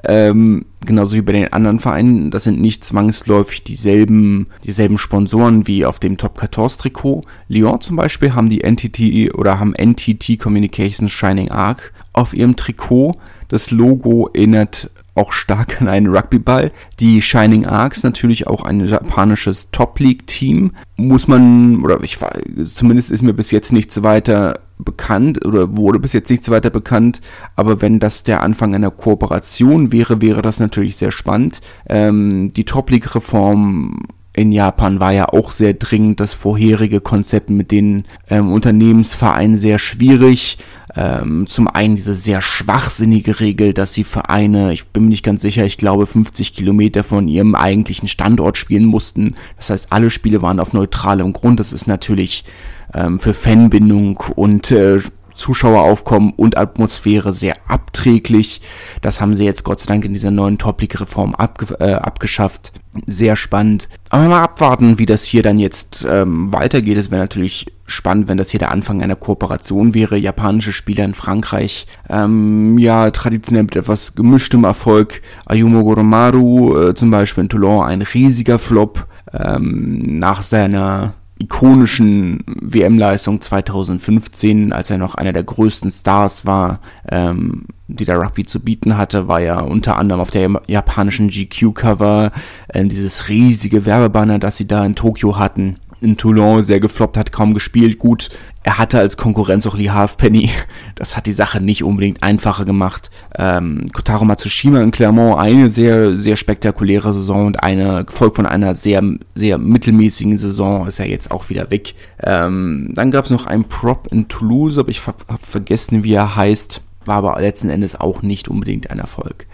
Ähm, 0.03 0.65
genauso 0.85 1.15
wie 1.15 1.21
bei 1.21 1.31
den 1.33 1.51
anderen 1.51 1.79
Vereinen. 1.79 2.29
Das 2.29 2.43
sind 2.43 2.61
nicht 2.61 2.83
zwangsläufig 2.83 3.63
dieselben, 3.63 4.47
dieselben 4.63 4.97
Sponsoren 4.97 5.67
wie 5.67 5.85
auf 5.85 5.99
dem 5.99 6.17
Top 6.17 6.39
14 6.39 6.79
Trikot. 6.79 7.21
Lyon 7.47 7.81
zum 7.81 7.95
Beispiel 7.95 8.33
haben 8.33 8.49
die 8.49 8.63
NTT 8.63 9.33
oder 9.33 9.59
haben 9.59 9.73
NTT 9.73 10.39
Communications 10.39 11.11
Shining 11.11 11.49
Arc 11.49 11.93
auf 12.13 12.33
ihrem 12.33 12.55
Trikot. 12.55 13.15
Das 13.47 13.71
Logo 13.71 14.29
erinnert 14.33 14.89
auch 15.15 15.33
stark 15.33 15.81
an 15.81 15.87
einen 15.87 16.07
Rugbyball. 16.07 16.71
Die 16.99 17.21
Shining 17.21 17.65
Arcs 17.65 18.03
natürlich 18.03 18.47
auch 18.47 18.63
ein 18.63 18.85
japanisches 18.85 19.71
Top 19.71 19.99
League 19.99 20.27
Team. 20.27 20.73
Muss 20.95 21.27
man, 21.27 21.83
oder 21.83 22.01
ich 22.03 22.19
zumindest 22.65 23.09
ist 23.09 23.23
mir 23.23 23.33
bis 23.33 23.51
jetzt 23.51 23.73
nichts 23.73 24.03
weiter 24.03 24.59
bekannt 24.79 25.43
oder 25.45 25.75
wurde 25.75 25.99
bis 25.99 26.13
jetzt 26.13 26.29
nichts 26.29 26.49
weiter 26.49 26.69
bekannt, 26.69 27.21
aber 27.55 27.81
wenn 27.81 27.99
das 27.99 28.23
der 28.23 28.43
Anfang 28.43 28.75
einer 28.75 28.91
Kooperation 28.91 29.91
wäre, 29.91 30.21
wäre 30.21 30.41
das 30.41 30.59
natürlich 30.59 30.97
sehr 30.97 31.11
spannend. 31.11 31.61
Ähm, 31.87 32.51
die 32.53 32.65
Top 32.65 32.89
League 32.89 33.15
Reform 33.15 34.03
in 34.37 34.51
Japan 34.51 34.99
war 34.99 35.11
ja 35.11 35.29
auch 35.29 35.51
sehr 35.51 35.73
dringend. 35.73 36.19
Das 36.19 36.35
vorherige 36.35 37.01
Konzept 37.01 37.49
mit 37.49 37.71
den 37.71 38.05
ähm, 38.29 38.51
Unternehmensvereinen 38.51 39.57
sehr 39.57 39.79
schwierig. 39.79 40.59
Ähm, 40.97 41.45
zum 41.45 41.67
einen 41.67 41.95
diese 41.95 42.15
sehr 42.15 42.41
schwachsinnige 42.41 43.39
Regel, 43.39 43.73
dass 43.73 43.93
sie 43.93 44.03
Vereine, 44.03 44.73
ich 44.73 44.87
bin 44.87 45.03
mir 45.03 45.09
nicht 45.09 45.23
ganz 45.23 45.41
sicher, 45.41 45.63
ich 45.63 45.77
glaube 45.77 46.07
50 46.07 46.53
Kilometer 46.53 47.03
von 47.03 47.27
ihrem 47.27 47.53
eigentlichen 47.53 48.07
Standort 48.07 48.57
spielen 48.57 48.85
mussten. 48.85 49.35
Das 49.57 49.69
heißt, 49.69 49.91
alle 49.91 50.09
Spiele 50.09 50.41
waren 50.41 50.59
auf 50.59 50.73
neutralem 50.73 51.33
Grund. 51.33 51.59
Das 51.59 51.71
ist 51.71 51.87
natürlich 51.87 52.45
ähm, 52.93 53.19
für 53.19 53.35
Fanbindung 53.35 54.17
und 54.35 54.71
äh, 54.71 54.99
Zuschaueraufkommen 55.35 56.33
und 56.35 56.57
Atmosphäre 56.57 57.33
sehr 57.33 57.55
abträglich. 57.67 58.61
Das 59.01 59.21
haben 59.21 59.35
sie 59.35 59.45
jetzt 59.45 59.63
Gott 59.63 59.79
sei 59.79 59.93
Dank 59.93 60.03
in 60.03 60.13
dieser 60.13 60.31
neuen 60.31 60.57
Top-League-Reform 60.57 61.35
abge 61.35 61.79
äh, 61.79 61.93
abgeschafft. 61.93 62.73
Sehr 63.05 63.35
spannend. 63.35 63.87
Aber 64.09 64.25
mal 64.25 64.41
abwarten, 64.41 64.97
wie 64.97 65.05
das 65.05 65.25
hier 65.25 65.43
dann 65.43 65.59
jetzt 65.59 66.05
ähm, 66.09 66.51
weitergeht. 66.51 66.97
Es 66.97 67.11
wäre 67.11 67.21
natürlich 67.21 67.67
spannend, 67.87 68.27
wenn 68.27 68.37
das 68.37 68.51
hier 68.51 68.59
der 68.59 68.71
Anfang 68.71 69.01
einer 69.01 69.15
Kooperation 69.15 69.93
wäre. 69.95 70.17
Japanische 70.17 70.73
Spieler 70.73 71.05
in 71.05 71.15
Frankreich, 71.15 71.87
ähm, 72.09 72.77
ja, 72.77 73.09
traditionell 73.09 73.63
mit 73.63 73.75
etwas 73.75 74.13
gemischtem 74.13 74.63
Erfolg. 74.65 75.21
Ayumu 75.45 75.83
Goromaru 75.83 76.77
äh, 76.77 76.93
zum 76.93 77.09
Beispiel 77.09 77.45
in 77.45 77.49
Toulon, 77.49 77.85
ein 77.85 78.01
riesiger 78.01 78.59
Flop 78.59 79.07
ähm, 79.33 80.19
nach 80.19 80.43
seiner 80.43 81.13
ikonischen 81.39 82.43
WM-Leistung 82.47 83.41
2015, 83.41 84.73
als 84.73 84.89
er 84.89 84.97
noch 84.97 85.15
einer 85.15 85.33
der 85.33 85.43
größten 85.43 85.91
Stars 85.91 86.45
war, 86.45 86.79
ähm, 87.09 87.65
die 87.87 88.05
der 88.05 88.19
Rugby 88.19 88.43
zu 88.43 88.59
bieten 88.59 88.97
hatte, 88.97 89.27
war 89.27 89.39
ja 89.39 89.59
unter 89.59 89.97
anderem 89.97 90.19
auf 90.19 90.31
der 90.31 90.49
japanischen 90.67 91.29
GQ-Cover 91.29 92.31
äh, 92.69 92.83
dieses 92.85 93.29
riesige 93.29 93.85
Werbebanner, 93.85 94.39
das 94.39 94.57
sie 94.57 94.67
da 94.67 94.85
in 94.85 94.95
Tokio 94.95 95.37
hatten 95.37 95.77
in 96.01 96.17
Toulon 96.17 96.63
sehr 96.63 96.79
gefloppt, 96.79 97.17
hat 97.17 97.31
kaum 97.31 97.53
gespielt. 97.53 97.99
Gut, 97.99 98.29
er 98.63 98.77
hatte 98.77 98.99
als 98.99 99.15
Konkurrenz 99.15 99.65
auch 99.65 99.77
Lee 99.77 99.89
Halfpenny. 99.89 100.49
Das 100.95 101.15
hat 101.15 101.25
die 101.25 101.31
Sache 101.31 101.61
nicht 101.61 101.83
unbedingt 101.83 102.23
einfacher 102.23 102.65
gemacht. 102.65 103.11
Ähm, 103.37 103.85
Kotaro 103.93 104.25
Matsushima 104.25 104.81
in 104.81 104.91
Clermont 104.91 105.39
eine 105.39 105.69
sehr, 105.69 106.17
sehr 106.17 106.35
spektakuläre 106.35 107.13
Saison 107.13 107.45
und 107.45 107.63
eine, 107.63 108.03
gefolgt 108.03 108.35
von 108.35 108.45
einer 108.45 108.73
sehr, 108.75 109.03
sehr 109.35 109.57
mittelmäßigen 109.57 110.39
Saison, 110.39 110.87
ist 110.87 110.99
er 110.99 111.07
jetzt 111.07 111.31
auch 111.31 111.49
wieder 111.49 111.69
weg. 111.71 111.93
Ähm, 112.23 112.89
dann 112.93 113.11
gab 113.11 113.25
es 113.25 113.31
noch 113.31 113.45
einen 113.45 113.65
Prop 113.65 114.07
in 114.11 114.27
Toulouse, 114.27 114.79
aber 114.79 114.89
ich 114.89 115.05
habe 115.05 115.17
vergessen, 115.41 116.03
wie 116.03 116.13
er 116.13 116.35
heißt. 116.35 116.81
War 117.05 117.17
aber 117.17 117.39
letzten 117.39 117.69
Endes 117.69 117.97
auch 117.97 118.21
nicht 118.21 118.47
unbedingt 118.49 118.89
ein 118.89 118.99
Erfolg 118.99 119.45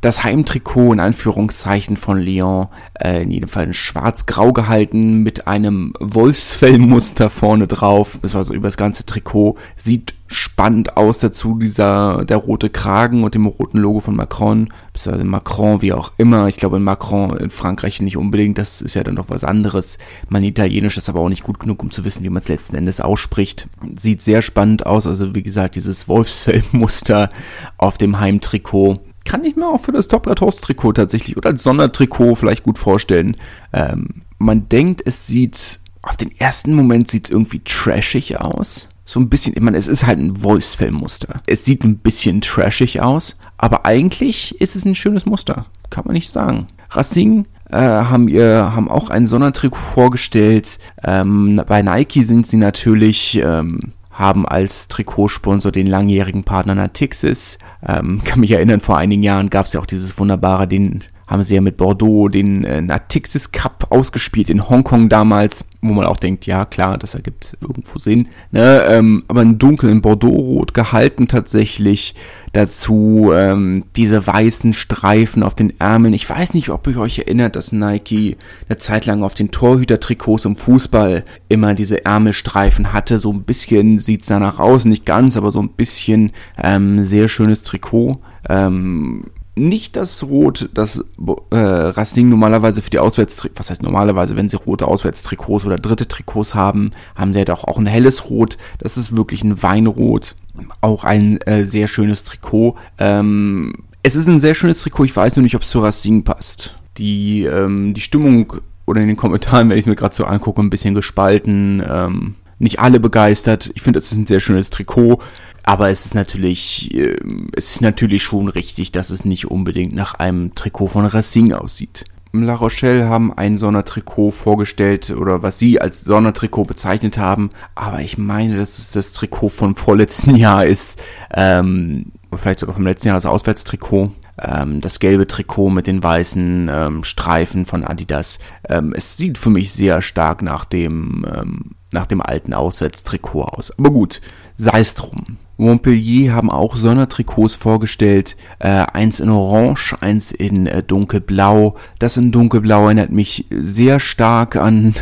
das 0.00 0.24
Heimtrikot 0.24 0.94
in 0.94 1.00
Anführungszeichen 1.00 1.96
von 1.96 2.18
Lyon, 2.18 2.68
äh, 2.94 3.22
in 3.22 3.30
jedem 3.30 3.48
Fall 3.48 3.64
in 3.66 3.74
schwarz-grau 3.74 4.52
gehalten 4.52 5.22
mit 5.22 5.46
einem 5.46 5.92
Wolfsfellmuster 6.00 7.28
vorne 7.28 7.66
drauf. 7.66 8.18
Das 8.22 8.34
war 8.34 8.44
so 8.44 8.54
über 8.54 8.68
das 8.68 8.76
ganze 8.76 9.04
Trikot. 9.04 9.56
Sieht 9.76 10.14
spannend 10.26 10.96
aus 10.96 11.18
dazu, 11.18 11.58
dieser, 11.58 12.24
der 12.24 12.36
rote 12.36 12.70
Kragen 12.70 13.24
und 13.24 13.34
dem 13.34 13.46
roten 13.46 13.78
Logo 13.78 13.98
von 13.98 14.14
Macron, 14.14 14.68
beziehungsweise 14.92 15.24
Macron, 15.24 15.82
wie 15.82 15.92
auch 15.92 16.12
immer. 16.18 16.46
Ich 16.46 16.56
glaube 16.56 16.76
in 16.76 16.84
Macron 16.84 17.36
in 17.36 17.50
Frankreich 17.50 18.00
nicht 18.00 18.16
unbedingt, 18.16 18.56
das 18.56 18.80
ist 18.80 18.94
ja 18.94 19.02
dann 19.02 19.16
noch 19.16 19.28
was 19.28 19.42
anderes. 19.42 19.98
Mein 20.28 20.44
Italienisch 20.44 20.96
ist 20.96 21.08
aber 21.08 21.20
auch 21.20 21.28
nicht 21.28 21.42
gut 21.42 21.58
genug, 21.58 21.82
um 21.82 21.90
zu 21.90 22.04
wissen, 22.04 22.22
wie 22.22 22.30
man 22.30 22.40
es 22.40 22.48
letzten 22.48 22.76
Endes 22.76 23.00
ausspricht. 23.00 23.68
Sieht 23.96 24.22
sehr 24.22 24.40
spannend 24.40 24.86
aus, 24.86 25.06
also 25.06 25.34
wie 25.34 25.42
gesagt, 25.42 25.74
dieses 25.74 26.06
Wolfsfellmuster 26.06 27.28
auf 27.76 27.98
dem 27.98 28.20
Heimtrikot 28.20 29.00
kann 29.24 29.44
ich 29.44 29.56
mir 29.56 29.66
auch 29.66 29.80
für 29.80 29.92
das 29.92 30.08
Top 30.08 30.26
14 30.26 30.62
Trikot 30.62 30.92
tatsächlich 30.92 31.36
oder 31.36 31.50
als 31.50 31.62
Sondertrikot 31.62 32.34
vielleicht 32.34 32.62
gut 32.62 32.78
vorstellen. 32.78 33.36
Ähm, 33.72 34.22
man 34.38 34.68
denkt, 34.68 35.02
es 35.04 35.26
sieht, 35.26 35.80
auf 36.02 36.16
den 36.16 36.36
ersten 36.38 36.74
Moment 36.74 37.08
sieht 37.08 37.26
es 37.26 37.30
irgendwie 37.30 37.60
trashig 37.60 38.40
aus. 38.40 38.88
So 39.04 39.20
ein 39.20 39.28
bisschen, 39.28 39.54
ich 39.56 39.62
meine, 39.62 39.76
es 39.76 39.88
ist 39.88 40.06
halt 40.06 40.18
ein 40.18 40.42
Wolfsfellmuster. 40.42 41.40
Es 41.46 41.64
sieht 41.64 41.84
ein 41.84 41.98
bisschen 41.98 42.40
trashig 42.40 43.00
aus, 43.00 43.36
aber 43.58 43.84
eigentlich 43.84 44.60
ist 44.60 44.76
es 44.76 44.84
ein 44.84 44.94
schönes 44.94 45.26
Muster. 45.26 45.66
Kann 45.90 46.04
man 46.06 46.14
nicht 46.14 46.30
sagen. 46.30 46.68
Racing 46.90 47.46
äh, 47.70 47.76
haben 47.76 48.28
ihr 48.28 48.72
haben 48.74 48.88
auch 48.88 49.10
ein 49.10 49.26
Sondertrikot 49.26 49.78
vorgestellt. 49.94 50.78
Ähm, 51.04 51.60
bei 51.66 51.82
Nike 51.82 52.22
sind 52.22 52.46
sie 52.46 52.56
natürlich 52.56 53.40
ähm, 53.42 53.92
haben 54.10 54.46
als 54.46 54.88
Trikotsponsor 54.88 55.72
den 55.72 55.86
langjährigen 55.86 56.44
Partner 56.44 56.74
Natixis. 56.74 57.58
Ähm, 57.86 58.22
kann 58.24 58.40
mich 58.40 58.50
erinnern, 58.50 58.80
vor 58.80 58.98
einigen 58.98 59.22
Jahren 59.22 59.50
gab 59.50 59.66
es 59.66 59.72
ja 59.72 59.80
auch 59.80 59.86
dieses 59.86 60.18
wunderbare, 60.18 60.66
den 60.66 61.04
haben 61.26 61.44
sie 61.44 61.54
ja 61.54 61.60
mit 61.60 61.76
Bordeaux 61.76 62.28
den 62.28 62.64
äh, 62.64 62.82
Natixis 62.82 63.52
Cup 63.52 63.86
ausgespielt 63.90 64.50
in 64.50 64.68
Hongkong 64.68 65.08
damals, 65.08 65.64
wo 65.82 65.94
man 65.94 66.06
auch 66.06 66.18
denkt, 66.18 66.46
ja 66.46 66.64
klar, 66.64 66.98
das 66.98 67.14
ergibt 67.14 67.56
irgendwo 67.60 67.98
Sinn. 67.98 68.28
Ne? 68.50 68.84
Ähm, 68.88 69.24
aber 69.28 69.42
in 69.42 69.58
dunklen 69.58 70.02
Bordeaux-Rot 70.02 70.74
gehalten 70.74 71.26
tatsächlich. 71.26 72.14
Dazu 72.52 73.30
ähm, 73.32 73.84
diese 73.94 74.26
weißen 74.26 74.72
Streifen 74.72 75.44
auf 75.44 75.54
den 75.54 75.78
Ärmeln. 75.78 76.14
Ich 76.14 76.28
weiß 76.28 76.54
nicht, 76.54 76.70
ob 76.70 76.86
ihr 76.88 76.98
euch 76.98 77.20
erinnert, 77.20 77.54
dass 77.54 77.70
Nike 77.70 78.36
eine 78.68 78.78
Zeit 78.78 79.06
lang 79.06 79.22
auf 79.22 79.34
den 79.34 79.52
Torhütertrikots 79.52 80.44
im 80.44 80.56
Fußball 80.56 81.24
immer 81.48 81.74
diese 81.74 82.04
Ärmelstreifen 82.04 82.92
hatte. 82.92 83.18
So 83.18 83.32
ein 83.32 83.44
bisschen 83.44 84.00
sieht's 84.00 84.26
danach 84.26 84.58
aus, 84.58 84.84
nicht 84.84 85.06
ganz, 85.06 85.36
aber 85.36 85.52
so 85.52 85.60
ein 85.60 85.70
bisschen 85.70 86.32
ähm, 86.62 87.02
sehr 87.04 87.28
schönes 87.28 87.62
Trikot. 87.62 88.20
Ähm, 88.48 89.24
nicht 89.54 89.96
das 89.96 90.22
Rot, 90.22 90.68
das 90.74 91.04
äh, 91.50 91.56
Racing 91.56 92.28
normalerweise 92.28 92.82
für 92.82 92.90
die 92.90 92.98
Auswärtstrikots, 92.98 93.58
was 93.58 93.70
heißt 93.70 93.82
normalerweise, 93.82 94.36
wenn 94.36 94.48
sie 94.48 94.56
rote 94.56 94.86
Auswärtstrikots 94.86 95.64
oder 95.64 95.78
dritte 95.78 96.08
Trikots 96.08 96.54
haben, 96.54 96.92
haben 97.14 97.32
sie 97.32 97.40
ja 97.40 97.44
doch 97.44 97.64
auch 97.64 97.78
ein 97.78 97.86
helles 97.86 98.30
Rot. 98.30 98.56
Das 98.78 98.96
ist 98.96 99.16
wirklich 99.16 99.42
ein 99.42 99.62
Weinrot. 99.62 100.34
Auch 100.80 101.04
ein 101.04 101.40
äh, 101.42 101.64
sehr 101.64 101.88
schönes 101.88 102.24
Trikot. 102.24 102.76
Ähm, 102.98 103.72
es 104.02 104.16
ist 104.16 104.28
ein 104.28 104.40
sehr 104.40 104.54
schönes 104.54 104.80
Trikot, 104.80 105.04
ich 105.04 105.16
weiß 105.16 105.36
nur 105.36 105.42
nicht, 105.42 105.54
ob 105.54 105.62
es 105.62 105.70
zu 105.70 105.80
Racing 105.80 106.24
passt. 106.24 106.74
Die, 106.98 107.44
ähm, 107.44 107.94
die 107.94 108.00
Stimmung 108.00 108.54
oder 108.86 109.00
in 109.00 109.08
den 109.08 109.16
Kommentaren, 109.16 109.68
wenn 109.68 109.78
ich 109.78 109.84
es 109.84 109.88
mir 109.88 109.96
gerade 109.96 110.14
so 110.14 110.24
angucke, 110.24 110.60
ein 110.60 110.70
bisschen 110.70 110.94
gespalten. 110.94 111.82
Ähm, 111.88 112.34
nicht 112.58 112.78
alle 112.78 113.00
begeistert. 113.00 113.70
Ich 113.74 113.82
finde, 113.82 113.98
es 113.98 114.12
ist 114.12 114.18
ein 114.18 114.26
sehr 114.26 114.40
schönes 114.40 114.70
Trikot. 114.70 115.20
Aber 115.62 115.90
es 115.90 116.06
ist 116.06 116.14
natürlich, 116.14 116.94
äh, 116.94 117.16
es 117.54 117.72
ist 117.72 117.80
natürlich 117.80 118.22
schon 118.22 118.48
richtig, 118.48 118.92
dass 118.92 119.10
es 119.10 119.24
nicht 119.24 119.50
unbedingt 119.50 119.94
nach 119.94 120.14
einem 120.14 120.54
Trikot 120.54 120.88
von 120.88 121.06
Racing 121.06 121.52
aussieht. 121.52 122.04
La 122.32 122.54
Rochelle 122.54 123.08
haben 123.08 123.32
ein 123.32 123.58
Sondertrikot 123.58 124.30
vorgestellt 124.30 125.10
oder 125.10 125.42
was 125.42 125.58
sie 125.58 125.80
als 125.80 126.02
Sondertrikot 126.02 126.64
bezeichnet 126.64 127.18
haben, 127.18 127.50
aber 127.74 128.00
ich 128.02 128.18
meine, 128.18 128.56
dass 128.56 128.78
es 128.78 128.92
das 128.92 129.12
Trikot 129.12 129.48
vom 129.48 129.74
vorletzten 129.74 130.36
Jahr 130.36 130.64
ist, 130.64 131.02
ähm, 131.34 132.12
vielleicht 132.32 132.60
sogar 132.60 132.76
vom 132.76 132.86
letzten 132.86 133.08
Jahr 133.08 133.16
das 133.16 133.26
Auswärtstrikot 133.26 134.12
ähm, 134.40 134.80
das 134.80 135.00
gelbe 135.00 135.26
Trikot 135.26 135.70
mit 135.70 135.86
den 135.86 136.02
weißen 136.02 136.70
ähm, 136.72 137.04
Streifen 137.04 137.66
von 137.66 137.84
Adidas. 137.84 138.38
Ähm, 138.68 138.92
es 138.96 139.16
sieht 139.16 139.38
für 139.38 139.50
mich 139.50 139.72
sehr 139.72 140.02
stark 140.02 140.42
nach 140.42 140.64
dem, 140.64 141.24
ähm, 141.34 141.70
nach 141.92 142.06
dem 142.06 142.20
alten 142.20 142.54
Auswärtstrikot 142.54 143.42
aus. 143.42 143.76
Aber 143.78 143.90
gut, 143.90 144.20
sei 144.56 144.80
es 144.80 144.94
drum. 144.94 145.38
Montpellier 145.56 146.32
haben 146.32 146.50
auch 146.50 146.74
Sondertrikots 146.74 147.54
vorgestellt. 147.54 148.36
Äh, 148.58 148.86
eins 148.92 149.20
in 149.20 149.28
Orange, 149.28 149.94
eins 150.00 150.32
in 150.32 150.66
äh, 150.66 150.82
Dunkelblau. 150.82 151.76
Das 151.98 152.16
in 152.16 152.32
Dunkelblau 152.32 152.86
erinnert 152.86 153.10
mich 153.10 153.46
sehr 153.50 154.00
stark 154.00 154.56
an 154.56 154.94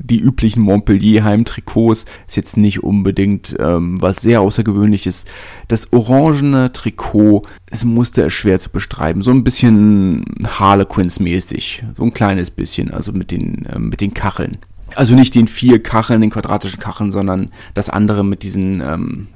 die 0.00 0.20
üblichen 0.20 0.62
Montpellier 0.62 1.24
Heimtrikots. 1.24 2.04
Ist 2.26 2.36
jetzt 2.36 2.56
nicht 2.56 2.82
unbedingt 2.82 3.56
ähm, 3.58 4.00
was 4.00 4.20
sehr 4.20 4.40
außergewöhnliches. 4.40 5.24
Das 5.68 5.92
orangene 5.92 6.72
Trikot, 6.72 7.42
es 7.66 7.84
musste 7.84 8.22
es 8.22 8.32
schwer 8.32 8.58
zu 8.58 8.70
bestreiben. 8.70 9.22
So 9.22 9.30
ein 9.30 9.44
bisschen 9.44 10.24
Harlequins-mäßig. 10.42 11.82
So 11.96 12.04
ein 12.04 12.14
kleines 12.14 12.50
bisschen, 12.50 12.92
also 12.92 13.12
mit 13.12 13.30
den, 13.30 13.66
äh, 13.66 13.78
mit 13.78 14.00
den 14.00 14.14
Kacheln. 14.14 14.58
Also 14.94 15.14
nicht 15.14 15.34
den 15.34 15.48
vier 15.48 15.82
Kacheln, 15.82 16.20
den 16.20 16.30
quadratischen 16.30 16.80
Kacheln, 16.80 17.12
sondern 17.12 17.50
das 17.74 17.88
andere 17.88 18.24
mit 18.24 18.42
diesen, 18.42 18.80
ähm, 18.80 19.28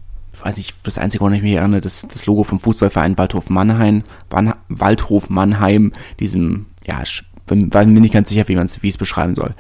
weiß 0.43 0.59
ich, 0.59 0.75
das 0.83 0.99
einzige, 0.99 1.21
woran 1.21 1.35
ich 1.35 1.43
mich 1.43 1.55
erinnere, 1.55 1.81
das, 1.81 2.07
das 2.09 2.27
Logo 2.27 2.45
vom 2.45 2.59
Fußballverein 2.59 3.19
Waldhof 3.19 3.51
Mannheim, 3.51 4.03
Waldhof 4.69 5.29
Mannheim, 5.29 5.93
diesem, 6.19 6.67
ja, 6.87 7.03
war 7.73 7.85
mir 7.85 8.01
nicht 8.01 8.15
ganz 8.15 8.29
sicher, 8.29 8.49
wie 8.49 8.57
man 8.57 8.65
es, 8.65 8.83
wie 8.83 8.89
es 8.89 8.97
beschreiben 8.97 9.35
soll. 9.35 9.55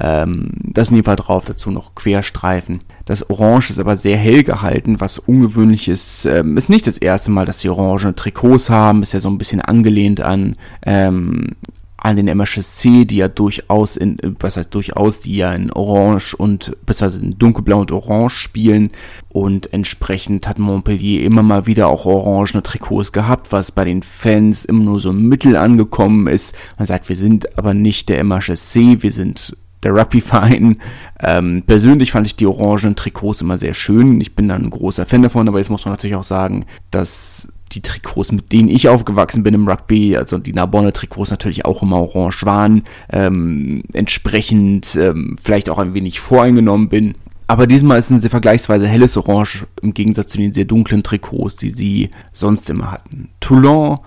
Ähm, 0.00 0.50
das 0.62 0.90
in 0.90 0.96
jedem 0.96 1.06
Fall 1.06 1.16
drauf, 1.16 1.44
dazu 1.44 1.70
noch 1.70 1.94
Querstreifen. 1.94 2.80
Das 3.04 3.28
Orange 3.28 3.70
ist 3.70 3.78
aber 3.78 3.96
sehr 3.96 4.16
hell 4.16 4.42
gehalten, 4.42 5.00
was 5.00 5.18
ungewöhnlich 5.18 5.88
ist. 5.88 6.24
Ähm, 6.24 6.56
ist 6.56 6.68
nicht 6.68 6.86
das 6.86 6.98
erste 6.98 7.30
Mal, 7.30 7.46
dass 7.46 7.60
sie 7.60 7.68
orange 7.68 8.14
Trikots 8.14 8.70
haben, 8.70 9.02
ist 9.02 9.12
ja 9.12 9.20
so 9.20 9.28
ein 9.28 9.38
bisschen 9.38 9.60
angelehnt 9.60 10.20
an 10.20 10.56
ähm, 10.84 11.56
an 12.04 12.16
den 12.16 12.26
MHSC, 12.26 13.04
die 13.04 13.18
ja 13.18 13.28
durchaus 13.28 13.96
in, 13.96 14.18
was 14.40 14.56
heißt 14.56 14.74
durchaus, 14.74 15.20
die 15.20 15.36
ja 15.36 15.52
in 15.52 15.70
Orange 15.70 16.34
und, 16.34 16.76
beziehungsweise 16.84 17.24
in 17.24 17.38
Dunkelblau 17.38 17.78
und 17.78 17.92
Orange 17.92 18.34
spielen. 18.34 18.90
Und 19.28 19.72
entsprechend 19.72 20.48
hat 20.48 20.58
Montpellier 20.58 21.22
immer 21.22 21.44
mal 21.44 21.66
wieder 21.66 21.86
auch 21.86 22.04
orangene 22.04 22.64
Trikots 22.64 23.12
gehabt, 23.12 23.52
was 23.52 23.70
bei 23.70 23.84
den 23.84 24.02
Fans 24.02 24.64
immer 24.64 24.82
nur 24.82 24.98
so 24.98 25.12
mittel 25.12 25.56
angekommen 25.56 26.26
ist. 26.26 26.56
Man 26.76 26.86
sagt, 26.86 27.08
wir 27.08 27.16
sind 27.16 27.56
aber 27.56 27.72
nicht 27.72 28.08
der 28.08 28.18
MHSC, 28.24 29.02
wir 29.02 29.12
sind 29.12 29.56
der 29.84 29.94
Rugby-Verein. 29.94 30.78
Ähm, 31.20 31.62
persönlich 31.64 32.10
fand 32.10 32.26
ich 32.26 32.34
die 32.34 32.46
orangenen 32.46 32.96
Trikots 32.96 33.42
immer 33.42 33.58
sehr 33.58 33.74
schön. 33.74 34.20
Ich 34.20 34.34
bin 34.34 34.48
dann 34.48 34.64
ein 34.64 34.70
großer 34.70 35.06
Fan 35.06 35.22
davon, 35.22 35.46
aber 35.46 35.58
jetzt 35.58 35.70
muss 35.70 35.84
man 35.84 35.92
natürlich 35.92 36.16
auch 36.16 36.24
sagen, 36.24 36.66
dass 36.90 37.51
die 37.74 37.82
Trikots, 37.82 38.32
mit 38.32 38.52
denen 38.52 38.68
ich 38.68 38.88
aufgewachsen 38.88 39.42
bin 39.42 39.54
im 39.54 39.68
Rugby, 39.68 40.16
also 40.16 40.38
die 40.38 40.52
Narbonne-Trikots 40.52 41.30
natürlich 41.30 41.64
auch 41.64 41.82
immer 41.82 42.00
orange 42.00 42.44
waren, 42.44 42.84
ähm, 43.10 43.82
entsprechend 43.92 44.96
ähm, 44.96 45.36
vielleicht 45.42 45.68
auch 45.68 45.78
ein 45.78 45.94
wenig 45.94 46.20
voreingenommen 46.20 46.88
bin. 46.88 47.14
Aber 47.46 47.66
diesmal 47.66 47.98
ist 47.98 48.10
ein 48.10 48.20
sehr 48.20 48.30
vergleichsweise 48.30 48.86
helles 48.86 49.16
Orange 49.16 49.66
im 49.82 49.92
Gegensatz 49.92 50.32
zu 50.32 50.38
den 50.38 50.52
sehr 50.52 50.64
dunklen 50.64 51.02
Trikots, 51.02 51.56
die 51.56 51.70
sie 51.70 52.10
sonst 52.32 52.70
immer 52.70 52.92
hatten. 52.92 53.28
Toulon 53.40 53.98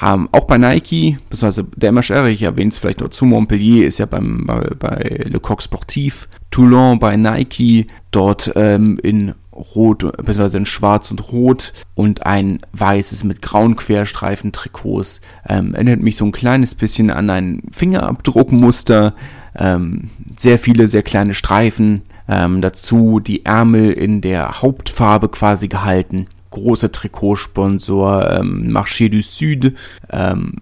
haben 0.00 0.28
auch 0.32 0.44
bei 0.44 0.58
Nike, 0.58 1.18
beziehungsweise 1.30 1.66
der 1.74 1.92
MHR, 1.92 2.26
ich 2.26 2.42
erwähne 2.42 2.68
es 2.68 2.78
vielleicht 2.78 3.00
noch 3.00 3.08
zu, 3.08 3.24
Montpellier 3.24 3.86
ist 3.86 3.98
ja 3.98 4.06
beim, 4.06 4.44
bei, 4.46 4.60
bei 4.78 5.24
Le 5.24 5.40
Coq 5.40 5.62
Sportif, 5.62 6.28
Toulon 6.50 6.98
bei 6.98 7.16
Nike, 7.16 7.86
dort 8.10 8.52
ähm, 8.56 8.98
in 9.02 9.34
Rot, 9.74 10.00
beziehungsweise 10.00 10.58
in 10.58 10.66
Schwarz 10.66 11.10
und 11.10 11.32
Rot 11.32 11.72
und 11.94 12.26
ein 12.26 12.60
weißes 12.72 13.24
mit 13.24 13.42
grauen 13.42 13.76
Querstreifen 13.76 14.52
Trikots. 14.52 15.20
Ähm, 15.48 15.74
erinnert 15.74 16.02
mich 16.02 16.16
so 16.16 16.24
ein 16.24 16.32
kleines 16.32 16.74
bisschen 16.74 17.10
an 17.10 17.30
ein 17.30 17.62
Fingerabdruckmuster. 17.72 19.14
Ähm, 19.56 20.10
sehr 20.36 20.58
viele, 20.58 20.88
sehr 20.88 21.02
kleine 21.02 21.34
Streifen. 21.34 22.02
Ähm, 22.28 22.60
dazu 22.60 23.20
die 23.20 23.44
Ärmel 23.44 23.92
in 23.92 24.20
der 24.20 24.60
Hauptfarbe 24.62 25.28
quasi 25.28 25.68
gehalten. 25.68 26.26
Großer 26.50 26.92
Trikotsponsor 26.92 28.30
ähm, 28.30 28.70
Marché 28.70 29.08
du 29.08 29.22
Sud. 29.22 29.74
Ähm, 30.10 30.54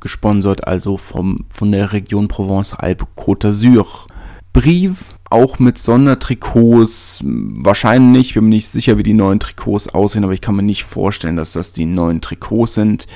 gesponsert 0.00 0.66
also 0.66 0.96
vom, 0.96 1.44
von 1.48 1.72
der 1.72 1.92
Region 1.92 2.28
Provence-Alpes-Côte 2.28 3.46
d'Azur. 3.46 3.86
Brief 4.52 5.14
auch 5.32 5.58
mit 5.58 5.78
Sondertrikots, 5.78 7.22
wahrscheinlich, 7.24 8.34
bin 8.34 8.44
mir 8.44 8.50
nicht 8.50 8.68
sicher, 8.68 8.98
wie 8.98 9.02
die 9.02 9.14
neuen 9.14 9.40
Trikots 9.40 9.88
aussehen, 9.88 10.24
aber 10.24 10.32
ich 10.32 10.40
kann 10.40 10.54
mir 10.54 10.62
nicht 10.62 10.84
vorstellen, 10.84 11.36
dass 11.36 11.52
das 11.52 11.72
die 11.72 11.86
neuen 11.86 12.20
Trikots 12.20 12.74
sind. 12.74 13.06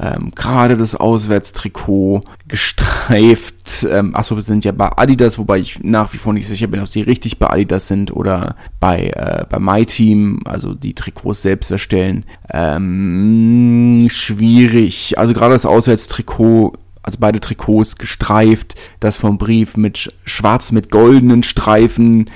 Ähm, 0.00 0.32
Gerade 0.34 0.76
das 0.76 0.94
Auswärtstrikot 0.94 2.22
gestreift. 2.46 3.86
Ähm, 3.90 4.14
achso, 4.14 4.36
wir 4.36 4.42
sind 4.42 4.64
ja 4.64 4.72
bei 4.72 4.96
Adidas, 4.96 5.38
wobei 5.38 5.58
ich 5.58 5.80
nach 5.82 6.12
wie 6.12 6.18
vor 6.18 6.32
nicht 6.32 6.46
sicher 6.46 6.68
bin, 6.68 6.80
ob 6.80 6.88
sie 6.88 7.02
richtig 7.02 7.38
bei 7.38 7.50
Adidas 7.50 7.88
sind 7.88 8.14
oder 8.14 8.54
bei, 8.80 9.08
äh, 9.08 9.44
bei 9.48 9.58
MyTeam, 9.58 10.40
also 10.44 10.74
die 10.74 10.94
Trikots 10.94 11.42
selbst 11.42 11.70
erstellen. 11.70 12.24
Ähm, 12.50 14.06
schwierig. 14.08 15.18
Also 15.18 15.34
gerade 15.34 15.54
das 15.54 15.66
Auswärtstrikot 15.66 16.74
also 17.08 17.18
beide 17.20 17.40
Trikots 17.40 17.96
gestreift, 17.96 18.74
das 19.00 19.16
vom 19.16 19.38
Brief 19.38 19.78
mit 19.78 20.12
schwarz 20.26 20.72
mit 20.72 20.90
goldenen 20.90 21.42
Streifen, 21.42 22.28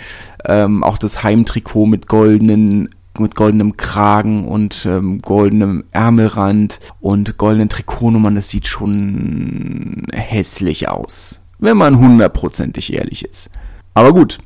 ähm, 0.47 0.83
auch 0.83 0.97
das 0.97 1.23
Heimtrikot 1.23 1.85
mit 1.85 2.09
goldenen 2.09 2.89
mit 3.19 3.35
goldenem 3.35 3.77
Kragen 3.77 4.49
und 4.49 4.87
ähm, 4.87 5.21
goldenem 5.21 5.85
Ärmelrand 5.93 6.81
und 7.03 7.37
goldenen 7.37 7.69
Trikotnummern, 7.69 8.35
das 8.35 8.49
sieht 8.49 8.67
schon 8.67 10.07
hässlich 10.15 10.89
aus, 10.89 11.43
wenn 11.59 11.77
man 11.77 11.99
hundertprozentig 11.99 12.95
ehrlich 12.95 13.27
ist. 13.27 13.51
Aber 13.93 14.15
gut, 14.15 14.39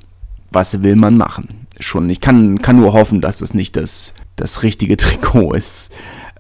was 0.51 0.83
will 0.83 0.97
man 0.97 1.17
machen? 1.17 1.47
Schon, 1.79 2.11
ich 2.11 2.21
kann, 2.21 2.61
kann 2.61 2.81
nur 2.81 2.93
hoffen, 2.93 3.21
dass 3.21 3.41
es 3.41 3.55
nicht 3.55 3.77
das, 3.77 4.15
das 4.35 4.65
richtige 4.65 4.97
Trikot 4.97 5.53
ist. 5.53 5.93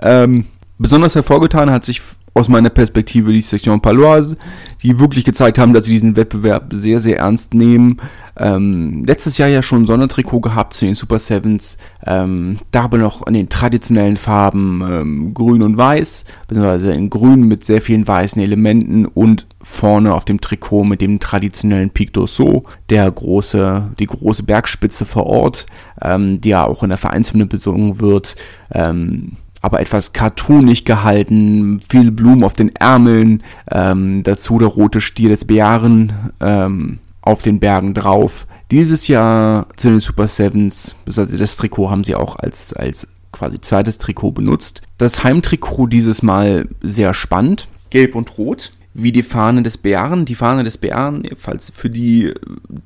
Ähm, 0.03 0.47
besonders 0.79 1.15
hervorgetan 1.15 1.71
hat 1.71 1.85
sich 1.85 2.03
aus 2.37 2.49
meiner 2.49 2.71
Perspektive 2.71 3.33
die 3.33 3.41
Section 3.41 3.81
Paloise, 3.81 4.37
die 4.83 4.99
wirklich 4.99 5.25
gezeigt 5.25 5.59
haben, 5.59 5.73
dass 5.73 5.85
sie 5.87 5.93
diesen 5.93 6.17
Wettbewerb 6.17 6.67
sehr, 6.71 7.01
sehr 7.01 7.19
ernst 7.19 7.55
nehmen. 7.55 7.97
Ähm, 8.39 9.05
letztes 9.07 9.39
Jahr 9.39 9.49
ja 9.49 9.63
schon 9.63 9.83
ein 9.83 9.87
Sondertrikot 9.87 10.41
gehabt 10.41 10.75
zu 10.75 10.85
den 10.85 10.95
Super 10.95 11.19
Sevens. 11.19 11.79
Ähm, 12.05 12.59
da 12.71 12.83
aber 12.83 12.99
noch 12.99 13.27
in 13.27 13.33
den 13.33 13.49
traditionellen 13.49 14.19
Farben 14.19 14.85
ähm, 14.87 15.35
grün 15.35 15.63
und 15.63 15.79
weiß, 15.79 16.27
beziehungsweise 16.47 16.93
in 16.93 17.09
grün 17.09 17.49
mit 17.49 17.65
sehr 17.65 17.81
vielen 17.81 18.07
weißen 18.07 18.41
Elementen 18.43 19.07
und 19.07 19.47
vorne 19.63 20.15
auf 20.15 20.27
dem 20.27 20.41
Trikot 20.41 20.85
mit 20.85 21.01
dem 21.01 21.19
traditionellen 21.19 21.91
Pic 21.91 22.11
d'Ossau, 22.15 22.65
der 22.91 23.11
große, 23.11 23.95
die 23.99 24.07
große 24.07 24.43
Bergspitze 24.43 25.07
vor 25.07 25.25
Ort, 25.25 25.65
ähm, 26.03 26.43
die 26.43 26.51
ja 26.51 26.67
auch 26.67 26.83
in 26.83 26.91
der 26.91 26.99
Vereinshymne 26.99 27.47
besungen 27.47 27.99
wird. 28.01 28.37
Ähm, 28.71 29.39
aber 29.67 29.81
etwas 29.81 30.13
cartoonig 30.13 30.85
gehalten, 30.85 31.81
viel 31.81 32.13
Blumen 32.13 32.45
auf 32.45 32.53
den 32.53 32.69
Ärmeln, 32.77 33.43
ähm, 33.69 34.23
dazu 34.23 34.61
der 34.61 34.69
rote 34.69 35.01
Stier 35.01 35.29
des 35.29 35.45
Bären 35.45 36.13
ähm, 36.41 37.01
auf 37.21 37.43
den 37.43 37.59
Bergen 37.59 37.93
drauf. 37.93 38.47
Dieses 38.71 39.09
Jahr 39.09 39.67
zu 39.77 39.89
den 39.89 39.99
Super 39.99 40.29
Sevens, 40.29 40.95
also 41.05 41.25
das 41.25 41.57
Trikot 41.57 41.91
haben 41.91 42.05
sie 42.05 42.15
auch 42.15 42.37
als, 42.37 42.75
als 42.75 43.09
quasi 43.33 43.61
zweites 43.61 43.99
Trikot 43.99 44.31
benutzt. 44.31 44.83
Das 44.99 45.25
Heimtrikot 45.25 45.89
dieses 45.89 46.23
Mal 46.23 46.69
sehr 46.81 47.13
spannend, 47.13 47.67
gelb 47.91 48.15
und 48.15 48.39
rot 48.39 48.71
wie 48.95 49.11
die 49.11 49.25
Fahne 49.25 49.65
des 49.65 49.79
Bären. 49.79 50.27
Die 50.27 50.37
Fahne 50.37 50.63
des 50.63 50.79
Bären, 50.79 51.29
falls 51.37 51.73
für 51.75 51.91
die, 51.91 52.33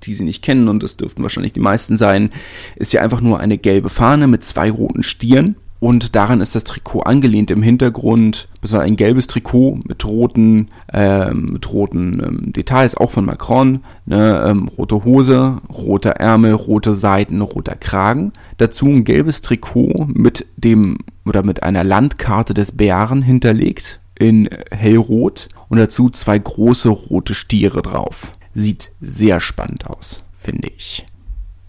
die 0.02 0.14
sie 0.14 0.24
nicht 0.24 0.42
kennen, 0.42 0.68
und 0.68 0.82
das 0.82 0.96
dürften 0.96 1.22
wahrscheinlich 1.22 1.52
die 1.52 1.60
meisten 1.60 1.98
sein, 1.98 2.30
ist 2.76 2.94
ja 2.94 3.02
einfach 3.02 3.20
nur 3.20 3.38
eine 3.38 3.58
gelbe 3.58 3.90
Fahne 3.90 4.26
mit 4.26 4.42
zwei 4.42 4.70
roten 4.70 5.02
Stieren. 5.02 5.56
Und 5.80 6.14
daran 6.14 6.42
ist 6.42 6.54
das 6.54 6.64
Trikot 6.64 7.00
angelehnt 7.00 7.50
im 7.50 7.62
Hintergrund. 7.62 8.48
Das 8.60 8.72
war 8.72 8.82
ein 8.82 8.96
gelbes 8.96 9.26
Trikot 9.28 9.80
mit 9.88 10.04
roten, 10.04 10.68
ähm, 10.92 11.54
mit 11.54 11.72
roten 11.72 12.22
ähm, 12.22 12.52
Details, 12.52 12.94
auch 12.94 13.10
von 13.10 13.24
Macron. 13.24 13.80
Ne, 14.04 14.44
ähm, 14.46 14.68
rote 14.68 15.04
Hose, 15.04 15.56
roter 15.72 16.10
Ärmel, 16.10 16.52
rote 16.52 16.94
Seiten, 16.94 17.40
roter 17.40 17.76
Kragen. 17.76 18.32
Dazu 18.58 18.86
ein 18.86 19.04
gelbes 19.04 19.40
Trikot 19.40 20.06
mit 20.06 20.46
dem 20.58 20.98
oder 21.24 21.42
mit 21.42 21.62
einer 21.62 21.82
Landkarte 21.82 22.52
des 22.52 22.72
Bären 22.72 23.22
hinterlegt 23.22 24.00
in 24.18 24.50
hellrot 24.70 25.48
und 25.70 25.78
dazu 25.78 26.10
zwei 26.10 26.38
große 26.38 26.90
rote 26.90 27.32
Stiere 27.32 27.80
drauf. 27.80 28.32
Sieht 28.52 28.92
sehr 29.00 29.40
spannend 29.40 29.86
aus, 29.86 30.22
finde 30.36 30.68
ich 30.68 31.06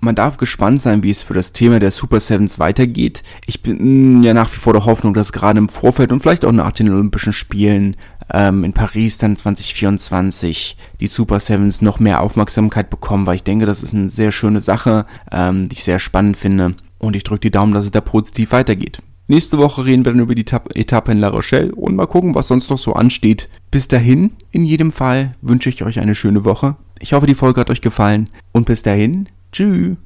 man 0.02 0.16
darf 0.16 0.38
gespannt 0.38 0.82
sein, 0.82 1.04
wie 1.04 1.10
es 1.12 1.22
für 1.22 1.34
das 1.34 1.54
Thema 1.54 1.80
der 1.80 1.92
Super 1.92 2.20
Sevens 2.20 2.60
weitergeht. 2.60 3.24
Ich 3.46 3.62
bin 3.62 4.20
mm, 4.20 4.24
ja 4.24 4.34
nach 4.34 4.52
wie 4.52 4.58
vor 4.58 4.74
der 4.74 4.86
Hoffnung, 4.86 5.14
dass 5.14 5.32
gerade 5.32 5.60
im 5.60 5.70
Vorfeld 5.70 6.12
und 6.12 6.22
vielleicht 6.22 6.44
auch 6.44 6.52
nach 6.52 6.72
den 6.72 6.90
Olympischen 6.90 7.34
Spielen 7.34 7.96
ähm, 8.34 8.64
in 8.64 8.74
Paris 8.74 9.20
dann 9.20 9.38
2024 9.38 10.76
die 11.00 11.08
Super 11.08 11.40
Sevens 11.40 11.82
noch 11.82 12.00
mehr 12.00 12.22
Aufmerksamkeit 12.22 12.90
bekommen, 12.90 13.26
weil 13.26 13.36
ich 13.36 13.44
denke, 13.44 13.66
das 13.66 13.84
ist 13.84 13.94
eine 13.94 14.10
sehr 14.10 14.32
schöne 14.32 14.60
Sache, 14.60 15.06
ähm, 15.32 15.70
die 15.70 15.76
ich 15.76 15.84
sehr 15.84 16.00
spannend 16.00 16.36
finde. 16.36 16.76
Und 16.98 17.16
ich 17.16 17.24
drücke 17.24 17.42
die 17.42 17.52
Daumen, 17.52 17.74
dass 17.74 17.86
es 17.86 17.92
da 17.92 18.02
positiv 18.02 18.52
weitergeht. 18.52 19.02
Nächste 19.28 19.58
Woche 19.58 19.86
reden 19.86 20.04
wir 20.04 20.12
dann 20.12 20.22
über 20.22 20.36
die 20.36 20.46
Etappe 20.74 21.12
in 21.12 21.20
La 21.20 21.30
Rochelle 21.30 21.74
und 21.74 21.96
mal 21.96 22.08
gucken, 22.08 22.36
was 22.36 22.50
sonst 22.50 22.70
noch 22.70 22.78
so 22.78 22.94
ansteht. 22.94 23.50
Bis 23.70 23.88
dahin, 23.88 24.32
in 24.52 24.66
jedem 24.66 24.92
Fall, 24.92 25.36
wünsche 25.42 25.70
ich 25.70 25.84
euch 25.84 26.00
eine 26.00 26.16
schöne 26.16 26.44
Woche. 26.44 26.76
Ich 27.00 27.14
hoffe, 27.14 27.28
die 27.28 27.36
Folge 27.36 27.62
hat 27.62 27.70
euch 27.70 27.82
gefallen 27.82 28.30
und 28.52 28.66
bis 28.66 28.84
dahin, 28.84 29.30
Tschüss. 29.52 29.98